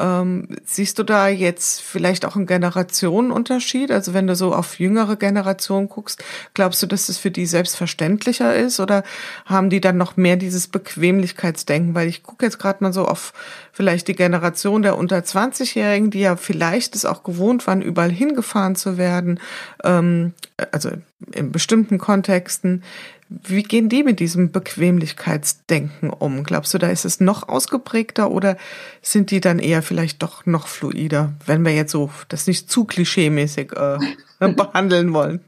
Ähm, 0.01 0.49
siehst 0.65 0.99
du 0.99 1.05
da 1.05 1.29
jetzt 1.29 1.81
vielleicht 1.81 2.25
auch 2.25 2.35
einen 2.35 2.47
Generationenunterschied? 2.47 3.93
Also 3.93 4.13
wenn 4.13 4.27
du 4.27 4.35
so 4.35 4.53
auf 4.53 4.81
jüngere 4.81 5.15
Generationen 5.15 5.89
guckst, 5.89 6.25
glaubst 6.53 6.83
du, 6.83 6.87
dass 6.87 7.07
das 7.07 7.19
für 7.19 7.31
die 7.31 7.47
selbstverständlicher 7.47 8.57
ist 8.57 8.81
oder 8.81 9.05
haben 9.45 9.71
die 9.71 9.81
dann 9.81 9.97
noch 9.97 10.17
mehr 10.17 10.37
dieses 10.37 10.67
Bequemlichkeitsdenken? 10.67 11.95
Weil 11.95 12.09
ich 12.09 12.25
gucke 12.25 12.45
jetzt 12.45 12.59
gerade 12.59 12.83
mal 12.83 12.93
so 12.93 13.07
auf 13.07 13.33
vielleicht 13.73 14.09
die 14.09 14.17
Generation 14.17 14.83
der 14.83 14.99
unter 14.99 15.19
20-Jährigen, 15.19 16.11
die 16.11 16.21
ja 16.21 16.37
vielleicht 16.37 16.97
es 16.97 17.05
auch 17.05 17.23
gewohnt 17.23 17.67
waren, 17.69 17.81
überall 17.81 18.11
hingefahren 18.11 18.75
zu 18.75 18.99
werden, 18.99 19.39
ähm, 19.85 20.35
also 20.73 20.91
in 21.33 21.53
bestimmten 21.53 21.99
Kontexten. 21.99 22.83
Wie 23.29 23.63
gehen 23.63 23.89
die 23.89 24.03
mit 24.03 24.21
diesem 24.21 24.53
Bequemlichkeitsdenken 24.53 26.11
um? 26.11 26.45
Glaubst 26.45 26.75
du, 26.75 26.79
da 26.79 26.89
ist 26.89 27.05
es 27.05 27.21
noch 27.21 27.49
ausgeprägter 27.49 28.31
oder 28.31 28.57
sind 29.03 29.31
die 29.31 29.41
dann 29.41 29.59
eher 29.59 29.83
vielleicht 29.83 30.23
doch 30.23 30.47
noch 30.47 30.67
fluider, 30.67 31.33
wenn 31.47 31.65
wir 31.65 31.75
jetzt 31.75 31.93
so 31.93 32.11
das 32.29 32.47
nicht 32.47 32.71
zu 32.71 32.85
klischeemäßig 32.85 33.73
äh, 33.73 33.99
behandeln 34.53 35.15
wollen? 35.15 35.41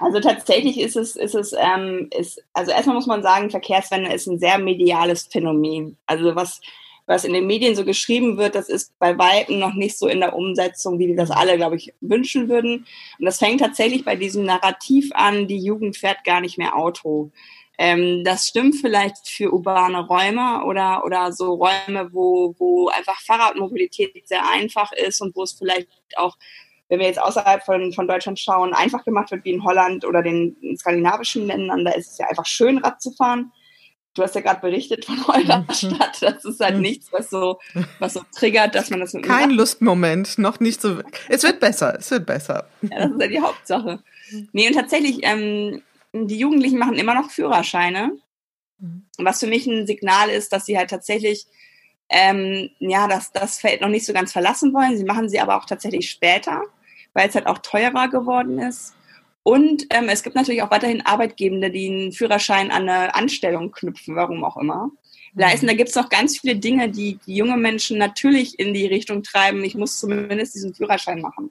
Also 0.00 0.18
tatsächlich 0.18 0.80
ist 0.80 0.96
es, 0.96 1.14
ist 1.14 1.34
es, 1.34 1.52
ähm, 1.52 2.08
ist, 2.18 2.42
also 2.54 2.70
erstmal 2.70 2.96
muss 2.96 3.06
man 3.06 3.22
sagen, 3.22 3.50
Verkehrswende 3.50 4.10
ist 4.12 4.26
ein 4.26 4.38
sehr 4.38 4.58
mediales 4.58 5.28
Phänomen. 5.30 5.98
Also 6.06 6.34
was 6.34 6.62
was 7.06 7.24
in 7.24 7.32
den 7.32 7.46
Medien 7.46 7.74
so 7.74 7.84
geschrieben 7.84 8.36
wird, 8.36 8.54
das 8.54 8.68
ist 8.68 8.98
bei 8.98 9.18
Weitem 9.18 9.58
noch 9.58 9.74
nicht 9.74 9.98
so 9.98 10.06
in 10.06 10.20
der 10.20 10.34
Umsetzung, 10.34 10.98
wie 10.98 11.08
wir 11.08 11.16
das 11.16 11.30
alle, 11.30 11.56
glaube 11.56 11.76
ich, 11.76 11.92
wünschen 12.00 12.48
würden. 12.48 12.86
Und 13.18 13.24
das 13.24 13.38
fängt 13.38 13.60
tatsächlich 13.60 14.04
bei 14.04 14.16
diesem 14.16 14.44
Narrativ 14.44 15.10
an, 15.14 15.48
die 15.48 15.58
Jugend 15.58 15.96
fährt 15.96 16.24
gar 16.24 16.40
nicht 16.40 16.58
mehr 16.58 16.76
Auto. 16.76 17.30
Ähm, 17.82 18.24
das 18.24 18.46
stimmt 18.46 18.76
vielleicht 18.76 19.26
für 19.26 19.52
urbane 19.52 20.06
Räume 20.06 20.64
oder, 20.66 21.02
oder 21.02 21.32
so 21.32 21.54
Räume, 21.54 22.12
wo, 22.12 22.54
wo 22.58 22.88
einfach 22.88 23.18
Fahrradmobilität 23.22 24.12
sehr 24.28 24.46
einfach 24.46 24.92
ist 24.92 25.22
und 25.22 25.34
wo 25.34 25.44
es 25.44 25.54
vielleicht 25.54 25.88
auch, 26.16 26.36
wenn 26.90 26.98
wir 26.98 27.06
jetzt 27.06 27.22
außerhalb 27.22 27.64
von, 27.64 27.94
von 27.94 28.06
Deutschland 28.06 28.38
schauen, 28.38 28.74
einfach 28.74 29.02
gemacht 29.02 29.30
wird 29.30 29.46
wie 29.46 29.52
in 29.52 29.64
Holland 29.64 30.04
oder 30.04 30.22
den 30.22 30.76
skandinavischen 30.76 31.46
Ländern. 31.46 31.86
Da 31.86 31.92
ist 31.92 32.12
es 32.12 32.18
ja 32.18 32.26
einfach 32.26 32.44
schön, 32.44 32.76
Rad 32.76 33.00
zu 33.00 33.12
fahren. 33.12 33.50
Du 34.14 34.22
hast 34.22 34.34
ja 34.34 34.40
gerade 34.40 34.60
berichtet 34.60 35.04
von 35.04 35.18
eurer 35.28 35.64
Stadt. 35.72 36.20
Das 36.20 36.44
ist 36.44 36.60
halt 36.60 36.78
nichts, 36.78 37.12
was 37.12 37.30
so, 37.30 37.60
was 38.00 38.14
so 38.14 38.22
triggert, 38.34 38.74
dass 38.74 38.90
man 38.90 39.00
das 39.00 39.12
mit 39.12 39.24
Kein 39.24 39.50
Lustmoment, 39.50 40.38
noch 40.38 40.58
nicht 40.58 40.80
so. 40.80 41.00
Es 41.28 41.42
wird 41.44 41.60
besser, 41.60 41.96
es 41.98 42.10
wird 42.10 42.26
besser. 42.26 42.68
Ja, 42.82 43.06
das 43.06 43.12
ist 43.12 43.20
ja 43.20 43.28
die 43.28 43.40
Hauptsache. 43.40 44.02
Nee, 44.52 44.68
und 44.68 44.74
tatsächlich, 44.74 45.20
ähm, 45.22 45.82
die 46.12 46.38
Jugendlichen 46.38 46.78
machen 46.78 46.94
immer 46.94 47.14
noch 47.14 47.30
Führerscheine, 47.30 48.18
mhm. 48.78 49.06
was 49.18 49.40
für 49.40 49.46
mich 49.46 49.66
ein 49.66 49.86
Signal 49.86 50.28
ist, 50.28 50.52
dass 50.52 50.66
sie 50.66 50.76
halt 50.76 50.90
tatsächlich 50.90 51.46
ähm, 52.10 52.70
ja, 52.80 53.06
das, 53.06 53.30
das 53.32 53.58
Feld 53.58 53.80
noch 53.80 53.88
nicht 53.88 54.04
so 54.04 54.12
ganz 54.12 54.32
verlassen 54.32 54.74
wollen. 54.74 54.96
Sie 54.96 55.04
machen 55.04 55.28
sie 55.28 55.40
aber 55.40 55.56
auch 55.56 55.64
tatsächlich 55.64 56.10
später, 56.10 56.64
weil 57.14 57.28
es 57.28 57.34
halt 57.36 57.46
auch 57.46 57.58
teurer 57.58 58.08
geworden 58.08 58.58
ist. 58.58 58.94
Und 59.42 59.86
ähm, 59.90 60.08
es 60.08 60.22
gibt 60.22 60.36
natürlich 60.36 60.62
auch 60.62 60.70
weiterhin 60.70 61.04
Arbeitgebende, 61.04 61.70
die 61.70 61.90
einen 61.90 62.12
Führerschein 62.12 62.70
an 62.70 62.88
eine 62.88 63.14
Anstellung 63.14 63.72
knüpfen, 63.72 64.16
warum 64.16 64.44
auch 64.44 64.56
immer. 64.56 64.90
Da, 65.34 65.50
ist, 65.50 65.62
da 65.62 65.72
gibt 65.72 65.90
es 65.90 65.94
noch 65.94 66.08
ganz 66.08 66.38
viele 66.38 66.56
Dinge, 66.56 66.90
die, 66.90 67.18
die 67.26 67.36
junge 67.36 67.56
Menschen 67.56 67.98
natürlich 67.98 68.58
in 68.58 68.74
die 68.74 68.86
Richtung 68.86 69.22
treiben, 69.22 69.64
ich 69.64 69.76
muss 69.76 69.98
zumindest 69.98 70.54
diesen 70.54 70.74
Führerschein 70.74 71.20
machen. 71.20 71.50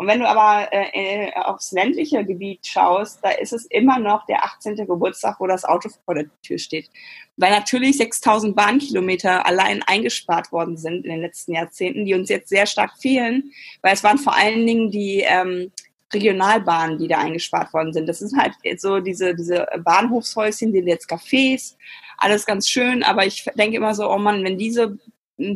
Und 0.00 0.06
wenn 0.06 0.20
du 0.20 0.26
aber 0.26 0.72
äh, 0.72 1.26
äh, 1.26 1.32
aufs 1.34 1.72
ländliche 1.72 2.24
Gebiet 2.24 2.66
schaust, 2.66 3.18
da 3.22 3.32
ist 3.32 3.52
es 3.52 3.66
immer 3.66 3.98
noch 3.98 4.24
der 4.24 4.42
18. 4.44 4.76
Geburtstag, 4.86 5.36
wo 5.38 5.46
das 5.46 5.66
Auto 5.66 5.90
vor 6.06 6.14
der 6.14 6.24
Tür 6.40 6.58
steht. 6.58 6.88
Weil 7.36 7.50
natürlich 7.50 7.98
6000 7.98 8.56
Bahnkilometer 8.56 9.44
allein 9.44 9.82
eingespart 9.82 10.52
worden 10.52 10.78
sind 10.78 11.04
in 11.04 11.10
den 11.10 11.20
letzten 11.20 11.52
Jahrzehnten, 11.52 12.06
die 12.06 12.14
uns 12.14 12.30
jetzt 12.30 12.48
sehr 12.48 12.64
stark 12.64 12.92
fehlen, 12.98 13.52
weil 13.82 13.92
es 13.92 14.02
waren 14.02 14.16
vor 14.16 14.34
allen 14.34 14.66
Dingen 14.66 14.90
die 14.90 15.20
ähm, 15.20 15.70
Regionalbahnen, 16.12 16.98
die 16.98 17.08
da 17.08 17.18
eingespart 17.18 17.72
worden 17.72 17.92
sind. 17.92 18.08
Das 18.08 18.20
ist 18.20 18.36
halt 18.36 18.54
so 18.80 19.00
diese, 19.00 19.34
diese 19.34 19.66
Bahnhofshäuschen, 19.84 20.72
die 20.72 20.80
jetzt 20.80 21.10
Cafés, 21.10 21.76
alles 22.18 22.44
ganz 22.46 22.68
schön, 22.68 23.02
aber 23.02 23.26
ich 23.26 23.44
denke 23.54 23.76
immer 23.76 23.94
so, 23.94 24.10
oh 24.10 24.18
Mann, 24.18 24.44
wenn 24.44 24.58
diese 24.58 24.98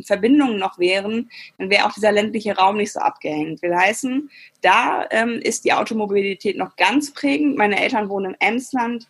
Verbindungen 0.03 0.57
noch 0.57 0.79
wären, 0.79 1.29
dann 1.57 1.69
wäre 1.69 1.85
auch 1.85 1.93
dieser 1.93 2.11
ländliche 2.11 2.55
Raum 2.55 2.77
nicht 2.77 2.91
so 2.91 2.99
abgehängt. 2.99 3.61
Will 3.61 3.75
heißen, 3.75 4.29
da 4.61 5.05
ähm, 5.11 5.39
ist 5.41 5.65
die 5.65 5.73
Automobilität 5.73 6.57
noch 6.57 6.75
ganz 6.75 7.13
prägend. 7.13 7.57
Meine 7.57 7.79
Eltern 7.79 8.09
wohnen 8.09 8.31
im 8.31 8.37
Emsland. 8.39 9.07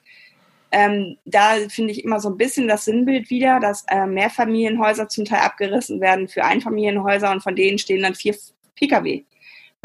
Ähm, 0.72 1.18
da 1.26 1.56
finde 1.70 1.91
ich 1.91 2.04
immer 2.04 2.20
so 2.20 2.30
ein 2.30 2.38
bisschen 2.38 2.68
das 2.68 2.86
Sinnbild 2.86 3.30
wieder, 3.30 3.60
dass 3.60 3.86
äh, 3.89 4.06
Mehrfamilienhäuser 4.06 5.08
zum 5.08 5.24
Teil 5.24 5.39
abgerissen 5.39 6.02
werden 6.02 6.28
für 6.28 6.43
Einfamilienhäuser 6.43 7.32
und 7.32 7.41
von 7.41 7.56
denen 7.56 7.78
stehen 7.78 8.04
dann 8.04 8.16
vier 8.16 8.36
Pkw, 8.76 9.24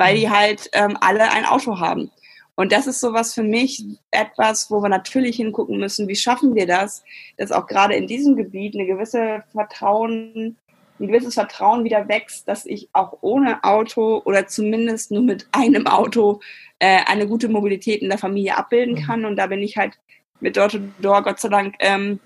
weil 0.01 0.17
die 0.17 0.31
halt 0.31 0.71
ähm, 0.73 0.97
alle 1.01 1.31
ein 1.31 1.45
Auto 1.45 1.79
haben. 1.79 2.11
Und 2.57 2.73
das 2.73 2.87
ist 2.87 3.01
sowas 3.01 3.33
für 3.33 3.43
mich 3.43 3.85
etwas, 4.11 4.71
wo 4.71 4.83
wir 4.83 4.89
natürlich 4.89 5.37
hingucken 5.37 5.79
müssen, 5.79 6.09
wie 6.09 6.17
schaffen 6.17 6.55
wir 6.55 6.67
das, 6.67 7.05
dass 7.39 7.53
auch 7.53 7.67
gerade 7.67 7.95
in 7.95 8.07
diesem 8.07 8.37
Gebiet 8.37 8.75
eine 8.75 8.87
gewisse 8.87 9.45
Vertrauen 9.53 10.57
ein 11.01 11.07
gewisses 11.07 11.35
Vertrauen 11.35 11.85
wieder 11.85 12.09
wächst, 12.09 12.47
dass 12.47 12.67
ich 12.67 12.91
auch 12.93 13.17
ohne 13.23 13.65
Auto 13.65 14.21
oder 14.25 14.47
zumindest 14.47 15.11
nur 15.11 15.23
mit 15.23 15.49
einem 15.53 15.87
Auto 15.87 16.41
äh, 16.79 16.99
eine 17.07 17.27
gute 17.27 17.49
Mobilität 17.49 18.03
in 18.03 18.11
der 18.11 18.19
Familie 18.19 18.57
abbilden 18.59 18.97
mhm. 18.97 19.07
kann. 19.07 19.25
Und 19.25 19.37
da 19.37 19.47
bin 19.47 19.63
ich 19.63 19.79
halt 19.79 19.95
mit 20.41 20.57
Door 20.57 20.69
to 20.69 20.79
Door 21.01 21.23
Gott 21.23 21.41
sei 21.41 21.49
Dank 21.49 21.75
ähm, 21.79 22.21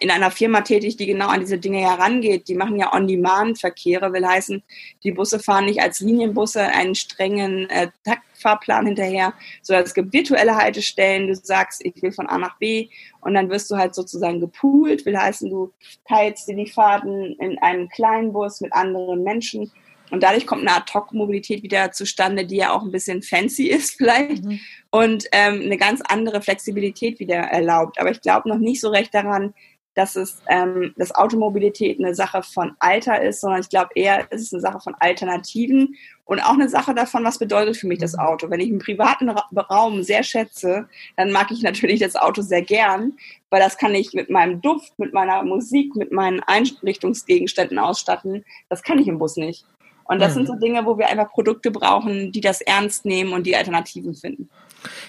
in 0.00 0.10
einer 0.10 0.30
Firma 0.30 0.62
tätig, 0.62 0.96
die 0.96 1.06
genau 1.06 1.28
an 1.28 1.40
diese 1.40 1.58
Dinge 1.58 1.78
herangeht. 1.78 2.48
Die 2.48 2.54
machen 2.54 2.76
ja 2.76 2.92
On-Demand-Verkehre, 2.94 4.12
will 4.12 4.26
heißen, 4.26 4.62
die 5.04 5.12
Busse 5.12 5.38
fahren 5.38 5.66
nicht 5.66 5.80
als 5.80 6.00
Linienbusse 6.00 6.62
einen 6.62 6.94
strengen 6.94 7.68
äh, 7.68 7.88
Taktfahrplan 8.04 8.86
hinterher, 8.86 9.34
sondern 9.62 9.84
es 9.84 9.94
gibt 9.94 10.12
virtuelle 10.12 10.56
Haltestellen. 10.56 11.28
Du 11.28 11.34
sagst, 11.34 11.84
ich 11.84 12.02
will 12.02 12.12
von 12.12 12.26
A 12.26 12.38
nach 12.38 12.58
B 12.58 12.88
und 13.20 13.34
dann 13.34 13.50
wirst 13.50 13.70
du 13.70 13.76
halt 13.76 13.94
sozusagen 13.94 14.40
gepoolt, 14.40 15.04
will 15.04 15.16
heißen, 15.16 15.50
du 15.50 15.72
teilst 16.08 16.48
dir 16.48 16.56
die 16.56 16.70
Fahrten 16.70 17.36
in 17.38 17.58
einem 17.58 17.88
kleinen 17.90 18.32
Bus 18.32 18.60
mit 18.60 18.72
anderen 18.72 19.22
Menschen 19.22 19.70
und 20.10 20.22
dadurch 20.22 20.46
kommt 20.46 20.62
eine 20.62 20.76
Ad-Hoc-Mobilität 20.76 21.62
wieder 21.62 21.92
zustande, 21.92 22.44
die 22.44 22.56
ja 22.56 22.72
auch 22.72 22.82
ein 22.82 22.90
bisschen 22.90 23.22
fancy 23.22 23.68
ist 23.68 23.96
vielleicht 23.96 24.44
mhm. 24.44 24.60
und 24.90 25.26
ähm, 25.32 25.62
eine 25.62 25.76
ganz 25.76 26.00
andere 26.08 26.42
Flexibilität 26.42 27.20
wieder 27.20 27.36
erlaubt. 27.36 27.98
Aber 28.00 28.10
ich 28.10 28.20
glaube 28.20 28.48
noch 28.48 28.58
nicht 28.58 28.80
so 28.80 28.88
recht 28.88 29.14
daran, 29.14 29.54
dass 30.00 30.16
es 30.16 30.40
ähm, 30.48 30.94
dass 30.96 31.14
Automobilität 31.14 31.98
eine 31.98 32.14
Sache 32.14 32.42
von 32.42 32.72
Alter 32.78 33.20
ist, 33.20 33.42
sondern 33.42 33.60
ich 33.60 33.68
glaube 33.68 33.90
eher, 33.94 34.32
ist 34.32 34.40
es 34.40 34.52
eine 34.52 34.62
Sache 34.62 34.80
von 34.80 34.94
Alternativen 34.98 35.94
und 36.24 36.40
auch 36.40 36.54
eine 36.54 36.70
Sache 36.70 36.94
davon, 36.94 37.22
was 37.22 37.38
bedeutet 37.38 37.76
für 37.76 37.86
mich 37.86 37.98
das 37.98 38.14
mhm. 38.14 38.20
Auto. 38.20 38.48
Wenn 38.48 38.60
ich 38.60 38.70
einen 38.70 38.78
privaten 38.78 39.28
Ra 39.28 39.46
Raum 39.70 40.02
sehr 40.02 40.22
schätze, 40.22 40.88
dann 41.18 41.32
mag 41.32 41.50
ich 41.50 41.62
natürlich 41.62 42.00
das 42.00 42.16
Auto 42.16 42.40
sehr 42.40 42.62
gern, 42.62 43.12
weil 43.50 43.60
das 43.60 43.76
kann 43.76 43.94
ich 43.94 44.14
mit 44.14 44.30
meinem 44.30 44.62
Duft, 44.62 44.98
mit 44.98 45.12
meiner 45.12 45.42
Musik, 45.42 45.94
mit 45.94 46.12
meinen 46.12 46.40
Einrichtungsgegenständen 46.40 47.78
ausstatten. 47.78 48.44
Das 48.70 48.82
kann 48.82 48.98
ich 48.98 49.06
im 49.06 49.18
Bus 49.18 49.36
nicht. 49.36 49.66
Und 50.04 50.20
das 50.20 50.32
mhm. 50.32 50.34
sind 50.34 50.46
so 50.46 50.54
Dinge, 50.54 50.86
wo 50.86 50.96
wir 50.96 51.08
einfach 51.08 51.30
Produkte 51.30 51.70
brauchen, 51.70 52.32
die 52.32 52.40
das 52.40 52.62
ernst 52.62 53.04
nehmen 53.04 53.34
und 53.34 53.46
die 53.46 53.54
Alternativen 53.54 54.14
finden. 54.14 54.48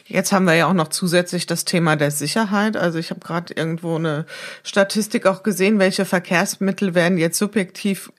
Jetzt 0.06 0.32
haben 0.32 0.46
wir 0.46 0.56
ja 0.56 0.68
auch 0.68 0.74
noch 0.74 0.90
zusätzlich 0.90 1.46
das 1.46 1.66
Thema 1.66 1.96
der 1.96 2.12
Sicherheit. 2.12 2.78
Also 2.78 3.00
ich 3.00 3.10
habe 3.10 3.20
gerade 3.20 3.54
irgendwo 3.54 3.96
eine 3.96 4.26
Statistik 4.64 5.26
auch 5.26 5.44
gesehen, 5.44 5.80
welche 5.80 6.06
Verkehrsmittel 6.06 6.96
werden 6.96 7.18
jetzt 7.18 7.38
subjektiv 7.38 8.12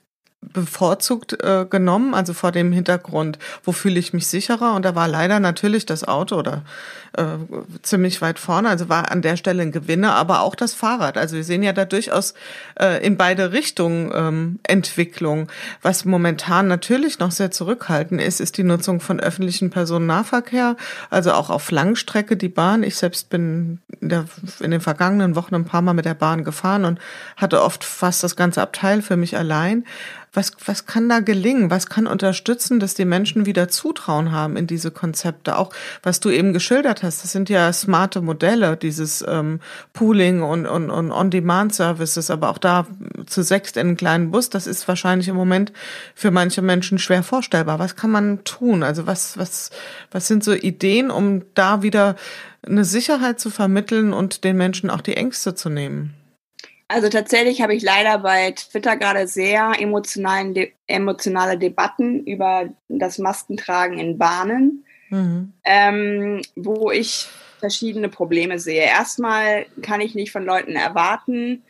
bevorzugt 0.51 1.41
äh, 1.43 1.65
genommen, 1.69 2.13
also 2.13 2.33
vor 2.33 2.51
dem 2.51 2.71
Hintergrund, 2.71 3.39
wo 3.63 3.71
fühle 3.71 3.99
ich 3.99 4.13
mich 4.13 4.27
sicherer? 4.27 4.73
Und 4.75 4.83
da 4.83 4.95
war 4.95 5.07
leider 5.07 5.39
natürlich 5.39 5.85
das 5.85 6.03
Auto 6.03 6.35
oder 6.37 6.63
äh, 7.15 7.23
ziemlich 7.83 8.21
weit 8.21 8.39
vorne, 8.39 8.69
also 8.69 8.89
war 8.89 9.11
an 9.11 9.21
der 9.21 9.37
Stelle 9.37 9.61
ein 9.61 9.71
Gewinner, 9.71 10.15
aber 10.15 10.41
auch 10.41 10.55
das 10.55 10.73
Fahrrad. 10.73 11.17
Also 11.17 11.35
wir 11.35 11.43
sehen 11.43 11.63
ja 11.63 11.73
da 11.73 11.85
durchaus 11.85 12.33
äh, 12.79 13.05
in 13.05 13.17
beide 13.17 13.51
Richtungen 13.51 14.11
ähm, 14.13 14.59
Entwicklung. 14.63 15.47
Was 15.81 16.05
momentan 16.05 16.67
natürlich 16.67 17.19
noch 17.19 17.31
sehr 17.31 17.51
zurückhaltend 17.51 18.21
ist, 18.21 18.39
ist 18.39 18.57
die 18.57 18.63
Nutzung 18.63 18.99
von 18.99 19.19
öffentlichen 19.19 19.69
Personennahverkehr, 19.69 20.75
also 21.09 21.33
auch 21.33 21.49
auf 21.49 21.69
Langstrecke 21.71 22.35
die 22.35 22.49
Bahn. 22.49 22.83
Ich 22.83 22.95
selbst 22.95 23.29
bin 23.29 23.79
in, 24.01 24.09
der, 24.09 24.25
in 24.59 24.71
den 24.71 24.81
vergangenen 24.81 25.35
Wochen 25.35 25.55
ein 25.55 25.65
paar 25.65 25.81
Mal 25.81 25.93
mit 25.93 26.05
der 26.05 26.15
Bahn 26.15 26.43
gefahren 26.43 26.85
und 26.85 26.99
hatte 27.37 27.61
oft 27.61 27.83
fast 27.83 28.23
das 28.23 28.35
ganze 28.35 28.61
Abteil 28.61 29.01
für 29.01 29.17
mich 29.17 29.37
allein. 29.37 29.85
Was, 30.35 30.51
was 30.65 30.87
kann 30.87 31.09
da 31.09 31.19
gelingen? 31.19 31.69
Was 31.69 31.87
kann 31.87 32.07
unterstützen, 32.07 32.79
dass 32.79 32.95
die 32.95 33.05
Menschen 33.05 33.45
wieder 33.45 33.67
Zutrauen 33.67 34.31
haben 34.31 34.57
in 34.57 34.65
diese 34.65 34.89
Konzepte? 34.89 35.57
Auch 35.59 35.71
was 36.01 36.19
du 36.19 36.31
eben 36.31 36.53
geschildert 36.53 37.03
hast, 37.03 37.23
das 37.23 37.31
sind 37.31 37.49
ja 37.49 37.71
smarte 37.71 38.19
Modelle, 38.21 38.75
dieses 38.75 39.23
ähm, 39.27 39.59
Pooling 39.93 40.41
und, 40.41 40.65
und, 40.65 40.89
und 40.89 41.11
On-Demand-Services, 41.11 42.31
aber 42.31 42.49
auch 42.49 42.57
da 42.57 42.87
zu 43.27 43.43
sechst 43.43 43.77
in 43.77 43.87
einem 43.87 43.97
kleinen 43.97 44.31
Bus, 44.31 44.49
das 44.49 44.65
ist 44.65 44.87
wahrscheinlich 44.87 45.27
im 45.27 45.35
Moment 45.35 45.71
für 46.15 46.31
manche 46.31 46.63
Menschen 46.63 46.97
schwer 46.97 47.21
vorstellbar. 47.21 47.77
Was 47.77 47.95
kann 47.95 48.09
man 48.09 48.43
tun? 48.43 48.81
Also 48.81 49.05
was, 49.05 49.37
was, 49.37 49.69
was 50.11 50.27
sind 50.27 50.43
so 50.43 50.53
Ideen, 50.53 51.11
um 51.11 51.43
da 51.53 51.83
wieder 51.83 52.15
eine 52.65 52.85
Sicherheit 52.85 53.39
zu 53.39 53.51
vermitteln 53.51 54.13
und 54.13 54.43
den 54.43 54.57
Menschen 54.57 54.89
auch 54.89 55.01
die 55.01 55.15
Ängste 55.15 55.53
zu 55.53 55.69
nehmen? 55.69 56.15
Also 56.93 57.09
tatsächlich 57.09 57.59
habe 57.63 57.73
ich 57.73 57.81
leider 57.81 58.19
bei 58.19 58.51
Twitter 58.51 58.97
gerade 58.97 59.27
sehr 59.27 59.71
emotionalen 59.79 60.53
de 60.53 60.73
emotionale 60.85 61.57
Debatten 61.57 62.23
über 62.23 62.69
das 62.87 63.17
Maskentragen 63.17 63.97
in 63.97 64.19
Bahnen, 64.19 64.85
mhm. 65.09 65.53
ähm, 65.63 66.41
wo 66.55 66.91
ich 66.91 67.27
verschiedene 67.59 68.09
Probleme 68.09 68.59
sehe. 68.59 68.83
Erstmal 68.83 69.65
kann 69.81 70.01
ich 70.01 70.13
nicht 70.13 70.31
von 70.31 70.45
Leuten 70.45 70.75
erwarten, 70.75 71.63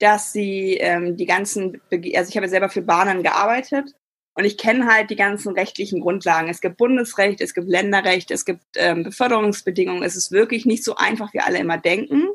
dass 0.00 0.32
sie 0.32 0.74
ähm, 0.80 1.16
die 1.16 1.26
ganzen, 1.26 1.80
also 1.92 2.28
ich 2.28 2.36
habe 2.36 2.48
selber 2.48 2.68
für 2.68 2.82
Bahnen 2.82 3.22
gearbeitet 3.22 3.94
und 4.34 4.44
ich 4.44 4.58
kenne 4.58 4.86
halt 4.92 5.08
die 5.08 5.16
ganzen 5.16 5.52
rechtlichen 5.52 6.00
Grundlagen. 6.00 6.48
Es 6.48 6.60
gibt 6.60 6.78
Bundesrecht, 6.78 7.40
es 7.40 7.54
gibt 7.54 7.68
Länderrecht, 7.68 8.32
es 8.32 8.44
gibt 8.44 8.64
ähm, 8.74 9.04
Beförderungsbedingungen. 9.04 10.02
Es 10.02 10.16
ist 10.16 10.32
wirklich 10.32 10.66
nicht 10.66 10.82
so 10.82 10.96
einfach, 10.96 11.32
wie 11.32 11.38
alle 11.38 11.58
immer 11.60 11.78
denken 11.78 12.26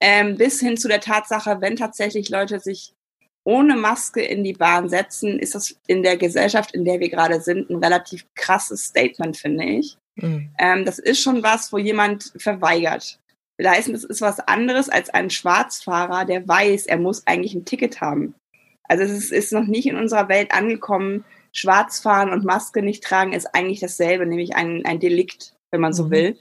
ähm, 0.00 0.36
bis 0.36 0.60
hin 0.60 0.76
zu 0.76 0.88
der 0.88 1.00
Tatsache, 1.00 1.60
wenn 1.60 1.76
tatsächlich 1.76 2.28
Leute 2.28 2.60
sich 2.60 2.92
ohne 3.44 3.76
Maske 3.76 4.20
in 4.20 4.44
die 4.44 4.52
Bahn 4.52 4.88
setzen, 4.88 5.38
ist 5.38 5.54
das 5.54 5.74
in 5.86 6.02
der 6.02 6.16
Gesellschaft, 6.16 6.74
in 6.74 6.84
der 6.84 7.00
wir 7.00 7.08
gerade 7.08 7.40
sind, 7.40 7.70
ein 7.70 7.82
relativ 7.82 8.26
krasses 8.34 8.84
Statement, 8.84 9.36
finde 9.36 9.64
ich. 9.64 9.96
Mhm. 10.16 10.50
Ähm, 10.58 10.84
das 10.84 10.98
ist 10.98 11.20
schon 11.22 11.42
was, 11.42 11.72
wo 11.72 11.78
jemand 11.78 12.32
verweigert. 12.36 13.18
Will 13.56 13.68
heißen, 13.68 13.92
das 13.92 14.04
ist 14.04 14.20
was 14.20 14.40
anderes 14.40 14.88
als 14.88 15.10
ein 15.10 15.30
Schwarzfahrer, 15.30 16.24
der 16.24 16.46
weiß, 16.46 16.86
er 16.86 16.98
muss 16.98 17.26
eigentlich 17.26 17.54
ein 17.54 17.64
Ticket 17.64 18.00
haben. 18.00 18.34
Also 18.84 19.04
es 19.04 19.12
ist, 19.12 19.32
ist 19.32 19.52
noch 19.52 19.66
nicht 19.66 19.86
in 19.86 19.96
unserer 19.96 20.28
Welt 20.28 20.52
angekommen, 20.52 21.24
Schwarzfahren 21.52 22.30
und 22.30 22.44
Maske 22.44 22.82
nicht 22.82 23.02
tragen 23.02 23.32
ist 23.32 23.54
eigentlich 23.54 23.80
dasselbe, 23.80 24.26
nämlich 24.26 24.54
ein, 24.54 24.84
ein 24.84 25.00
Delikt, 25.00 25.54
wenn 25.70 25.80
man 25.80 25.92
so 25.92 26.04
mhm. 26.04 26.10
will. 26.10 26.38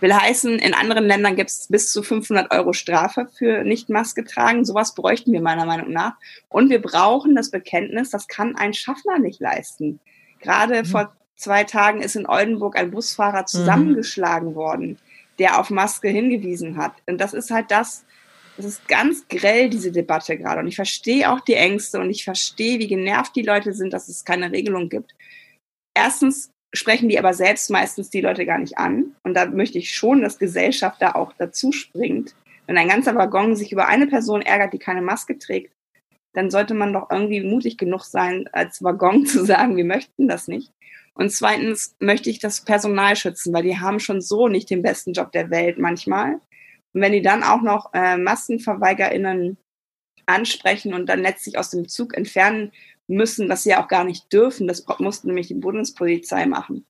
Will 0.00 0.14
heißen, 0.14 0.58
in 0.58 0.74
anderen 0.74 1.04
Ländern 1.04 1.36
gibt 1.36 1.50
es 1.50 1.68
bis 1.68 1.92
zu 1.92 2.02
500 2.02 2.52
Euro 2.52 2.72
Strafe 2.72 3.28
für 3.36 3.64
nicht 3.64 3.88
Maske 3.90 4.24
tragen. 4.24 4.64
Sowas 4.64 4.94
bräuchten 4.94 5.32
wir 5.32 5.42
meiner 5.42 5.66
Meinung 5.66 5.92
nach. 5.92 6.14
Und 6.48 6.70
wir 6.70 6.80
brauchen 6.80 7.34
das 7.36 7.50
Bekenntnis, 7.50 8.10
das 8.10 8.26
kann 8.26 8.56
ein 8.56 8.72
Schaffner 8.72 9.18
nicht 9.18 9.40
leisten. 9.40 10.00
Gerade 10.40 10.82
mhm. 10.82 10.86
vor 10.86 11.16
zwei 11.36 11.64
Tagen 11.64 12.02
ist 12.02 12.16
in 12.16 12.26
Oldenburg 12.26 12.76
ein 12.76 12.90
Busfahrer 12.90 13.42
mhm. 13.42 13.46
zusammengeschlagen 13.46 14.50
mhm. 14.50 14.54
worden, 14.54 14.98
der 15.38 15.60
auf 15.60 15.70
Maske 15.70 16.08
hingewiesen 16.08 16.76
hat. 16.76 16.92
Und 17.06 17.20
das 17.20 17.34
ist 17.34 17.50
halt 17.50 17.70
das, 17.70 18.04
das 18.56 18.66
ist 18.66 18.88
ganz 18.88 19.28
grell, 19.28 19.68
diese 19.68 19.92
Debatte 19.92 20.36
gerade. 20.36 20.60
Und 20.60 20.66
ich 20.66 20.76
verstehe 20.76 21.30
auch 21.30 21.40
die 21.40 21.54
Ängste 21.54 22.00
und 22.00 22.10
ich 22.10 22.24
verstehe, 22.24 22.78
wie 22.78 22.88
genervt 22.88 23.36
die 23.36 23.42
Leute 23.42 23.72
sind, 23.72 23.92
dass 23.92 24.08
es 24.08 24.24
keine 24.24 24.50
Regelung 24.50 24.88
gibt. 24.88 25.14
Erstens 25.94 26.50
sprechen 26.72 27.08
die 27.08 27.18
aber 27.18 27.34
selbst 27.34 27.70
meistens 27.70 28.10
die 28.10 28.20
Leute 28.20 28.46
gar 28.46 28.58
nicht 28.58 28.78
an. 28.78 29.16
Und 29.22 29.34
da 29.34 29.46
möchte 29.46 29.78
ich 29.78 29.94
schon, 29.94 30.22
dass 30.22 30.38
Gesellschaft 30.38 31.00
da 31.02 31.12
auch 31.12 31.32
dazu 31.38 31.72
springt. 31.72 32.34
Wenn 32.66 32.78
ein 32.78 32.88
ganzer 32.88 33.14
Waggon 33.16 33.56
sich 33.56 33.72
über 33.72 33.88
eine 33.88 34.06
Person 34.06 34.42
ärgert, 34.42 34.72
die 34.72 34.78
keine 34.78 35.02
Maske 35.02 35.38
trägt, 35.38 35.72
dann 36.32 36.50
sollte 36.50 36.74
man 36.74 36.92
doch 36.92 37.10
irgendwie 37.10 37.40
mutig 37.40 37.76
genug 37.76 38.04
sein, 38.04 38.48
als 38.52 38.82
Waggon 38.82 39.26
zu 39.26 39.44
sagen, 39.44 39.76
wir 39.76 39.84
möchten 39.84 40.28
das 40.28 40.48
nicht. 40.48 40.72
Und 41.14 41.30
zweitens 41.30 41.96
möchte 41.98 42.30
ich 42.30 42.38
das 42.38 42.64
Personal 42.64 43.16
schützen, 43.16 43.52
weil 43.52 43.64
die 43.64 43.78
haben 43.78 44.00
schon 44.00 44.20
so 44.20 44.48
nicht 44.48 44.70
den 44.70 44.82
besten 44.82 45.12
Job 45.12 45.32
der 45.32 45.50
Welt 45.50 45.78
manchmal. 45.78 46.34
Und 46.92 47.00
wenn 47.00 47.12
die 47.12 47.22
dann 47.22 47.42
auch 47.42 47.62
noch 47.62 47.92
äh, 47.92 48.16
MassenverweigerInnen 48.16 49.56
ansprechen 50.26 50.94
und 50.94 51.06
dann 51.08 51.20
letztlich 51.20 51.58
aus 51.58 51.70
dem 51.70 51.88
Zug 51.88 52.16
entfernen 52.16 52.72
müssen, 53.10 53.48
was 53.48 53.62
sie 53.62 53.70
ja 53.70 53.82
auch 53.82 53.88
gar 53.88 54.04
nicht 54.04 54.32
dürfen. 54.32 54.66
Das 54.66 54.84
musste 54.98 55.26
nämlich 55.26 55.48
die 55.48 55.54
Bundespolizei 55.54 56.46
machen. 56.46 56.86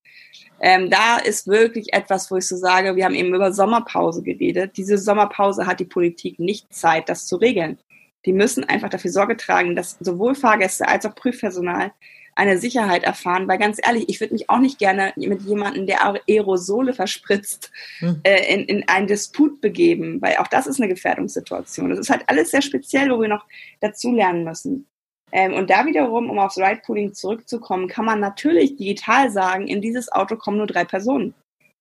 Ähm, 0.61 0.91
da 0.91 1.17
ist 1.17 1.47
wirklich 1.47 1.93
etwas, 1.93 2.31
wo 2.31 2.37
ich 2.37 2.47
so 2.47 2.57
sage, 2.57 2.95
wir 2.95 3.05
haben 3.05 3.15
eben 3.15 3.35
über 3.35 3.53
Sommerpause 3.53 4.23
geredet. 4.23 4.77
Diese 4.77 4.99
Sommerpause 4.99 5.67
hat 5.67 5.81
die 5.81 5.87
Politik 5.87 6.39
nicht 6.39 6.73
Zeit, 6.73 7.09
das 7.09 7.27
zu 7.27 7.37
regeln. 7.37 7.79
Die 8.27 8.35
müssen 8.35 8.65
einfach 8.65 8.91
dafür 8.91 9.11
Sorge 9.11 9.39
tragen, 9.39 9.75
dass 9.75 9.97
sowohl 10.01 10.35
Fahrgäste 10.35 10.87
als 10.87 11.07
auch 11.07 11.15
Prüfpersonal 11.15 11.93
eine 12.35 12.59
Sicherheit 12.59 13.05
erfahren, 13.05 13.49
weil 13.49 13.59
ganz 13.59 13.79
ehrlich, 13.83 14.09
ich 14.09 14.21
würde 14.21 14.35
mich 14.35 14.49
auch 14.49 14.61
nicht 14.61 14.79
gerne 14.79 15.13
mit 15.17 15.43
jemandem, 15.43 15.87
der 15.87 16.15
Aerosole 16.27 16.93
verspritzt, 16.95 17.71
hm. 17.99 18.21
äh, 18.23 18.55
in, 18.55 18.65
in 18.65 18.89
einen 18.89 19.07
Disput 19.07 19.61
begeben, 19.61 20.23
weil 20.23 20.37
auch 20.37 20.47
das 20.47 20.67
ist 20.67 20.81
eine 20.81 20.89
Gefährdungssituation. 20.89 21.91
Das 21.91 21.99
ist 21.99 22.11
halt 22.11 22.23
alles 22.29 22.51
sehr 22.51 22.63
speziell, 22.63 23.11
wo 23.11 23.21
wir 23.21 23.29
noch 23.29 23.45
dazu 23.81 24.13
lernen 24.13 24.45
müssen. 24.45 24.87
Ähm, 25.33 25.55
und 25.55 25.71
da 25.71 25.87
wiederum, 25.87 26.29
um 26.31 26.39
aufs 26.39 26.59
Ride-Pooling 26.59 27.15
zurückzukommen, 27.15 27.89
kann 27.89 28.05
man 28.05 28.21
natürlich 28.21 28.77
digital 28.77 29.31
sagen, 29.31 29.69
in 29.69 29.81
dieses 29.81 30.11
Auto 30.11 30.37
kommen 30.37 30.59
nur 30.59 30.67
drei 30.67 30.85
Personen. 30.85 31.35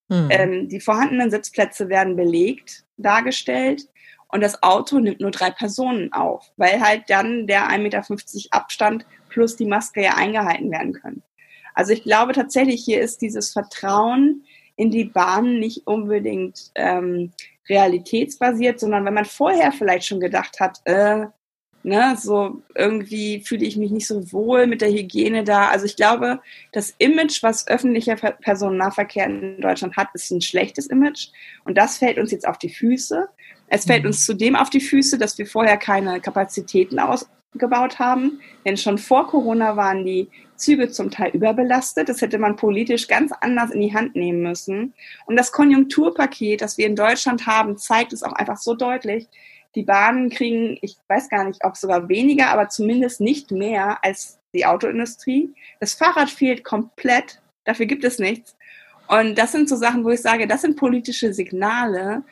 Mhm. 0.08 0.28
Ähm, 0.30 0.70
die 0.70 0.80
vorhandenen 0.80 1.32
Sitzplätze 1.32 1.90
werden 1.90 2.16
belegt, 2.16 2.84
dargestellt 2.98 3.88
und 4.28 4.42
das 4.42 4.62
Auto 4.64 5.00
nimmt 5.00 5.20
nur 5.20 5.32
drei 5.32 5.52
Personen 5.52 6.14
auf, 6.14 6.52
weil 6.58 6.82
halt 6.82 7.04
dann 7.08 7.48
der 7.48 7.70
1,50 7.70 7.80
Meter 7.80 8.04
Abstand 8.52 9.06
plus 9.30 9.56
die 9.56 9.66
Maske 9.66 10.04
ja 10.04 10.16
eingehalten 10.16 10.72
werden 10.72 10.94
können. 10.94 11.24
Also 11.74 11.94
ich 11.94 12.04
glaube 12.04 12.34
tatsächlich, 12.34 12.84
hier 12.84 13.02
ist 13.02 13.22
dieses 13.22 13.54
Vertrauen 13.54 14.44
in 14.76 14.92
die 14.92 15.06
Bahn 15.06 15.60
nicht 15.60 15.88
unbedingt 15.88 16.72
ähm, 16.76 17.32
realitätsbasiert, 17.68 18.80
sondern 18.80 19.06
wenn 19.06 19.14
man 19.14 19.26
vorher 19.26 19.72
vielleicht 19.72 20.08
schon 20.08 20.20
gedacht 20.20 20.60
hat, 20.60 20.80
äh, 20.86 21.26
Ne, 21.82 22.18
so 22.18 22.62
irgendwie 22.76 23.40
fühle 23.40 23.66
ich 23.66 23.78
mich 23.78 23.90
nicht 23.90 24.06
so 24.06 24.34
wohl 24.34 24.68
mit 24.68 24.82
der 24.82 24.92
Hygiene 24.92 25.46
da. 25.46 25.70
Also 25.70 25.86
ich 25.86 25.96
glaube, 25.96 26.42
das 26.74 26.94
Image, 26.98 27.42
was 27.42 27.68
öffentlicher 27.68 28.16
Personennahverkehr 28.16 29.26
in 29.26 29.62
Deutschland 29.62 29.96
hat, 29.96 30.10
ist 30.14 30.30
ein 30.30 30.42
schlechtes 30.42 30.88
Image. 30.88 31.30
Und 31.64 31.78
das 31.78 31.98
fällt 31.98 32.18
uns 32.18 32.32
jetzt 32.32 32.46
auf 32.46 32.58
die 32.58 32.70
Füße. 32.70 33.30
Es 33.68 33.86
fällt 33.86 34.04
mhm. 34.04 34.08
uns 34.08 34.26
zudem 34.26 34.58
auf 34.58 34.70
die 34.70 34.82
Füße, 34.82 35.18
dass 35.18 35.38
wir 35.38 35.48
vorher 35.48 35.78
keine 35.78 36.20
Kapazitäten 36.20 37.00
ausgebaut 37.00 37.98
haben. 37.98 38.42
Denn 38.66 38.76
schon 38.76 38.98
vor 38.98 39.28
Corona 39.28 39.78
waren 39.78 40.04
die 40.04 40.28
Züge 40.58 40.90
zum 40.90 41.10
Teil 41.10 41.32
überbelastet. 41.32 42.10
Das 42.10 42.22
hätte 42.22 42.40
man 42.40 42.58
politisch 42.58 43.08
ganz 43.08 43.32
anders 43.40 43.72
in 43.72 43.80
die 43.80 43.94
Hand 43.94 44.18
nehmen 44.18 44.42
müssen. 44.42 44.94
Und 45.26 45.38
das 45.38 45.54
Konjunkturpaket, 45.54 46.62
das 46.62 46.78
wir 46.78 46.88
in 46.88 46.98
Deutschland 46.98 47.48
haben, 47.48 47.78
zeigt 47.78 48.12
es 48.12 48.22
auch 48.22 48.34
einfach 48.34 48.58
so 48.58 48.76
deutlich, 48.76 49.28
die 49.76 49.84
Bahnen 49.84 50.30
kriegen, 50.30 50.78
ich 50.82 50.98
weiß 51.08 51.30
gar 51.30 51.44
nicht, 51.44 51.64
ob 51.64 51.78
sogar 51.78 52.10
weniger, 52.10 52.50
aber 52.50 52.70
zumindest 52.70 53.22
nicht 53.22 53.52
mehr 53.52 54.04
als 54.04 54.40
die 54.54 54.66
Autoindustrie. 54.66 55.54
Das 55.80 55.94
Fahrrad 55.94 56.30
fehlt 56.30 56.64
komplett, 56.64 57.42
dafür 57.66 57.86
gibt 57.86 58.04
es 58.04 58.20
nichts. 58.20 58.56
Und 59.08 59.38
das 59.38 59.52
sind 59.52 59.70
so 59.70 59.76
Sachen, 59.76 60.04
wo 60.04 60.10
ich 60.10 60.22
sage, 60.22 60.48
das 60.48 60.62
sind 60.62 60.78
politische 60.78 61.34
Signale. 61.34 62.24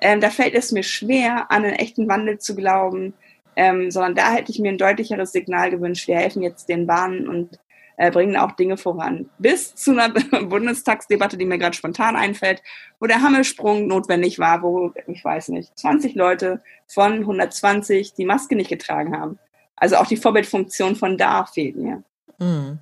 Ähm, 0.00 0.20
da 0.20 0.30
fällt 0.30 0.54
es 0.54 0.72
mir 0.72 0.82
schwer, 0.82 1.50
an 1.50 1.64
einen 1.64 1.74
echten 1.74 2.08
Wandel 2.08 2.38
zu 2.38 2.54
glauben, 2.56 3.14
ähm, 3.56 3.90
sondern 3.90 4.14
da 4.14 4.32
hätte 4.32 4.50
ich 4.50 4.58
mir 4.58 4.70
ein 4.70 4.78
deutlicheres 4.78 5.32
Signal 5.32 5.70
gewünscht. 5.70 6.08
Wir 6.08 6.16
helfen 6.16 6.42
jetzt 6.42 6.68
den 6.68 6.86
Bahnen 6.86 7.28
und 7.28 7.58
äh, 7.96 8.10
bringen 8.10 8.36
auch 8.36 8.52
Dinge 8.52 8.76
voran. 8.76 9.30
Bis 9.38 9.74
zu 9.74 9.92
einer 9.92 10.08
Bundestagsdebatte, 10.44 11.36
die 11.36 11.44
mir 11.44 11.58
gerade 11.58 11.76
spontan 11.76 12.16
einfällt, 12.16 12.62
wo 13.00 13.06
der 13.06 13.22
Hammelsprung 13.22 13.86
notwendig 13.86 14.38
war, 14.38 14.62
wo, 14.62 14.92
ich 15.06 15.24
weiß 15.24 15.48
nicht, 15.48 15.76
20 15.78 16.14
Leute 16.14 16.62
von 16.86 17.12
120 17.20 18.14
die 18.14 18.24
Maske 18.24 18.56
nicht 18.56 18.70
getragen 18.70 19.18
haben. 19.18 19.38
Also 19.76 19.96
auch 19.96 20.06
die 20.06 20.16
Vorbildfunktion 20.16 20.96
von 20.96 21.18
da 21.18 21.44
fehlt 21.44 21.76
mir. 21.76 22.02
Mhm. 22.38 22.78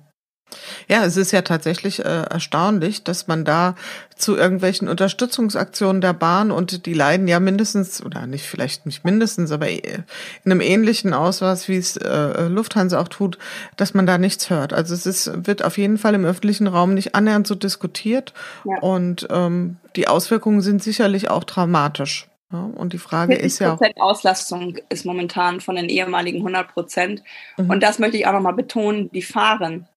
Ja, 0.87 1.05
es 1.05 1.17
ist 1.17 1.31
ja 1.31 1.41
tatsächlich 1.41 1.99
äh, 1.99 2.23
erstaunlich, 2.23 3.03
dass 3.03 3.27
man 3.27 3.45
da 3.45 3.75
zu 4.15 4.35
irgendwelchen 4.37 4.87
Unterstützungsaktionen 4.87 6.01
der 6.01 6.13
Bahn 6.13 6.51
und 6.51 6.85
die 6.85 6.93
leiden 6.93 7.27
ja 7.27 7.39
mindestens, 7.39 8.03
oder 8.03 8.25
nicht 8.27 8.45
vielleicht 8.45 8.85
nicht 8.85 9.03
mindestens, 9.03 9.51
aber 9.51 9.69
in 9.69 10.03
einem 10.45 10.61
ähnlichen 10.61 11.13
Ausmaß, 11.13 11.67
wie 11.67 11.77
es 11.77 11.97
äh, 11.97 12.47
Lufthansa 12.47 12.99
auch 12.99 13.07
tut, 13.07 13.37
dass 13.75 13.93
man 13.93 14.05
da 14.05 14.17
nichts 14.17 14.49
hört. 14.49 14.73
Also 14.73 14.93
es 14.93 15.05
ist, 15.05 15.45
wird 15.45 15.63
auf 15.63 15.77
jeden 15.77 15.97
Fall 15.97 16.13
im 16.13 16.25
öffentlichen 16.25 16.67
Raum 16.67 16.93
nicht 16.93 17.15
annähernd 17.15 17.47
so 17.47 17.55
diskutiert 17.55 18.33
ja. 18.65 18.79
und 18.79 19.27
ähm, 19.29 19.77
die 19.95 20.07
Auswirkungen 20.07 20.61
sind 20.61 20.83
sicherlich 20.83 21.29
auch 21.29 21.43
dramatisch. 21.43 22.27
Ja, 22.53 22.69
und 22.75 22.93
die 22.93 22.99
Frage 22.99 23.33
ist 23.33 23.57
ja 23.59 23.73
auch. 23.73 23.79
Auslastung 23.99 24.77
ist 24.89 25.05
momentan 25.05 25.59
von 25.59 25.75
den 25.75 25.89
ehemaligen 25.89 26.37
100 26.37 26.71
Prozent. 26.71 27.23
Mhm. 27.57 27.71
Und 27.71 27.81
das 27.81 27.97
möchte 27.97 28.15
ich 28.17 28.27
auch 28.27 28.33
nochmal 28.33 28.53
betonen, 28.53 29.09
die 29.11 29.23
fahren. 29.23 29.87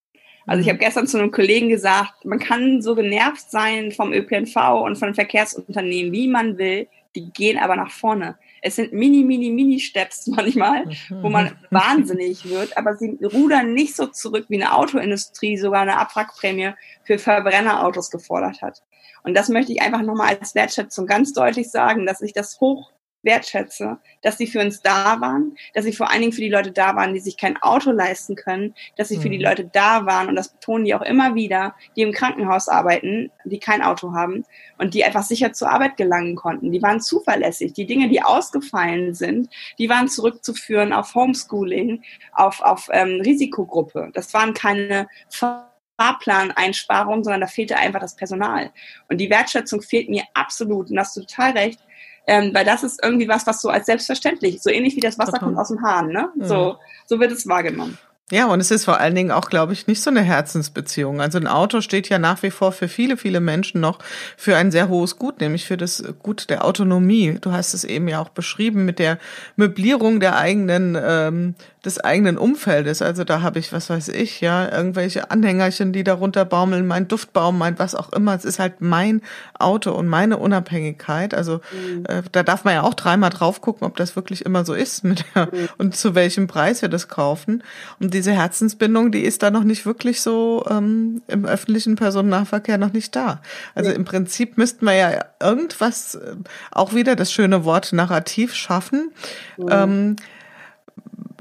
Also 0.47 0.61
ich 0.61 0.67
mhm. 0.67 0.71
habe 0.71 0.79
gestern 0.79 1.07
zu 1.07 1.19
einem 1.19 1.31
Kollegen 1.31 1.69
gesagt, 1.69 2.25
man 2.25 2.39
kann 2.39 2.81
so 2.81 2.95
genervt 2.95 3.51
sein 3.51 3.93
vom 3.93 4.13
ÖPNV 4.13 4.57
und 4.85 4.97
von 4.97 5.15
Verkehrsunternehmen, 5.15 6.13
wie 6.13 6.29
man 6.29 6.57
will, 6.59 6.89
die 7.15 7.33
gehen 7.33 7.59
aber 7.59 7.77
nach 7.77 7.91
vorne. 7.91 8.37
Es 8.63 8.77
sind 8.77 8.93
mini, 8.93 9.25
mini, 9.25 9.51
mini 9.51 9.81
Steps 9.81 10.27
manchmal, 10.27 10.85
wo 11.09 11.29
man 11.29 11.53
wahnsinnig 11.71 12.49
wird, 12.49 12.77
aber 12.77 12.97
sie 12.97 13.19
rudern 13.23 13.75
nicht 13.75 13.97
so 13.97 14.07
zurück, 14.07 14.47
wie 14.49 14.63
eine 14.63 14.75
Autoindustrie 14.75 15.57
sogar 15.57 15.83
eine 15.83 15.99
Abwrackprämie 15.99 16.73
für 17.05 17.19
Verbrennerautos 17.19 18.11
gefordert 18.11 18.63
hat. 18.63 18.83
Und 19.25 19.35
das 19.35 19.49
möchte 19.49 19.73
ich 19.73 19.83
einfach 19.83 20.03
nochmal 20.03 20.37
als 20.39 20.55
Wertschätzung 20.55 21.07
ganz 21.07 21.33
deutlich 21.33 21.71
sagen, 21.71 22.07
dass 22.07 22.23
ich 22.23 22.33
das 22.33 22.61
hoch 22.61 22.93
wertschätze, 23.23 23.99
dass 24.23 24.39
sie 24.39 24.47
für 24.47 24.61
uns 24.61 24.81
da 24.81 25.21
waren, 25.21 25.57
dass 25.75 25.85
sie 25.85 25.93
vor 25.93 26.11
allen 26.11 26.21
Dingen 26.21 26.33
für 26.33 26.41
die 26.41 26.49
Leute 26.49 26.73
da 26.73 26.97
waren, 26.97 27.13
die 27.13 27.21
sich 27.21 27.37
kein 27.37 27.57
Auto 27.61 27.91
leisten 27.91 28.37
können, 28.37 28.75
dass 28.97 29.09
sie 29.09 29.19
für 29.19 29.29
die 29.29 29.39
mhm. 29.39 29.45
Leute 29.45 29.65
da 29.65 30.07
waren, 30.07 30.29
und 30.29 30.37
das 30.37 30.49
betonen 30.49 30.85
die 30.85 30.95
auch 30.95 31.03
immer 31.03 31.35
wieder, 31.35 31.75
die 31.97 32.03
im 32.03 32.13
Krankenhaus 32.13 32.69
arbeiten, 32.69 33.31
die 33.45 33.59
kein 33.59 33.83
Auto 33.83 34.13
haben 34.13 34.45
und 34.79 34.95
die 34.95 35.05
einfach 35.05 35.25
sicher 35.25 35.53
zur 35.53 35.71
Arbeit 35.71 35.97
gelangen 35.97 36.37
konnten. 36.37 36.73
Die 36.73 36.83
waren 36.83 37.01
zuverlässig. 37.01 37.73
Die 37.73 37.87
Dinge, 37.87 38.09
die 38.09 38.23
ausgefallen 38.23 39.15
sind, 39.15 39.49
die 39.79 39.89
waren 39.89 40.09
zurückzuführen 40.09 40.93
auf 40.93 41.15
Homeschooling, 41.15 42.03
auf, 42.33 42.61
auf 42.61 42.89
ähm, 42.93 43.21
Risikogruppe. 43.21 44.11
Das 44.15 44.33
waren 44.35 44.55
keine 44.55 45.09
Fahrplaneinsparungen, 45.31 47.25
sondern 47.25 47.41
da 47.41 47.47
fehlte 47.47 47.77
einfach 47.77 48.01
das 48.01 48.17
Personal. 48.17 48.71
Und 49.09 49.19
die 49.19 49.31
Wertschätzung 49.31 49.83
fehlt 49.83 50.09
mir 50.09 50.25
absolut. 50.35 50.91
Und 50.91 50.99
hast 50.99 51.17
du 51.17 51.21
total 51.21 51.53
recht. 51.53 51.81
Ähm, 52.27 52.53
weil 52.53 52.65
das 52.65 52.83
ist 52.83 53.01
irgendwie 53.03 53.29
was, 53.29 53.47
was 53.47 53.61
so 53.63 53.69
als 53.69 53.87
selbstverständlich, 53.87 54.61
so 54.61 54.71
ähnlich 54.71 54.97
wie 54.97 55.01
das 55.01 55.19
Wasser 55.19 55.39
kommt 55.39 55.57
aus 55.57 55.69
dem 55.69 55.83
Hahn, 55.83 56.09
ne? 56.09 56.31
Mhm. 56.35 56.45
So, 56.45 56.77
so 57.07 57.21
wird 57.21 57.31
es 57.31 57.47
wahrgenommen. 57.47 57.99
Ja, 58.33 58.47
und 58.47 58.59
es 58.59 58.73
ist 58.73 58.85
vor 58.85 58.99
allen 58.99 59.15
Dingen 59.15 59.31
auch, 59.31 59.49
glaube 59.49 59.73
ich, 59.73 59.87
nicht 59.87 60.03
so 60.03 60.11
eine 60.11 60.21
Herzensbeziehung. 60.21 61.21
Also 61.21 61.39
ein 61.39 61.47
Auto 61.47 61.81
steht 61.81 62.09
ja 62.09 62.19
nach 62.19 62.43
wie 62.43 62.51
vor 62.51 62.73
für 62.73 62.89
viele, 62.89 63.17
viele 63.17 63.39
Menschen 63.39 63.81
noch 63.81 64.01
für 64.37 64.57
ein 64.57 64.73
sehr 64.73 64.89
hohes 64.89 65.17
Gut, 65.17 65.41
nämlich 65.41 65.65
für 65.65 65.77
das 65.77 66.03
Gut 66.25 66.51
der 66.51 66.65
Autonomie. 66.65 67.39
Du 67.41 67.53
hast 67.53 67.73
es 67.73 67.85
eben 67.85 68.09
ja 68.09 68.21
auch 68.21 68.31
beschrieben 68.31 68.85
mit 68.85 68.99
der 68.99 69.19
Möblierung 69.55 70.19
der 70.19 70.37
eigenen 70.37 70.99
ähm, 71.01 71.55
des 71.87 72.01
eigenen 72.01 72.37
Umfeldes. 72.37 73.01
Also 73.01 73.25
da 73.25 73.41
habe 73.41 73.61
ich, 73.61 73.73
was 73.73 73.89
weiß 73.89 74.09
ich, 74.09 74.41
ja, 74.41 74.71
irgendwelche 74.71 75.31
Anhängerchen, 75.31 75.93
die 75.93 76.05
darunter 76.05 76.45
baumeln, 76.45 76.87
mein 76.87 77.09
Duftbaum, 77.09 77.57
mein 77.57 77.79
was 77.79 77.95
auch 77.95 78.13
immer. 78.13 78.35
Es 78.35 78.45
ist 78.45 78.59
halt 78.59 78.81
mein 78.81 79.23
Auto 79.59 79.93
und 79.93 80.09
meine 80.09 80.37
Unabhängigkeit. 80.37 81.33
Also 81.33 81.61
mhm. 81.73 82.05
äh, 82.07 82.23
da 82.33 82.43
darf 82.43 82.65
man 82.65 82.75
ja 82.75 82.83
auch 82.83 82.95
dreimal 82.95 83.31
drauf 83.31 83.61
gucken, 83.61 83.87
ob 83.87 83.97
das 83.97 84.17
wirklich 84.17 84.45
immer 84.45 84.65
so 84.65 84.75
ist 84.75 85.05
mit 85.05 85.25
der, 85.35 85.47
mhm. 85.47 85.69
und 85.79 85.97
zu 85.97 86.15
welchem 86.15 86.49
Preis 86.49 86.83
wir 86.83 86.89
das 86.89 87.09
kaufen. 87.09 87.63
Und 88.01 88.13
diese 88.17 88.33
Herzensbindung, 88.33 89.13
die 89.13 89.21
ist 89.21 89.43
da 89.43 89.51
noch 89.51 89.63
nicht 89.63 89.85
wirklich 89.85 90.23
so 90.23 90.65
ähm, 90.71 91.23
im 91.29 91.45
öffentlichen 91.45 91.97
Personennahverkehr 91.97 92.79
noch 92.79 92.93
nicht 92.93 93.15
da. 93.15 93.43
Also 93.75 93.91
nee. 93.91 93.97
im 93.97 94.05
Prinzip 94.05 94.57
müssten 94.57 94.87
wir 94.87 94.95
ja 94.95 95.25
irgendwas, 95.41 96.15
äh, 96.15 96.37
auch 96.71 96.95
wieder 96.95 97.15
das 97.15 97.31
schöne 97.31 97.65
Wort 97.65 97.93
Narrativ 97.93 98.55
schaffen. 98.55 99.13
Mhm. 99.59 99.69
Ähm, 99.71 100.17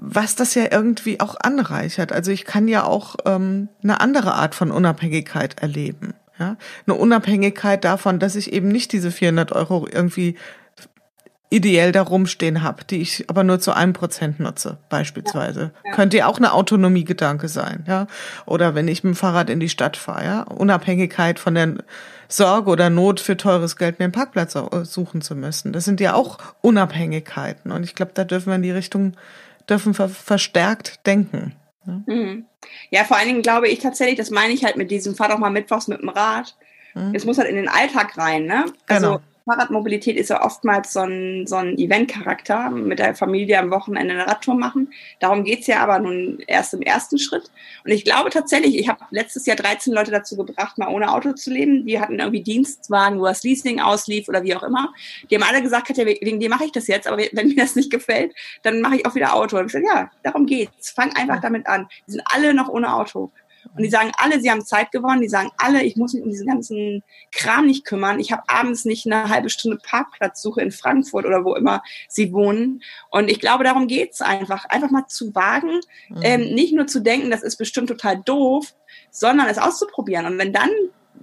was 0.08 0.36
das 0.36 0.54
ja 0.54 0.66
irgendwie 0.70 1.20
auch 1.20 1.36
anreichert. 1.40 2.12
Also 2.12 2.32
ich 2.32 2.46
kann 2.46 2.68
ja 2.68 2.84
auch 2.84 3.16
ähm, 3.26 3.70
eine 3.82 4.02
andere 4.02 4.34
Art 4.34 4.54
von 4.54 4.70
Unabhängigkeit 4.70 5.62
erleben. 5.62 6.14
Ja? 6.38 6.58
Eine 6.86 6.96
Unabhängigkeit 6.96 7.84
davon, 7.84 8.20
dass 8.20 8.36
ich 8.36 8.54
eben 8.54 8.68
nicht 8.68 8.92
diese 8.92 9.10
400 9.10 9.54
Euro 9.54 9.88
irgendwie 9.92 10.36
ideell 11.50 11.92
da 11.92 12.02
rumstehen 12.02 12.64
habe, 12.64 12.84
die 12.84 13.02
ich 13.02 13.30
aber 13.30 13.44
nur 13.44 13.60
zu 13.60 13.72
einem 13.72 13.94
Prozent 13.94 14.40
nutze, 14.40 14.78
beispielsweise. 14.90 15.72
Ja, 15.84 15.90
ja. 15.90 15.96
Könnte 15.96 16.18
ja 16.18 16.28
auch 16.28 16.38
eine 16.38 16.54
Autonomiegedanke 16.54 17.48
sein, 17.48 17.86
ja. 17.88 18.08
Oder 18.46 18.76
wenn 18.76 18.88
ich 18.88 19.04
mit 19.04 19.14
dem 19.14 19.18
Fahrrad 19.18 19.50
in 19.50 19.60
die 19.60 19.70
Stadt 19.70 19.96
fahre, 19.96 20.26
ja. 20.26 20.42
Unabhängigkeit 20.44 21.40
von 21.40 21.56
der 21.56 21.76
Sorge 22.28 22.72
oder 22.72 22.90
Not 22.90 23.20
für 23.20 23.38
teures 23.38 23.78
Geld 23.78 24.00
mir 24.00 24.06
einen 24.06 24.12
Parkplatz 24.12 24.58
suchen 24.84 25.22
zu 25.22 25.36
müssen. 25.36 25.72
Das 25.72 25.86
sind 25.86 26.02
ja 26.02 26.16
auch 26.16 26.40
Unabhängigkeiten. 26.62 27.72
Und 27.72 27.84
ich 27.84 27.94
glaube, 27.94 28.12
da 28.16 28.24
dürfen 28.24 28.48
wir 28.48 28.56
in 28.56 28.64
die 28.64 28.72
Richtung, 28.72 29.14
dürfen 29.70 29.98
wir 29.98 30.10
verstärkt 30.10 31.06
denken. 31.06 31.54
Ja. 31.86 32.02
Mhm. 32.08 32.46
ja, 32.90 33.04
vor 33.04 33.18
allen 33.18 33.28
Dingen 33.28 33.42
glaube 33.44 33.68
ich 33.68 33.78
tatsächlich, 33.78 34.18
das 34.18 34.32
meine 34.32 34.54
ich 34.54 34.66
halt 34.66 34.76
mit 34.76 34.90
diesem, 34.90 35.16
fahr 35.16 35.30
doch 35.30 35.38
mal 35.38 35.52
mittwochs 35.52 35.88
mit 35.88 36.02
dem 36.02 36.10
Rad. 36.10 36.56
Mhm. 36.96 37.14
Es 37.14 37.26
muss 37.26 37.38
halt 37.38 37.48
in 37.48 37.56
den 37.56 37.70
Alltag 37.70 38.18
rein, 38.18 38.46
ne? 38.46 38.66
Also, 38.88 39.08
genau 39.08 39.22
Fahrradmobilität 39.46 40.18
ist 40.18 40.30
ja 40.30 40.44
oftmals 40.44 40.92
so 40.94 41.02
ein, 41.02 41.46
so 41.46 41.56
ein 41.56 41.78
Eventcharakter, 41.78 42.72
mit 42.72 42.98
der 42.98 43.14
Familie 43.14 43.60
am 43.60 43.70
Wochenende 43.70 44.16
eine 44.16 44.28
Radtour 44.28 44.56
machen. 44.56 44.92
Darum 45.20 45.44
geht's 45.44 45.68
ja 45.68 45.82
aber 45.82 46.00
nun 46.00 46.40
erst 46.48 46.74
im 46.74 46.82
ersten 46.82 47.20
Schritt. 47.20 47.52
Und 47.84 47.92
ich 47.92 48.04
glaube 48.04 48.32
tatsächlich, 48.32 48.78
ich 48.78 48.90
habe 48.90 49.06
letztes 49.12 49.46
Jahr 49.46 49.56
13 49.56 49.94
Leute 49.94 50.10
dazu 50.10 50.36
gebracht, 50.36 50.80
mal 50.80 50.88
ohne 50.88 51.14
Auto 51.14 51.34
zu 51.34 51.52
leben. 51.52 51.86
Die 51.86 52.00
hatten 52.00 52.20
irgendwie 52.20 52.42
Dienstwagen, 52.42 53.20
wo 53.20 53.26
das 53.26 53.44
Leasing 53.44 53.80
auslief 53.80 54.28
oder 54.28 54.44
wie 54.44 54.56
auch 54.56 54.64
immer. 54.64 54.92
Die 55.30 55.36
haben 55.36 55.44
alle 55.44 55.62
gesagt, 55.62 55.88
Katja, 55.88 56.06
wegen 56.06 56.40
dir 56.40 56.50
mache 56.50 56.66
ich 56.66 56.72
das 56.72 56.88
jetzt, 56.88 57.08
aber 57.08 57.22
wenn 57.32 57.50
mir 57.50 57.56
das 57.56 57.76
nicht 57.76 57.92
gefällt, 57.92 58.34
dann 58.64 58.82
mache 58.82 58.96
ich 58.96 59.06
auch 59.06 59.14
wieder 59.14 59.36
Auto. 59.36 59.58
Und 59.58 59.68
ich 59.68 59.74
gesagt, 59.74 59.86
ja, 59.88 60.12
darum 60.24 60.48
geht's. 60.48 60.90
Fang 60.90 61.16
einfach 61.16 61.40
damit 61.40 61.68
an. 61.68 61.88
Die 62.08 62.14
sind 62.14 62.24
alle 62.26 62.54
noch 62.56 62.70
ohne 62.70 62.94
Auto. 62.94 63.32
Und 63.76 63.84
die 63.84 63.90
sagen 63.90 64.12
alle, 64.18 64.40
sie 64.40 64.52
haben 64.52 64.66
Zeit 64.66 64.92
gewonnen. 64.92 65.22
Die 65.22 65.30
sagen 65.30 65.52
alle, 65.58 65.84
ich 65.84 65.96
muss 65.96 66.14
mich 66.14 66.24
um 66.24 66.30
diesen 66.30 66.48
ganzen 66.48 67.04
Kram 67.32 67.66
nicht 67.66 67.86
kümmern. 67.86 68.20
Ich 68.20 68.32
habe 68.32 68.44
abends 68.48 68.86
nicht 68.86 69.06
eine 69.06 69.30
halbe 69.30 69.50
Stunde 69.50 69.78
Parkplatzsuche 69.78 70.62
in 70.62 70.72
Frankfurt 70.72 71.26
oder 71.26 71.44
wo 71.44 71.56
immer 71.56 71.82
sie 72.08 72.32
wohnen. 72.34 72.82
Und 73.10 73.30
ich 73.30 73.40
glaube, 73.40 73.64
darum 73.64 73.88
geht's 73.88 74.22
einfach. 74.22 74.66
Einfach 74.66 74.92
mal 74.92 75.08
zu 75.08 75.34
wagen, 75.36 75.80
mhm. 76.10 76.22
ähm, 76.22 76.42
nicht 76.54 76.74
nur 76.74 76.88
zu 76.88 77.02
denken, 77.02 77.32
das 77.32 77.44
ist 77.44 77.58
bestimmt 77.58 77.90
total 77.90 78.22
doof, 78.24 78.74
sondern 79.12 79.48
es 79.48 79.58
auszuprobieren. 79.58 80.26
Und 80.26 80.38
wenn 80.38 80.54
dann 80.54 80.70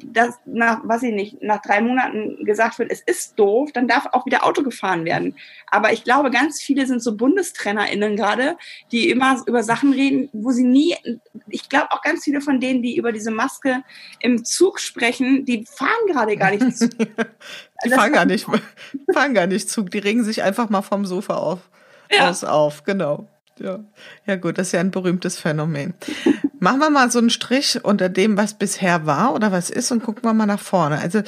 dass 0.03 0.39
nach, 0.45 0.81
was 0.85 1.03
ich 1.03 1.13
nicht, 1.13 1.43
nach 1.43 1.63
drei 1.63 1.81
Monaten 1.81 2.45
gesagt 2.45 2.79
wird, 2.79 2.91
es 2.91 3.01
ist 3.01 3.39
doof, 3.39 3.71
dann 3.73 3.89
darf 3.89 4.07
auch 4.13 4.27
wieder 4.27 4.45
Auto 4.45 4.63
gefahren 4.63 5.05
werden. 5.05 5.37
Aber 5.71 5.93
ich 5.93 6.05
glaube, 6.05 6.31
ganz 6.31 6.61
viele 6.61 6.87
sind 6.87 7.03
so 7.03 7.17
BundestrainerInnen 7.17 8.17
gerade, 8.17 8.57
die 8.91 9.11
immer 9.11 9.43
über 9.47 9.63
Sachen 9.63 9.93
reden, 9.93 10.29
wo 10.33 10.51
sie 10.51 10.65
nie, 10.65 10.97
ich 11.49 11.69
glaube 11.69 11.93
auch 11.93 12.03
ganz 12.03 12.25
viele 12.25 12.41
von 12.41 12.61
denen, 12.61 12.83
die 12.83 12.97
über 12.97 13.13
diese 13.13 13.31
Maske 13.31 13.83
im 14.21 14.45
Zug 14.45 14.81
sprechen, 14.81 15.45
die 15.45 15.65
fahren 15.67 16.07
gerade 16.07 16.37
gar 16.37 16.51
nicht 16.51 16.77
Zug. 16.77 16.91
die 17.85 17.91
fahren 17.91 18.13
gar 18.13 18.25
nicht, 18.25 18.47
fahren 19.13 19.35
gar 19.35 19.47
nicht 19.47 19.71
Zug, 19.71 19.91
die 19.91 19.99
regen 19.99 20.25
sich 20.25 20.43
einfach 20.43 20.69
mal 20.69 20.83
vom 20.83 21.07
Sofa 21.07 21.35
auf, 21.35 21.61
ja. 22.11 22.29
aus 22.29 22.45
auf, 22.45 22.85
genau. 22.85 23.29
Ja. 23.59 23.81
ja, 24.27 24.37
gut, 24.37 24.59
das 24.59 24.69
ist 24.69 24.73
ja 24.73 24.81
ein 24.81 24.91
berühmtes 24.91 25.39
Phänomen. 25.39 25.95
Machen 26.63 26.79
wir 26.79 26.91
mal 26.91 27.11
so 27.11 27.19
einen 27.19 27.29
Strich 27.29 27.85
unter 27.85 28.09
dem, 28.09 28.37
was 28.37 28.55
bisher 28.55 29.05
war 29.05 29.35
oder 29.35 29.51
was 29.51 29.69
ist 29.69 29.91
und 29.91 30.05
gucken 30.05 30.23
wir 30.23 30.33
mal 30.33 30.47
nach 30.47 30.61
vorne. 30.61 31.01
Also 31.01 31.23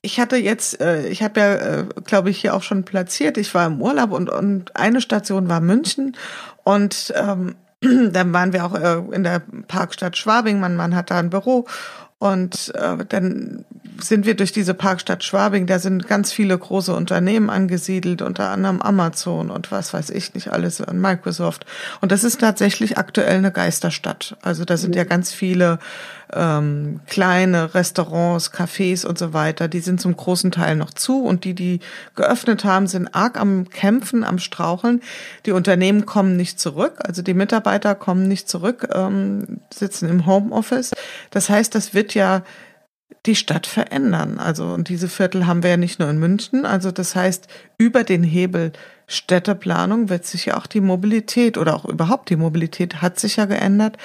ich 0.00 0.20
hatte 0.20 0.36
jetzt, 0.36 0.80
äh, 0.80 1.08
ich 1.08 1.24
habe 1.24 1.40
ja, 1.40 1.54
äh, 1.54 1.84
glaube 2.04 2.30
ich, 2.30 2.38
hier 2.40 2.54
auch 2.54 2.62
schon 2.62 2.84
platziert. 2.84 3.36
Ich 3.36 3.52
war 3.52 3.66
im 3.66 3.82
Urlaub 3.82 4.12
und, 4.12 4.30
und 4.30 4.76
eine 4.76 5.00
Station 5.00 5.48
war 5.48 5.60
München 5.60 6.16
und 6.62 7.12
ähm, 7.16 7.56
dann 7.80 8.32
waren 8.32 8.52
wir 8.52 8.64
auch 8.64 8.76
äh, 8.76 9.02
in 9.12 9.24
der 9.24 9.42
Parkstadt 9.66 10.16
Schwabing. 10.16 10.60
Mein 10.60 10.76
Mann 10.76 10.94
hat 10.94 11.10
da 11.10 11.18
ein 11.18 11.30
Büro 11.30 11.66
und 12.18 12.74
äh, 12.74 13.04
dann 13.08 13.64
sind 14.00 14.26
wir 14.26 14.34
durch 14.34 14.52
diese 14.52 14.74
Parkstadt 14.74 15.24
Schwabing, 15.24 15.66
da 15.66 15.78
sind 15.78 16.06
ganz 16.08 16.32
viele 16.32 16.56
große 16.56 16.94
Unternehmen 16.94 17.50
angesiedelt, 17.50 18.22
unter 18.22 18.50
anderem 18.50 18.80
Amazon 18.82 19.50
und 19.50 19.70
was 19.70 19.92
weiß 19.92 20.10
ich 20.10 20.34
nicht 20.34 20.52
alles, 20.52 20.80
an 20.80 21.00
Microsoft. 21.00 21.66
Und 22.00 22.12
das 22.12 22.24
ist 22.24 22.40
tatsächlich 22.40 22.98
aktuell 22.98 23.38
eine 23.38 23.52
Geisterstadt. 23.52 24.36
Also 24.42 24.64
da 24.64 24.76
sind 24.76 24.96
ja 24.96 25.04
mhm. 25.04 25.08
ganz 25.08 25.32
viele 25.32 25.78
ähm, 26.32 27.00
kleine 27.06 27.74
Restaurants, 27.74 28.52
Cafés 28.52 29.06
und 29.06 29.18
so 29.18 29.32
weiter, 29.32 29.68
die 29.68 29.80
sind 29.80 30.00
zum 30.00 30.16
großen 30.16 30.50
Teil 30.50 30.76
noch 30.76 30.92
zu 30.92 31.24
und 31.24 31.44
die, 31.44 31.54
die 31.54 31.80
geöffnet 32.14 32.64
haben, 32.64 32.86
sind 32.86 33.14
arg 33.14 33.40
am 33.40 33.70
Kämpfen, 33.70 34.24
am 34.24 34.38
Straucheln. 34.38 35.00
Die 35.46 35.52
Unternehmen 35.52 36.04
kommen 36.06 36.36
nicht 36.36 36.60
zurück, 36.60 36.98
also 36.98 37.22
die 37.22 37.34
Mitarbeiter 37.34 37.94
kommen 37.94 38.28
nicht 38.28 38.48
zurück, 38.48 38.88
ähm, 38.92 39.60
sitzen 39.72 40.08
im 40.08 40.26
Homeoffice. 40.26 40.92
Das 41.30 41.48
heißt, 41.48 41.74
das 41.74 41.94
wird 41.94 42.07
ja 42.14 42.42
die 43.26 43.36
Stadt 43.36 43.66
verändern. 43.66 44.38
Also, 44.38 44.66
und 44.66 44.88
diese 44.88 45.08
Viertel 45.08 45.46
haben 45.46 45.62
wir 45.62 45.70
ja 45.70 45.76
nicht 45.76 45.98
nur 45.98 46.08
in 46.08 46.18
München. 46.18 46.64
Also, 46.64 46.90
das 46.90 47.14
heißt, 47.14 47.48
über 47.76 48.04
den 48.04 48.22
Hebel 48.22 48.72
Städteplanung 49.10 50.10
wird 50.10 50.26
sich 50.26 50.46
ja 50.46 50.58
auch 50.58 50.66
die 50.66 50.82
Mobilität 50.82 51.56
oder 51.56 51.74
auch 51.74 51.86
überhaupt 51.86 52.28
die 52.28 52.36
Mobilität 52.36 53.00
hat 53.00 53.18
sich 53.18 53.36
ja 53.36 53.46
geändert. 53.46 53.96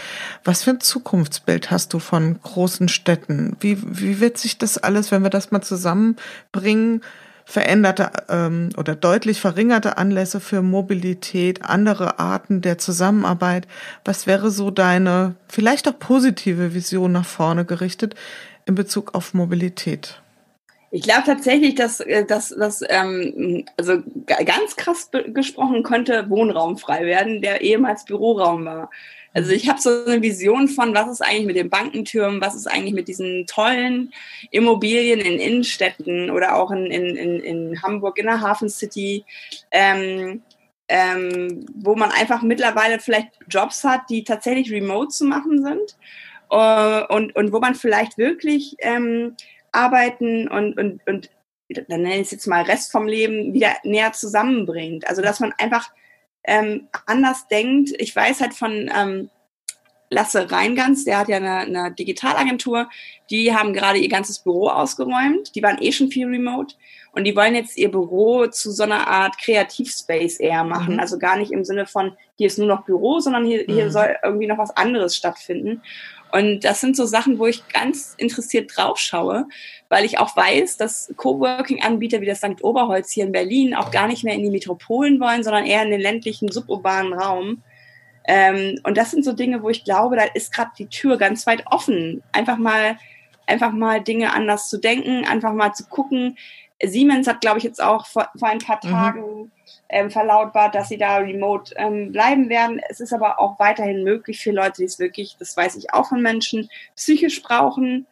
Was 0.45 0.63
für 0.63 0.71
ein 0.71 0.79
Zukunftsbild 0.79 1.71
hast 1.71 1.93
du 1.93 1.99
von 1.99 2.41
großen 2.41 2.87
Städten? 2.87 3.57
Wie, 3.59 3.77
wie 3.83 4.21
wird 4.21 4.37
sich 4.37 4.57
das 4.57 4.77
alles, 4.77 5.11
wenn 5.11 5.21
wir 5.21 5.29
das 5.29 5.51
mal 5.51 5.61
zusammenbringen, 5.61 7.01
veränderte 7.45 8.11
ähm, 8.29 8.69
oder 8.77 8.95
deutlich 8.95 9.39
verringerte 9.39 9.97
Anlässe 9.97 10.39
für 10.39 10.61
Mobilität, 10.61 11.63
andere 11.63 12.19
Arten 12.19 12.61
der 12.61 12.77
Zusammenarbeit? 12.77 13.67
Was 14.05 14.27
wäre 14.27 14.51
so 14.51 14.71
deine 14.71 15.35
vielleicht 15.47 15.87
auch 15.87 15.99
positive 15.99 16.73
Vision 16.73 17.11
nach 17.11 17.25
vorne 17.25 17.65
gerichtet 17.65 18.15
in 18.65 18.75
Bezug 18.75 19.15
auf 19.15 19.33
Mobilität? 19.33 20.21
Ich 20.95 21.01
glaube 21.01 21.23
tatsächlich, 21.25 21.73
dass, 21.73 22.01
äh, 22.01 22.23
dass, 22.23 22.49
dass 22.49 22.83
ähm, 22.87 23.65
also 23.77 24.03
ganz 24.45 24.75
krass 24.75 25.09
gesprochen 25.27 25.81
könnte 25.81 26.29
Wohnraum 26.29 26.77
frei 26.77 27.05
werden, 27.07 27.41
der 27.41 27.61
ehemals 27.61 28.05
Büroraum 28.05 28.65
war. 28.65 28.91
Also 29.33 29.51
ich 29.51 29.67
habe 29.67 29.81
so 29.81 30.05
eine 30.05 30.21
Vision 30.21 30.67
von, 30.67 30.93
was 30.93 31.09
ist 31.09 31.21
eigentlich 31.21 31.47
mit 31.47 31.55
den 31.55 31.69
Bankentürmen, 31.69 32.39
was 32.39 32.55
ist 32.55 32.67
eigentlich 32.67 32.93
mit 32.93 33.07
diesen 33.07 33.47
tollen 33.47 34.13
Immobilien 34.51 35.19
in 35.19 35.39
Innenstädten 35.39 36.29
oder 36.29 36.55
auch 36.55 36.69
in, 36.71 36.85
in, 36.85 37.15
in, 37.15 37.39
in 37.39 37.81
Hamburg 37.81 38.19
in 38.19 38.27
der 38.27 38.41
Hafen 38.41 38.69
City, 38.69 39.25
ähm, 39.71 40.43
ähm, 40.87 41.65
wo 41.73 41.95
man 41.95 42.11
einfach 42.11 42.43
mittlerweile 42.43 42.99
vielleicht 42.99 43.29
Jobs 43.49 43.83
hat, 43.83 44.01
die 44.09 44.23
tatsächlich 44.23 44.71
remote 44.71 45.09
zu 45.09 45.25
machen 45.25 45.63
sind 45.63 45.97
äh, 46.51 47.03
und, 47.13 47.35
und 47.35 47.51
wo 47.51 47.59
man 47.59 47.73
vielleicht 47.73 48.19
wirklich 48.19 48.75
ähm, 48.79 49.35
arbeiten 49.71 50.47
und, 50.47 50.77
und, 50.77 51.01
und 51.07 51.31
dann 51.69 52.01
nenne 52.01 52.15
ich 52.15 52.27
es 52.27 52.31
jetzt 52.31 52.47
mal 52.47 52.63
Rest 52.63 52.91
vom 52.91 53.07
Leben 53.07 53.53
wieder 53.53 53.73
näher 53.83 54.13
zusammenbringt. 54.13 55.07
Also 55.07 55.23
dass 55.23 55.39
man 55.39 55.53
einfach 55.57 55.89
ähm, 56.45 56.87
anders 57.05 57.47
denkt. 57.47 57.91
Ich 57.97 58.15
weiß 58.15 58.41
halt 58.41 58.53
von 58.53 58.89
ähm, 58.95 59.29
Lasse 60.13 60.51
Reingans, 60.51 61.05
der 61.05 61.17
hat 61.17 61.27
ja 61.27 61.37
eine, 61.37 61.59
eine 61.59 61.91
Digitalagentur, 61.91 62.89
die 63.29 63.53
haben 63.53 63.73
gerade 63.73 63.97
ihr 63.97 64.09
ganzes 64.09 64.39
Büro 64.39 64.67
ausgeräumt. 64.69 65.55
Die 65.55 65.63
waren 65.63 65.81
eh 65.81 65.91
schon 65.91 66.09
viel 66.09 66.27
remote 66.27 66.75
und 67.13 67.25
die 67.25 67.35
wollen 67.35 67.55
jetzt 67.55 67.77
ihr 67.77 67.91
Büro 67.91 68.47
zu 68.47 68.71
so 68.71 68.83
einer 68.83 69.07
Art 69.07 69.37
Kreativspace 69.39 70.39
eher 70.39 70.63
machen. 70.63 70.95
Mhm. 70.95 70.99
Also 70.99 71.17
gar 71.17 71.37
nicht 71.37 71.51
im 71.51 71.63
Sinne 71.63 71.85
von, 71.85 72.15
hier 72.37 72.47
ist 72.47 72.59
nur 72.59 72.67
noch 72.67 72.85
Büro, 72.85 73.19
sondern 73.19 73.45
hier, 73.45 73.65
mhm. 73.67 73.73
hier 73.73 73.91
soll 73.91 74.15
irgendwie 74.23 74.47
noch 74.47 74.57
was 74.57 74.75
anderes 74.75 75.15
stattfinden. 75.15 75.81
Und 76.33 76.61
das 76.61 76.81
sind 76.81 76.95
so 76.95 77.05
Sachen, 77.05 77.37
wo 77.37 77.45
ich 77.45 77.67
ganz 77.67 78.15
interessiert 78.17 78.75
drauf 78.75 78.97
schaue, 78.97 79.45
weil 79.89 80.03
ich 80.03 80.17
auch 80.17 80.35
weiß, 80.35 80.77
dass 80.77 81.13
Coworking-Anbieter 81.15 82.21
wie 82.21 82.25
das 82.25 82.39
St. 82.39 82.63
Oberholz 82.63 83.11
hier 83.11 83.25
in 83.25 83.31
Berlin 83.31 83.75
auch 83.75 83.91
gar 83.91 84.07
nicht 84.07 84.23
mehr 84.23 84.33
in 84.33 84.41
die 84.41 84.49
Metropolen 84.49 85.19
wollen, 85.19 85.43
sondern 85.43 85.67
eher 85.67 85.83
in 85.83 85.91
den 85.91 86.01
ländlichen, 86.01 86.51
suburbanen 86.51 87.13
Raum. 87.13 87.61
Ähm, 88.25 88.79
und 88.83 88.97
das 88.97 89.11
sind 89.11 89.23
so 89.23 89.33
Dinge, 89.33 89.61
wo 89.61 89.69
ich 89.69 89.83
glaube, 89.83 90.15
da 90.15 90.23
ist 90.23 90.51
gerade 90.51 90.71
die 90.75 90.87
Tür 90.87 91.17
ganz 91.17 91.45
weit 91.45 91.65
offen. 91.67 92.23
Einfach 92.31 92.57
mal, 92.57 92.97
einfach 93.45 93.71
mal 93.71 94.01
Dinge 94.01 94.33
anders 94.33 94.69
zu 94.69 94.79
denken, 94.79 95.27
einfach 95.27 95.53
mal 95.53 95.73
zu 95.73 95.85
gucken. 95.85 96.35
Siemens 96.83 97.27
hat, 97.27 97.41
glaube 97.41 97.59
ich, 97.59 97.63
jetzt 97.63 97.81
auch 97.81 98.07
vor, 98.07 98.27
vor 98.39 98.47
ein 98.47 98.57
paar 98.57 98.79
mhm. 98.83 99.51
Ähm, 99.95 100.09
verlautbart, 100.09 100.73
dass 100.73 100.89
sie 100.89 100.97
da 100.97 101.17
remote 101.17 101.71
ähm, 101.77 102.11
bleiben 102.11 102.49
werden. 102.49 102.81
Es 102.89 102.99
ist 102.99 103.13
aber 103.13 103.39
auch 103.39 103.59
weiterhin 103.59 104.03
möglich 104.03 104.41
für 104.41 104.49
Leute, 104.49 104.77
die 104.79 104.85
es 104.85 104.97
wirklich, 104.97 105.35
das 105.37 105.55
weiß 105.55 105.75
ich 105.75 105.93
auch 105.93 106.09
von 106.09 106.19
Menschen, 106.19 106.67
psychisch 106.95 107.43
brauchen, 107.43 108.07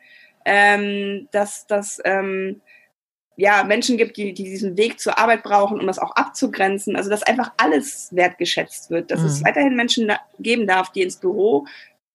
ähm, 0.46 1.28
dass, 1.32 1.66
dass 1.66 2.00
ähm, 2.06 2.62
ja, 3.36 3.64
Menschen 3.64 3.98
gibt, 3.98 4.16
die, 4.18 4.32
die 4.34 4.44
diesen 4.44 4.78
Weg 4.78 5.00
zur 5.00 5.18
Arbeit 5.18 5.42
brauchen, 5.42 5.80
um 5.80 5.88
das 5.88 5.98
auch 5.98 6.16
abzugrenzen. 6.16 6.96
Also 6.96 7.10
dass 7.10 7.24
einfach 7.24 7.52
alles 7.58 8.10
wertgeschätzt 8.12 8.92
wird, 8.92 9.10
dass 9.10 9.22
mhm. 9.22 9.26
es 9.26 9.44
weiterhin 9.44 9.76
Menschen 9.76 10.12
geben 10.38 10.68
darf, 10.68 10.92
die 10.92 11.02
ins 11.02 11.16
Büro 11.16 11.66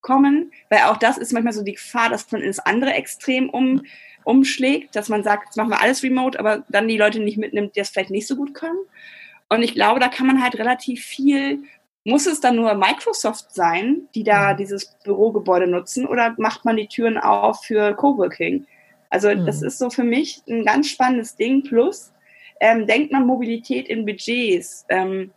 kommen, 0.01 0.53
weil 0.71 0.83
auch 0.83 0.97
das 0.97 1.19
ist 1.19 1.33
manchmal 1.33 1.55
so 1.55 1.64
die 1.64 1.75
Gefahr, 1.75 2.09
dass 2.09 2.31
man 2.31 2.41
ins 2.41 2.61
andere 2.61 2.93
Extrem 2.93 3.51
um, 3.51 3.83
umschlägt, 4.23 4.95
dass 4.95 5.09
man 5.09 5.25
sagt, 5.25 5.47
jetzt 5.47 5.57
machen 5.57 5.71
wir 5.71 5.81
alles 5.81 6.05
remote, 6.05 6.39
aber 6.39 6.62
dann 6.69 6.87
die 6.87 6.99
Leute 6.99 7.19
nicht 7.19 7.39
mitnimmt, 7.39 7.75
die 7.75 7.81
das 7.81 7.89
vielleicht 7.89 8.11
nicht 8.11 8.29
so 8.29 8.37
gut 8.37 8.55
können. 8.55 8.79
Und 9.49 9.62
ich 9.62 9.74
glaube, 9.74 10.01
da 10.01 10.09
kann 10.09 10.26
man 10.26 10.42
halt 10.42 10.59
relativ 10.59 11.05
viel 11.05 11.62
muss 12.07 12.26
es 12.26 12.40
dann 12.40 12.55
nur 12.55 12.72
Microsoft 12.74 13.53
sein, 13.53 14.09
die 14.14 14.22
da 14.22 14.53
mhm. 14.53 14.59
dieses 14.59 14.97
Bürogebäude 15.03 15.66
nutzen, 15.66 16.07
oder 16.07 16.36
macht 16.38 16.64
man 16.64 16.76
die 16.76 16.86
Türen 16.86 17.18
auf 17.18 17.64
für 17.64 17.94
Coworking? 17.94 18.64
Also 19.11 19.28
mhm. 19.28 19.44
das 19.44 19.61
ist 19.61 19.78
so 19.78 19.90
für 19.90 20.05
mich 20.05 20.40
ein 20.49 20.64
ganz 20.64 20.88
spannendes 20.88 21.34
Ding. 21.34 21.64
Plus 21.64 22.12
ähm, 22.61 22.86
denkt 22.86 23.11
man 23.11 23.26
Mobilität 23.26 23.88
in 23.88 24.07
Budgets. 24.07 24.86
Ähm, 24.88 25.32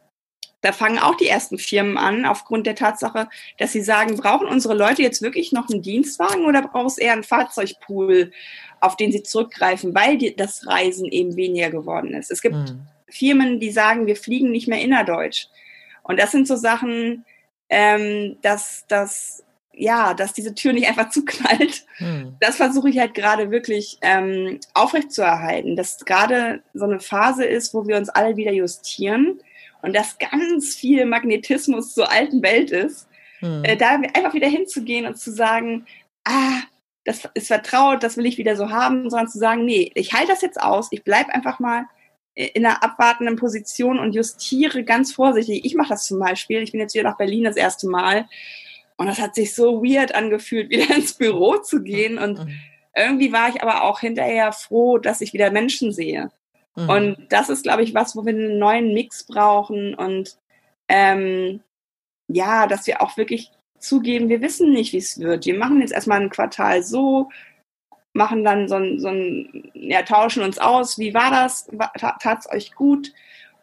da 0.61 0.71
fangen 0.71 0.99
auch 0.99 1.15
die 1.15 1.27
ersten 1.27 1.57
Firmen 1.57 1.97
an, 1.97 2.25
aufgrund 2.25 2.67
der 2.67 2.75
Tatsache, 2.75 3.29
dass 3.57 3.71
sie 3.71 3.81
sagen, 3.81 4.17
brauchen 4.17 4.47
unsere 4.47 4.75
Leute 4.75 5.01
jetzt 5.01 5.23
wirklich 5.23 5.51
noch 5.51 5.69
einen 5.69 5.81
Dienstwagen 5.81 6.45
oder 6.45 6.61
braucht 6.61 6.87
es 6.87 6.97
eher 6.99 7.13
einen 7.13 7.23
Fahrzeugpool, 7.23 8.31
auf 8.79 8.95
den 8.95 9.11
sie 9.11 9.23
zurückgreifen, 9.23 9.95
weil 9.95 10.19
die, 10.19 10.35
das 10.35 10.67
Reisen 10.67 11.05
eben 11.05 11.35
weniger 11.35 11.71
geworden 11.71 12.13
ist. 12.13 12.29
Es 12.29 12.41
gibt 12.41 12.55
mhm. 12.55 12.87
Firmen, 13.09 13.59
die 13.59 13.71
sagen, 13.71 14.07
wir 14.07 14.15
fliegen 14.15 14.51
nicht 14.51 14.67
mehr 14.67 14.81
innerdeutsch. 14.81 15.47
Und 16.03 16.19
das 16.19 16.31
sind 16.31 16.47
so 16.47 16.55
Sachen, 16.55 17.25
ähm, 17.69 18.37
dass, 18.41 18.85
dass, 18.87 19.43
ja, 19.73 20.13
dass 20.13 20.33
diese 20.33 20.55
Tür 20.55 20.73
nicht 20.73 20.87
einfach 20.87 21.09
zuknallt. 21.09 21.85
Hm. 21.97 22.35
Das 22.39 22.57
versuche 22.57 22.89
ich 22.89 22.97
halt 22.99 23.13
gerade 23.13 23.51
wirklich 23.51 23.97
ähm, 24.01 24.59
aufrechtzuerhalten, 24.73 25.75
dass 25.75 25.99
gerade 25.99 26.63
so 26.73 26.85
eine 26.85 26.99
Phase 26.99 27.45
ist, 27.45 27.73
wo 27.73 27.87
wir 27.87 27.97
uns 27.97 28.09
alle 28.09 28.35
wieder 28.37 28.51
justieren 28.51 29.39
und 29.81 29.95
dass 29.95 30.17
ganz 30.17 30.75
viel 30.75 31.05
Magnetismus 31.05 31.93
zur 31.93 32.11
alten 32.11 32.41
Welt 32.41 32.71
ist. 32.71 33.07
Hm. 33.39 33.63
Äh, 33.63 33.77
da 33.77 33.89
einfach 33.91 34.33
wieder 34.33 34.47
hinzugehen 34.47 35.05
und 35.05 35.17
zu 35.17 35.31
sagen, 35.31 35.85
ah, 36.25 36.61
das 37.05 37.27
ist 37.33 37.47
vertraut, 37.47 38.03
das 38.03 38.17
will 38.17 38.25
ich 38.25 38.37
wieder 38.37 38.55
so 38.55 38.69
haben, 38.69 39.09
sondern 39.09 39.29
zu 39.29 39.39
sagen, 39.39 39.65
nee, 39.65 39.91
ich 39.95 40.13
halte 40.13 40.27
das 40.27 40.41
jetzt 40.41 40.61
aus, 40.61 40.89
ich 40.91 41.03
bleib 41.03 41.29
einfach 41.29 41.59
mal 41.59 41.85
in 42.39 42.65
einer 42.65 42.81
abwartenden 42.81 43.35
Position 43.35 43.99
und 43.99 44.15
justiere 44.15 44.83
ganz 44.83 45.11
vorsichtig. 45.11 45.65
Ich 45.65 45.75
mache 45.75 45.89
das 45.89 46.05
zum 46.05 46.19
Beispiel. 46.19 46.61
Ich 46.61 46.71
bin 46.71 46.79
jetzt 46.79 46.93
wieder 46.93 47.09
nach 47.09 47.17
Berlin 47.17 47.43
das 47.43 47.57
erste 47.57 47.87
Mal 47.89 48.27
und 48.95 49.07
das 49.07 49.19
hat 49.19 49.35
sich 49.35 49.53
so 49.53 49.83
weird 49.83 50.15
angefühlt, 50.15 50.69
wieder 50.69 50.95
ins 50.95 51.13
Büro 51.13 51.57
zu 51.57 51.83
gehen. 51.83 52.17
Und 52.17 52.39
mhm. 52.39 52.59
irgendwie 52.95 53.33
war 53.33 53.49
ich 53.49 53.61
aber 53.61 53.83
auch 53.83 53.99
hinterher 53.99 54.53
froh, 54.53 54.97
dass 54.97 55.19
ich 55.19 55.33
wieder 55.33 55.51
Menschen 55.51 55.91
sehe. 55.91 56.31
Mhm. 56.75 56.89
Und 56.89 57.17
das 57.29 57.49
ist, 57.49 57.63
glaube 57.63 57.83
ich, 57.83 57.93
was, 57.93 58.15
wo 58.15 58.25
wir 58.25 58.33
einen 58.33 58.57
neuen 58.57 58.93
Mix 58.93 59.25
brauchen 59.25 59.93
und 59.95 60.37
ähm, 60.87 61.61
ja, 62.27 62.67
dass 62.67 62.87
wir 62.87 63.01
auch 63.01 63.17
wirklich 63.17 63.51
zugeben, 63.79 64.29
wir 64.29 64.41
wissen 64.41 64.71
nicht, 64.71 64.93
wie 64.93 64.97
es 64.97 65.19
wird. 65.19 65.45
Wir 65.45 65.57
machen 65.57 65.81
jetzt 65.81 65.93
erstmal 65.93 66.21
ein 66.21 66.29
Quartal 66.29 66.83
so, 66.83 67.29
machen 68.13 68.43
dann 68.43 68.67
so 68.67 68.75
ein, 68.75 68.99
so 68.99 69.07
ein 69.07 69.71
ja, 69.73 70.01
tauschen 70.01 70.43
uns 70.43 70.57
aus, 70.57 70.97
wie 70.97 71.13
war 71.13 71.31
das, 71.31 71.67
tat 71.97 72.39
es 72.39 72.51
euch 72.51 72.73
gut? 72.75 73.11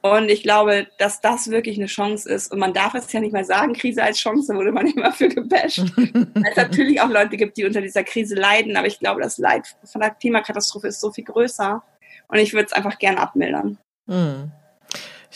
Und 0.03 0.28
ich 0.28 0.42
glaube, 0.42 0.86
dass 0.99 1.20
das 1.20 1.51
wirklich 1.51 1.78
eine 1.78 1.86
Chance 1.86 2.28
ist. 2.28 2.53
Und 2.53 2.59
man 2.59 2.72
darf 2.72 2.94
es 2.94 3.12
ja 3.12 3.20
nicht 3.20 3.32
mal 3.32 3.44
sagen, 3.44 3.72
Krise 3.72 4.03
als 4.03 4.18
Chance, 4.18 4.55
wurde 4.55 4.72
man 4.72 4.86
immer 4.94 5.12
für 5.12 5.28
gebasht. 5.28 5.84
Weil 5.97 6.51
es 6.51 6.57
natürlich 6.57 7.01
auch 7.01 7.09
Leute 7.09 7.36
gibt, 7.36 7.57
die 7.57 7.64
unter 7.64 7.80
dieser 7.80 8.05
Krise 8.05 8.36
leiden. 8.36 8.76
Aber 8.76 8.86
ich 8.86 8.99
glaube, 9.01 9.20
das 9.20 9.38
Leid 9.38 9.66
von 9.84 10.01
der 10.01 10.11
Klimakatastrophe 10.11 10.88
ist 10.88 11.01
so 11.01 11.11
viel 11.11 11.24
größer. 11.24 11.82
Und 12.28 12.38
ich 12.38 12.53
würde 12.53 12.66
es 12.66 12.72
einfach 12.72 12.99
gern 12.99 13.18
abmildern. 13.18 13.78
Mhm. 14.07 14.53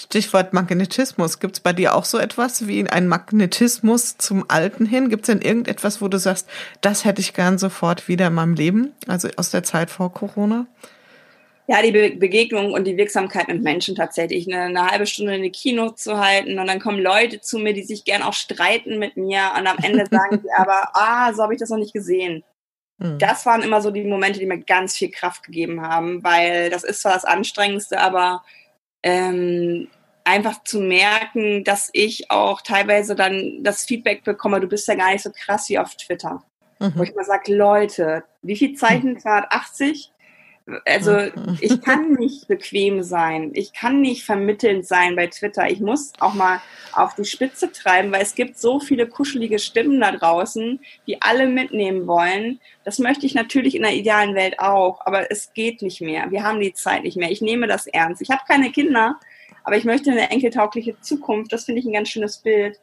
Stichwort 0.01 0.55
Magnetismus. 0.55 1.41
Gibt 1.41 1.57
es 1.57 1.61
bei 1.61 1.75
dir 1.75 1.95
auch 1.95 2.07
so 2.07 2.19
etwas 2.19 2.67
wie 2.67 2.89
ein 2.89 3.07
Magnetismus 3.07 4.17
zum 4.17 4.47
Alten 4.49 4.87
hin? 4.87 5.11
Gibt 5.11 5.25
es 5.25 5.27
denn 5.27 5.43
irgendetwas, 5.43 6.01
wo 6.01 6.09
du 6.09 6.19
sagst, 6.19 6.49
das 6.81 7.05
hätte 7.05 7.21
ich 7.21 7.35
gern 7.35 7.59
sofort 7.59 8.09
wieder 8.09 8.29
in 8.29 8.35
meinem 8.35 8.55
Leben, 8.55 8.95
also 9.07 9.29
aus 9.37 9.51
der 9.51 9.63
Zeit 9.63 9.91
vor 9.91 10.13
Corona? 10.13 10.67
Ja, 11.67 11.83
die 11.83 11.93
Be 11.93 12.17
Begegnung 12.17 12.73
und 12.73 12.85
die 12.85 12.97
Wirksamkeit 12.97 13.47
mit 13.49 13.63
Menschen 13.63 13.95
tatsächlich. 13.95 14.53
Eine, 14.53 14.65
eine, 14.65 14.91
halbe 14.91 15.07
Stunde 15.07 15.35
in 15.35 15.41
eine 15.41 15.51
Kino 15.51 15.91
zu 15.91 16.19
halten 16.19 16.59
und 16.59 16.67
dann 16.67 16.81
kommen 16.81 16.99
Leute 16.99 17.41
zu 17.41 17.59
mir, 17.59 17.75
die 17.75 17.83
sich 17.83 18.05
gern 18.05 18.23
auch 18.23 18.33
streiten 18.33 18.99
mit 18.99 19.17
mir 19.17 19.53
und 19.57 19.67
am 19.67 19.77
Ende 19.83 20.07
sagen 20.11 20.41
sie 20.43 20.51
aber, 20.57 20.91
ah, 20.95 21.33
so 21.35 21.43
habe 21.43 21.53
ich 21.53 21.61
das 21.61 21.69
noch 21.69 21.77
nicht 21.77 21.93
gesehen. 21.93 22.43
Hm. 23.01 23.19
Das 23.19 23.45
waren 23.47 23.63
immer 23.63 23.83
so 23.83 23.91
die 23.91 24.03
Momente, 24.05 24.41
die 24.41 24.47
mir 24.47 24.61
ganz 24.61 24.97
viel 24.97 25.11
Kraft 25.11 25.43
gegeben 25.43 25.83
haben, 25.83 26.25
weil 26.25 26.71
das 26.71 26.85
ist 26.85 27.03
zwar 27.03 27.13
das 27.13 27.25
Anstrengendste, 27.25 28.01
aber 28.01 28.43
ähm, 29.03 29.89
einfach 30.25 30.63
zu 30.65 30.81
merken, 30.81 31.65
dass 31.65 31.91
ich 31.93 32.31
auch 32.31 32.61
teilweise 32.61 33.15
dann 33.15 33.61
das 33.63 33.85
Feedback 33.85 34.25
bekomme, 34.25 34.61
du 34.61 34.69
bist 34.69 34.87
ja 34.89 34.95
gar 34.95 35.13
nicht 35.13 35.23
so 35.23 35.31
krass 35.33 35.69
wie 35.69 35.79
auf 35.79 35.95
Twitter. 35.97 36.43
Mhm. 36.79 36.93
Wo 36.95 37.03
ich 37.03 37.15
mal 37.15 37.25
sage, 37.25 37.55
Leute, 37.55 38.25
wie 38.43 38.57
viel 38.57 38.75
Zeichen 38.75 39.17
Grad 39.17 39.51
80? 39.51 40.13
Also 40.85 41.13
mhm. 41.13 41.59
ich 41.61 41.81
kann 41.81 42.13
nicht 42.15 42.49
bequem 42.49 43.03
sein. 43.03 43.51
Ich 43.55 43.73
kann 43.73 44.01
nicht 44.01 44.25
vermittelnd 44.25 44.87
sein 44.87 45.17
bei 45.17 45.27
Twitter. 45.27 45.71
Ich 45.71 45.81
muss 45.81 46.13
auch 46.21 46.35
mal 46.35 46.61
auf 46.93 47.15
die 47.15 47.25
Spitze 47.25 47.71
treiben, 47.73 48.13
weil 48.13 48.23
es 48.23 48.35
gibt 48.35 48.59
so 48.59 48.81
viele 48.81 49.07
kuschelige 49.07 49.59
Stimmen 49.59 50.01
da 50.01 50.13
draußen, 50.13 50.81
die 51.07 51.23
alle 51.23 51.47
mitnehmen 51.47 52.07
wollen. 52.07 52.61
Das 52.85 52.99
möchte 52.99 53.27
ich 53.27 53.35
natürlich 53.35 53.75
in 53.75 53.83
der 53.83 53.95
idealen 53.95 54.35
Welt 54.35 54.59
auch, 54.59 55.01
aber 55.07 55.31
es 55.31 55.53
geht 55.53 55.83
nicht 55.83 56.01
mehr. 56.01 56.31
Wir 56.31 56.43
haben 56.43 56.61
die 56.61 56.73
Zeit 56.73 57.05
nicht 57.05 57.17
mehr. 57.17 57.31
Ich 57.31 57.41
nehme 57.41 57.67
das 57.67 57.87
ernst. 57.87 58.23
Ich 58.23 58.31
habe 58.31 58.43
keine 58.47 58.71
Kinder, 58.71 59.19
aber 59.65 59.77
ich 59.77 59.85
möchte 59.85 60.11
eine 60.11 60.31
enkeltaugliche 60.31 61.01
Zukunft. 61.01 61.53
Das 61.53 61.65
finde 61.65 61.81
ich 61.81 61.87
ein 61.87 61.93
ganz 61.93 62.09
schönes 62.09 62.39
Bild. 62.39 62.81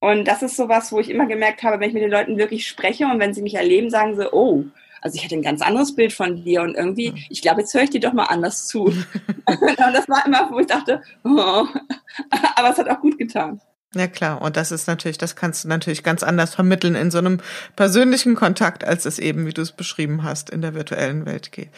Und 0.00 0.28
das 0.28 0.42
ist 0.42 0.56
sowas, 0.56 0.92
wo 0.92 1.00
ich 1.00 1.10
immer 1.10 1.26
gemerkt 1.26 1.62
habe, 1.62 1.80
wenn 1.80 1.88
ich 1.88 1.94
mit 1.94 2.02
den 2.02 2.10
Leuten 2.10 2.38
wirklich 2.38 2.66
spreche 2.66 3.06
und 3.06 3.18
wenn 3.18 3.34
sie 3.34 3.42
mich 3.42 3.54
erleben, 3.54 3.90
sagen 3.90 4.16
sie, 4.16 4.32
oh, 4.32 4.64
also 5.00 5.16
ich 5.16 5.24
hatte 5.24 5.34
ein 5.34 5.42
ganz 5.42 5.62
anderes 5.62 5.94
Bild 5.94 6.12
von 6.12 6.44
dir 6.44 6.62
und 6.62 6.74
irgendwie, 6.74 7.14
ich 7.30 7.42
glaube, 7.42 7.60
jetzt 7.60 7.74
höre 7.74 7.82
ich 7.82 7.90
dir 7.90 8.00
doch 8.00 8.12
mal 8.12 8.24
anders 8.24 8.66
zu. 8.66 8.84
und 9.46 9.78
das 9.78 10.08
war 10.08 10.24
immer, 10.26 10.50
wo 10.50 10.58
ich 10.58 10.66
dachte, 10.66 11.02
oh. 11.24 11.66
aber 12.56 12.70
es 12.70 12.78
hat 12.78 12.88
auch 12.88 13.00
gut 13.00 13.18
getan. 13.18 13.60
Ja 13.94 14.06
klar, 14.06 14.42
und 14.42 14.56
das 14.56 14.70
ist 14.70 14.86
natürlich, 14.86 15.16
das 15.16 15.34
kannst 15.34 15.64
du 15.64 15.68
natürlich 15.68 16.02
ganz 16.02 16.22
anders 16.22 16.54
vermitteln 16.54 16.94
in 16.94 17.10
so 17.10 17.18
einem 17.18 17.38
persönlichen 17.74 18.34
Kontakt, 18.34 18.84
als 18.84 19.06
es 19.06 19.18
eben, 19.18 19.46
wie 19.46 19.54
du 19.54 19.62
es 19.62 19.72
beschrieben 19.72 20.22
hast, 20.24 20.50
in 20.50 20.60
der 20.60 20.74
virtuellen 20.74 21.24
Welt 21.24 21.52
geht. 21.52 21.70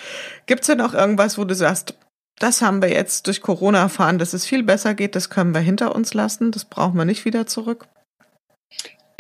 Gibt 0.47 0.63
es 0.63 0.67
denn 0.67 0.81
auch 0.81 0.93
irgendwas, 0.93 1.39
wo 1.39 1.45
du 1.45 1.55
sagst, 1.55 1.95
das 2.41 2.63
haben 2.63 2.83
wir 2.83 2.91
jetzt 2.91 3.29
durch 3.29 3.43
Corona 3.43 3.79
erfahren, 3.81 4.19
dass 4.19 4.33
es 4.33 4.45
viel 4.45 4.65
besser 4.65 4.95
geht, 4.95 5.15
das 5.15 5.31
können 5.31 5.55
wir 5.55 5.61
hinter 5.61 5.95
uns 5.95 6.13
lassen, 6.13 6.51
das 6.51 6.65
brauchen 6.65 6.97
wir 6.97 7.05
nicht 7.05 7.25
wieder 7.25 7.47
zurück? 7.47 7.87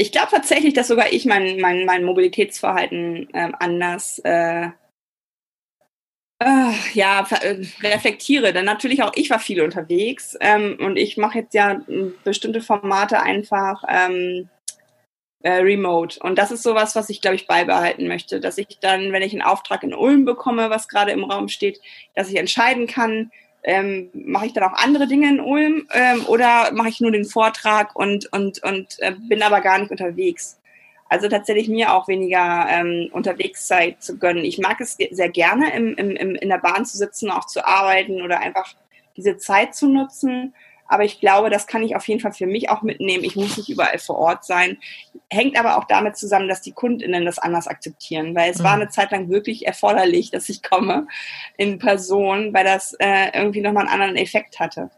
Ich 0.01 0.13
glaube 0.13 0.29
tatsächlich, 0.31 0.73
dass 0.73 0.89
sogar 0.89 1.13
ich 1.13 1.27
mein, 1.27 1.61
mein, 1.61 1.85
mein 1.85 2.05
Mobilitätsverhalten 2.05 3.29
ähm, 3.35 3.55
anders 3.59 4.19
äh, 4.25 4.69
äh, 6.43 6.73
ja, 6.95 7.29
reflektiere. 7.83 8.55
Denn 8.55 8.65
natürlich 8.65 9.03
auch 9.03 9.13
ich 9.15 9.29
war 9.29 9.41
viel 9.41 9.61
unterwegs 9.61 10.39
ähm, 10.41 10.79
und 10.81 10.97
ich 10.97 11.19
mache 11.19 11.41
jetzt 11.41 11.53
ja 11.53 11.83
bestimmte 12.25 12.63
Formate 12.63 13.21
einfach 13.21 13.85
ähm, 13.89 14.49
äh, 15.43 15.57
remote. 15.57 16.19
Und 16.21 16.39
das 16.39 16.51
ist 16.51 16.63
sowas, 16.63 16.97
was 16.97 17.11
ich, 17.11 17.21
glaube 17.21 17.37
ich, 17.37 17.47
beibehalten 17.47 18.09
möchte, 18.09 18.41
dass 18.41 18.57
ich 18.57 18.79
dann, 18.81 19.13
wenn 19.13 19.21
ich 19.21 19.35
einen 19.35 19.43
Auftrag 19.43 19.83
in 19.83 19.93
Ulm 19.93 20.25
bekomme, 20.25 20.71
was 20.71 20.89
gerade 20.89 21.13
im 21.13 21.25
Raum 21.25 21.49
steht, 21.49 21.79
dass 22.15 22.31
ich 22.31 22.37
entscheiden 22.37 22.87
kann, 22.87 23.31
ähm, 23.63 24.11
mache 24.13 24.47
ich 24.47 24.53
dann 24.53 24.65
auch 24.65 24.73
andere 24.73 25.07
Dinge 25.07 25.29
in 25.29 25.41
Ulm 25.41 25.87
ähm, 25.93 26.25
oder 26.27 26.73
mache 26.73 26.89
ich 26.89 27.01
nur 27.01 27.13
den 27.13 27.25
Vortrag 27.25 27.95
und, 27.95 28.33
und, 28.33 28.63
und 28.63 28.97
äh, 29.01 29.13
bin 29.29 29.43
aber 29.43 29.61
gar 29.61 29.79
nicht 29.79 29.91
unterwegs. 29.91 30.59
Also 31.09 31.29
tatsächlich 31.29 31.69
mir 31.69 31.93
auch 31.93 32.07
weniger 32.07 32.67
ähm, 32.69 33.09
Unterwegszeit 33.13 34.01
zu 34.03 34.17
gönnen. 34.17 34.45
Ich 34.45 34.59
mag 34.59 34.81
es 34.81 34.97
sehr 35.11 35.29
gerne, 35.29 35.75
im, 35.75 35.95
im, 35.97 36.11
im, 36.13 36.35
in 36.37 36.49
der 36.49 36.59
Bahn 36.59 36.87
zu 36.87 36.97
sitzen, 36.97 37.31
auch 37.31 37.47
zu 37.47 37.67
arbeiten 37.67 38.23
oder 38.23 38.39
einfach 38.41 38.75
diese 39.17 39.37
Zeit 39.37 39.75
zu 39.75 39.89
nutzen. 39.89 40.55
Aber 40.91 41.05
ich 41.05 41.21
glaube, 41.21 41.51
das 41.51 41.69
kann 41.69 41.85
ich 41.85 41.95
auf 41.95 42.07
jeden 42.09 42.21
Fall 42.21 42.33
für 42.33 42.49
mich 42.49 42.69
auch 42.69 42.83
mitnehmen. 42.83 43.23
Ich 43.23 43.37
muss 43.37 43.57
nicht 43.57 43.69
überall 43.69 43.99
vor 44.01 44.19
Ort 44.19 44.45
sein. 44.45 44.77
Hängt 45.31 45.57
aber 45.57 45.79
auch 45.79 45.85
damit 45.85 46.17
zusammen, 46.17 46.49
dass 46.49 46.63
die 46.63 46.73
KundInnen 46.73 47.25
das 47.25 47.39
anders 47.39 47.69
akzeptieren. 47.69 48.35
Weil 48.35 48.51
es 48.51 48.59
mhm. 48.59 48.65
war 48.65 48.75
eine 48.75 48.89
Zeit 48.89 49.13
lang 49.13 49.31
wirklich 49.31 49.67
erforderlich, 49.67 50.33
dass 50.33 50.49
ich 50.49 50.65
komme 50.65 51.07
in 51.57 51.79
Person, 51.79 52.53
weil 52.53 52.65
das 52.65 52.95
äh, 52.99 53.31
irgendwie 53.33 53.61
nochmal 53.61 53.87
einen 53.87 53.93
anderen 53.93 54.17
Effekt 54.17 54.59
hatte. 54.59 54.91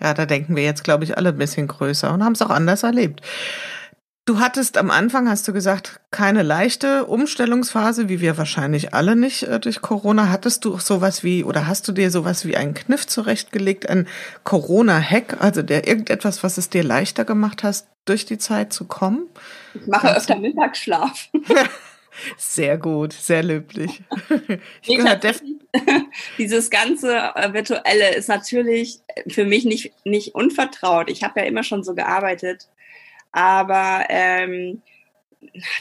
Ja, 0.00 0.14
da 0.14 0.26
denken 0.26 0.54
wir 0.54 0.62
jetzt, 0.62 0.84
glaube 0.84 1.02
ich, 1.02 1.16
alle 1.16 1.30
ein 1.30 1.38
bisschen 1.38 1.66
größer 1.66 2.12
und 2.14 2.24
haben 2.24 2.32
es 2.32 2.42
auch 2.42 2.50
anders 2.50 2.84
erlebt. 2.84 3.20
Du 4.30 4.38
hattest 4.38 4.78
am 4.78 4.92
Anfang, 4.92 5.28
hast 5.28 5.48
du 5.48 5.52
gesagt, 5.52 5.98
keine 6.12 6.44
leichte 6.44 7.06
Umstellungsphase, 7.06 8.08
wie 8.08 8.20
wir 8.20 8.38
wahrscheinlich 8.38 8.94
alle 8.94 9.16
nicht 9.16 9.42
äh, 9.42 9.58
durch 9.58 9.82
Corona. 9.82 10.28
Hattest 10.28 10.64
du 10.64 10.78
sowas 10.78 11.24
wie 11.24 11.42
oder 11.42 11.66
hast 11.66 11.88
du 11.88 11.92
dir 11.92 12.12
sowas 12.12 12.44
wie 12.46 12.56
einen 12.56 12.74
Kniff 12.74 13.08
zurechtgelegt, 13.08 13.88
ein 13.88 14.06
Corona-Hack, 14.44 15.38
also 15.42 15.62
der 15.62 15.88
irgendetwas, 15.88 16.44
was 16.44 16.58
es 16.58 16.70
dir 16.70 16.84
leichter 16.84 17.24
gemacht 17.24 17.64
hast, 17.64 17.88
durch 18.04 18.24
die 18.24 18.38
Zeit 18.38 18.72
zu 18.72 18.84
kommen? 18.84 19.26
Ich 19.74 19.88
mache 19.88 20.16
öfter 20.16 20.36
Mittagsschlaf. 20.36 21.28
Sehr 22.36 22.78
gut, 22.78 23.12
sehr 23.12 23.42
löblich. 23.42 24.02
Ich 24.82 24.98
Dieses 26.38 26.70
ganze 26.70 27.16
äh, 27.34 27.52
Virtuelle 27.52 28.14
ist 28.14 28.28
natürlich 28.28 29.00
für 29.28 29.44
mich 29.44 29.64
nicht, 29.64 29.92
nicht 30.04 30.34
unvertraut. 30.36 31.10
Ich 31.10 31.24
habe 31.24 31.40
ja 31.40 31.46
immer 31.46 31.62
schon 31.64 31.82
so 31.82 31.94
gearbeitet. 31.94 32.68
Aber 33.32 34.04
ähm, 34.08 34.82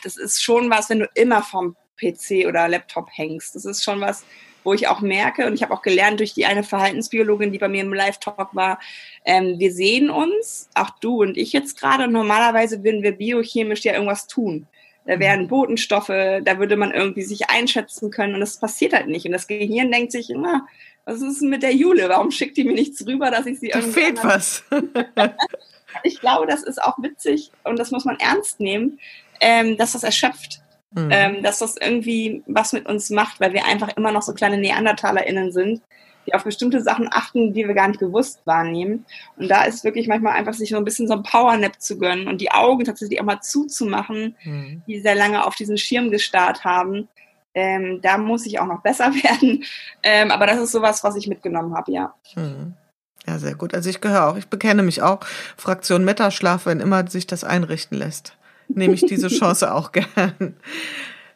das 0.03 0.17
ist 0.17 0.43
schon 0.43 0.69
was, 0.69 0.89
wenn 0.89 0.99
du 0.99 1.09
immer 1.15 1.41
vom 1.41 1.75
PC 1.99 2.47
oder 2.47 2.67
Laptop 2.67 3.09
hängst. 3.11 3.55
Das 3.55 3.65
ist 3.65 3.83
schon 3.83 4.01
was, 4.01 4.23
wo 4.63 4.73
ich 4.73 4.87
auch 4.87 5.01
merke, 5.01 5.47
und 5.47 5.53
ich 5.53 5.63
habe 5.63 5.73
auch 5.73 5.81
gelernt 5.81 6.19
durch 6.19 6.33
die 6.33 6.45
eine 6.45 6.63
Verhaltensbiologin, 6.63 7.51
die 7.51 7.57
bei 7.57 7.69
mir 7.69 7.81
im 7.81 7.93
Live-Talk 7.93 8.55
war, 8.55 8.79
ähm, 9.25 9.55
wir 9.57 9.71
sehen 9.71 10.09
uns, 10.09 10.69
auch 10.75 10.89
du 11.01 11.21
und 11.21 11.37
ich 11.37 11.53
jetzt 11.53 11.79
gerade, 11.79 12.05
und 12.05 12.11
normalerweise 12.11 12.83
würden 12.83 13.03
wir 13.03 13.13
biochemisch 13.13 13.83
ja 13.83 13.93
irgendwas 13.93 14.27
tun. 14.27 14.67
Da 15.05 15.15
mhm. 15.15 15.19
wären 15.21 15.47
Botenstoffe, 15.47 16.07
da 16.07 16.59
würde 16.59 16.75
man 16.75 16.91
irgendwie 16.91 17.23
sich 17.23 17.49
einschätzen 17.49 18.11
können 18.11 18.33
und 18.33 18.41
das 18.41 18.59
passiert 18.59 18.93
halt 18.93 19.07
nicht. 19.07 19.25
Und 19.25 19.31
das 19.31 19.47
Gehirn 19.47 19.91
denkt 19.91 20.11
sich 20.11 20.29
immer, 20.29 20.67
was 21.05 21.21
ist 21.21 21.41
denn 21.41 21.49
mit 21.49 21.63
der 21.63 21.73
Jule? 21.73 22.09
Warum 22.09 22.29
schickt 22.29 22.57
die 22.57 22.63
mir 22.63 22.73
nichts 22.73 23.05
rüber, 23.07 23.31
dass 23.31 23.45
ich 23.45 23.59
sie 23.59 23.69
da 23.69 23.79
irgendwie. 23.79 23.99
fehlt 23.99 24.23
was. 24.23 24.63
ich 26.03 26.19
glaube, 26.19 26.47
das 26.47 26.63
ist 26.63 26.81
auch 26.81 26.97
witzig 26.99 27.51
und 27.63 27.79
das 27.79 27.91
muss 27.91 28.05
man 28.05 28.19
ernst 28.19 28.59
nehmen, 28.59 28.99
ähm, 29.41 29.77
dass 29.77 29.93
das 29.93 30.03
erschöpft. 30.03 30.61
Mhm. 30.91 31.09
Ähm, 31.11 31.43
dass 31.43 31.59
das 31.59 31.75
irgendwie 31.77 32.41
was 32.47 32.73
mit 32.73 32.87
uns 32.87 33.11
macht, 33.11 33.39
weil 33.39 33.53
wir 33.53 33.65
einfach 33.65 33.95
immer 33.95 34.11
noch 34.11 34.23
so 34.23 34.33
kleine 34.33 34.57
NeandertalerInnen 34.57 35.51
sind, 35.51 35.83
die 36.25 36.33
auf 36.33 36.43
bestimmte 36.43 36.81
Sachen 36.81 37.09
achten, 37.11 37.53
die 37.53 37.67
wir 37.67 37.73
gar 37.73 37.87
nicht 37.87 37.99
bewusst 37.99 38.41
wahrnehmen. 38.45 39.05
Und 39.37 39.49
da 39.49 39.63
ist 39.63 39.83
wirklich 39.83 40.07
manchmal 40.07 40.33
einfach 40.33 40.53
sich 40.53 40.69
so 40.69 40.77
ein 40.77 40.85
bisschen 40.85 41.07
so 41.07 41.13
ein 41.13 41.23
Powernap 41.23 41.79
zu 41.79 41.97
gönnen 41.97 42.27
und 42.27 42.41
die 42.41 42.51
Augen 42.51 42.85
tatsächlich 42.85 43.19
auch 43.19 43.25
mal 43.25 43.41
zuzumachen, 43.41 44.35
mhm. 44.43 44.81
die 44.87 44.99
sehr 44.99 45.15
lange 45.15 45.45
auf 45.45 45.55
diesen 45.55 45.77
Schirm 45.77 46.09
gestarrt 46.11 46.63
haben. 46.63 47.07
Ähm, 47.53 47.99
da 48.01 48.17
muss 48.17 48.45
ich 48.45 48.59
auch 48.59 48.67
noch 48.67 48.81
besser 48.81 49.13
werden. 49.23 49.63
Ähm, 50.03 50.31
aber 50.31 50.47
das 50.47 50.59
ist 50.59 50.71
sowas, 50.71 51.03
was 51.03 51.15
ich 51.15 51.27
mitgenommen 51.27 51.75
habe, 51.75 51.91
ja. 51.91 52.13
Mhm. 52.35 52.73
Ja, 53.29 53.39
sehr 53.39 53.55
gut. 53.55 53.73
Also 53.73 53.89
ich 53.89 54.01
gehöre 54.01 54.25
auch, 54.27 54.37
ich 54.37 54.47
bekenne 54.47 54.83
mich 54.83 55.01
auch 55.01 55.19
Fraktion 55.55 56.03
Mittagsschlaf, 56.03 56.65
wenn 56.65 56.79
immer 56.79 57.07
sich 57.07 57.27
das 57.27 57.43
einrichten 57.43 57.97
lässt 57.97 58.33
nehme 58.69 58.93
ich 58.93 59.05
diese 59.05 59.27
Chance 59.39 59.73
auch 59.73 59.91
gern. 59.91 60.55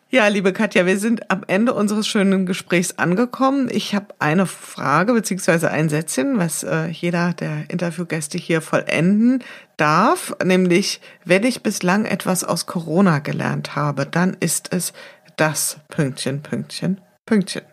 Ja, 0.10 0.28
liebe 0.28 0.54
Katja, 0.54 0.86
wir 0.86 1.00
sind 1.00 1.32
am 1.32 1.42
Ende 1.48 1.74
unseres 1.74 2.08
schönen 2.08 2.46
Gesprächs 2.46 3.00
angekommen. 3.00 3.68
Ich 3.72 3.96
habe 3.96 4.14
eine 4.20 4.46
Frage 4.46 5.14
beziehungsweise 5.14 5.72
ein 5.72 5.90
Sätzchen, 5.90 6.38
was 6.38 6.64
äh, 6.64 6.86
jeder 6.86 7.34
der 7.34 7.70
Interviewgäste 7.70 8.38
hier 8.38 8.62
vollenden 8.62 9.44
darf, 9.76 10.36
nämlich 10.44 11.02
wenn 11.26 11.44
ich 11.44 11.64
bislang 11.64 12.06
etwas 12.06 12.44
aus 12.44 12.68
Corona 12.68 13.20
gelernt 13.20 13.76
habe, 13.76 14.06
dann 14.06 14.38
ist 14.40 14.72
es 14.72 14.94
das 15.36 15.78
Pünktchen, 15.90 16.44
Pünktchen, 16.44 17.02
Pünktchen. 17.26 17.64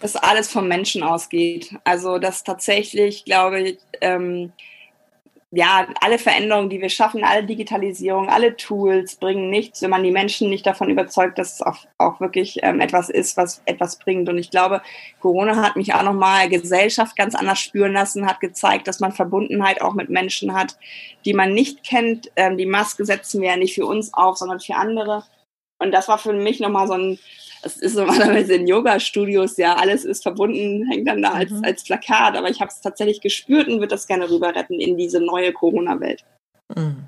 Dass 0.00 0.16
alles 0.16 0.50
vom 0.50 0.68
Menschen 0.68 1.02
ausgeht. 1.02 1.74
Also 1.84 2.18
dass 2.18 2.44
tatsächlich, 2.44 3.24
glaube 3.24 3.60
ich, 3.60 3.78
ähm, 4.00 4.52
ja, 5.52 5.86
alle 6.00 6.18
Veränderungen, 6.18 6.68
die 6.68 6.80
wir 6.80 6.88
schaffen, 6.88 7.24
alle 7.24 7.44
Digitalisierung, 7.44 8.28
alle 8.28 8.56
Tools 8.56 9.16
bringen 9.16 9.48
nichts, 9.48 9.80
wenn 9.80 9.90
man 9.90 10.02
die 10.02 10.10
Menschen 10.10 10.50
nicht 10.50 10.66
davon 10.66 10.90
überzeugt, 10.90 11.38
dass 11.38 11.54
es 11.54 11.62
auch, 11.62 11.78
auch 11.98 12.20
wirklich 12.20 12.58
ähm, 12.62 12.80
etwas 12.80 13.08
ist, 13.08 13.36
was 13.36 13.62
etwas 13.64 13.98
bringt. 13.98 14.28
Und 14.28 14.38
ich 14.38 14.50
glaube, 14.50 14.82
Corona 15.20 15.56
hat 15.62 15.76
mich 15.76 15.94
auch 15.94 16.02
nochmal 16.02 16.48
Gesellschaft 16.48 17.16
ganz 17.16 17.34
anders 17.36 17.60
spüren 17.60 17.92
lassen, 17.92 18.26
hat 18.26 18.40
gezeigt, 18.40 18.88
dass 18.88 19.00
man 19.00 19.12
Verbundenheit 19.12 19.80
auch 19.80 19.94
mit 19.94 20.10
Menschen 20.10 20.52
hat, 20.52 20.76
die 21.24 21.32
man 21.32 21.54
nicht 21.54 21.84
kennt. 21.84 22.30
Ähm, 22.34 22.58
die 22.58 22.66
Maske 22.66 23.04
setzen 23.04 23.40
wir 23.40 23.50
ja 23.50 23.56
nicht 23.56 23.74
für 23.74 23.86
uns 23.86 24.12
auf, 24.12 24.36
sondern 24.36 24.60
für 24.60 24.74
andere. 24.74 25.24
Und 25.78 25.92
das 25.92 26.08
war 26.08 26.18
für 26.18 26.32
mich 26.32 26.60
nochmal 26.60 26.86
so 26.86 26.94
ein 26.94 27.18
das 27.62 27.76
ist 27.78 27.96
normalerweise 27.96 28.54
in 28.54 28.66
Yoga-Studios, 28.66 29.56
ja, 29.56 29.74
alles 29.74 30.04
ist 30.04 30.22
verbunden, 30.22 30.88
hängt 30.88 31.08
dann 31.08 31.22
da 31.22 31.32
als, 31.32 31.50
mhm. 31.50 31.64
als 31.64 31.82
Plakat, 31.82 32.36
aber 32.36 32.48
ich 32.48 32.60
habe 32.60 32.70
es 32.70 32.80
tatsächlich 32.80 33.20
gespürt 33.20 33.66
und 33.66 33.74
würde 33.74 33.88
das 33.88 34.06
gerne 34.06 34.30
rüber 34.30 34.54
retten 34.54 34.80
in 34.80 34.96
diese 34.96 35.20
neue 35.20 35.52
Corona-Welt. 35.52 36.24
Mhm. 36.74 37.04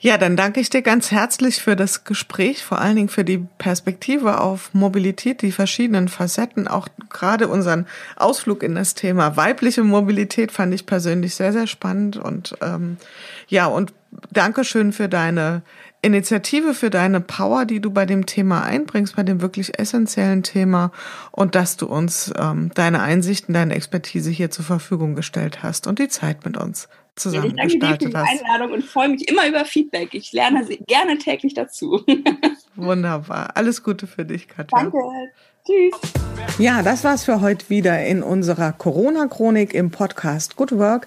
Ja, 0.00 0.18
dann 0.18 0.36
danke 0.36 0.58
ich 0.58 0.68
dir 0.68 0.82
ganz 0.82 1.12
herzlich 1.12 1.62
für 1.62 1.76
das 1.76 2.02
Gespräch, 2.02 2.64
vor 2.64 2.80
allen 2.80 2.96
Dingen 2.96 3.08
für 3.08 3.24
die 3.24 3.38
Perspektive 3.58 4.40
auf 4.40 4.74
Mobilität, 4.74 5.42
die 5.42 5.52
verschiedenen 5.52 6.08
Facetten, 6.08 6.66
auch 6.66 6.88
gerade 7.08 7.46
unseren 7.46 7.86
Ausflug 8.16 8.64
in 8.64 8.74
das 8.74 8.94
Thema 8.94 9.36
weibliche 9.36 9.84
Mobilität 9.84 10.50
fand 10.50 10.74
ich 10.74 10.86
persönlich 10.86 11.36
sehr, 11.36 11.52
sehr 11.52 11.68
spannend 11.68 12.16
und 12.16 12.56
ähm, 12.60 12.96
ja, 13.46 13.66
und 13.66 13.92
Dankeschön 14.32 14.92
für 14.92 15.08
deine 15.08 15.62
Initiative, 16.02 16.74
für 16.74 16.90
deine 16.90 17.20
Power, 17.20 17.64
die 17.64 17.80
du 17.80 17.90
bei 17.90 18.06
dem 18.06 18.26
Thema 18.26 18.62
einbringst, 18.62 19.14
bei 19.14 19.22
dem 19.22 19.40
wirklich 19.40 19.78
essentiellen 19.78 20.42
Thema 20.42 20.90
und 21.30 21.54
dass 21.54 21.76
du 21.76 21.86
uns 21.86 22.32
ähm, 22.36 22.72
deine 22.74 23.00
Einsichten, 23.00 23.54
deine 23.54 23.74
Expertise 23.76 24.30
hier 24.30 24.50
zur 24.50 24.64
Verfügung 24.64 25.14
gestellt 25.14 25.62
hast 25.62 25.86
und 25.86 26.00
die 26.00 26.08
Zeit 26.08 26.44
mit 26.44 26.56
uns 26.56 26.88
zusammen 27.14 27.56
ja, 27.56 27.64
ich 27.66 27.78
danke 27.78 27.98
dir 27.98 28.06
für 28.06 28.10
die 28.10 28.16
Einladung 28.16 28.72
und 28.72 28.84
freue 28.84 29.10
mich 29.10 29.28
immer 29.28 29.46
über 29.46 29.64
Feedback. 29.64 30.14
Ich 30.14 30.32
lerne 30.32 30.64
gerne 30.86 31.18
täglich 31.18 31.54
dazu. 31.54 32.00
Wunderbar. 32.76 33.50
Alles 33.54 33.82
Gute 33.82 34.06
für 34.06 34.24
dich, 34.24 34.48
Katja. 34.48 34.78
Danke. 34.78 34.98
Tschüss. 35.64 36.12
Ja, 36.58 36.82
das 36.82 37.04
war's 37.04 37.24
für 37.24 37.40
heute 37.40 37.70
wieder 37.70 38.04
in 38.04 38.22
unserer 38.22 38.72
Corona-Chronik 38.72 39.74
im 39.74 39.90
Podcast 39.90 40.56
Good 40.56 40.72
Work 40.72 41.06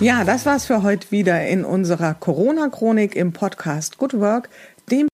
Ja, 0.00 0.24
das 0.24 0.44
war's 0.44 0.66
für 0.66 0.82
heute 0.82 1.12
wieder 1.12 1.46
in 1.46 1.64
unserer 1.64 2.14
Corona-Chronik 2.14 3.14
im 3.14 3.32
Podcast 3.32 3.96
Good 3.96 4.18
Work, 4.18 4.50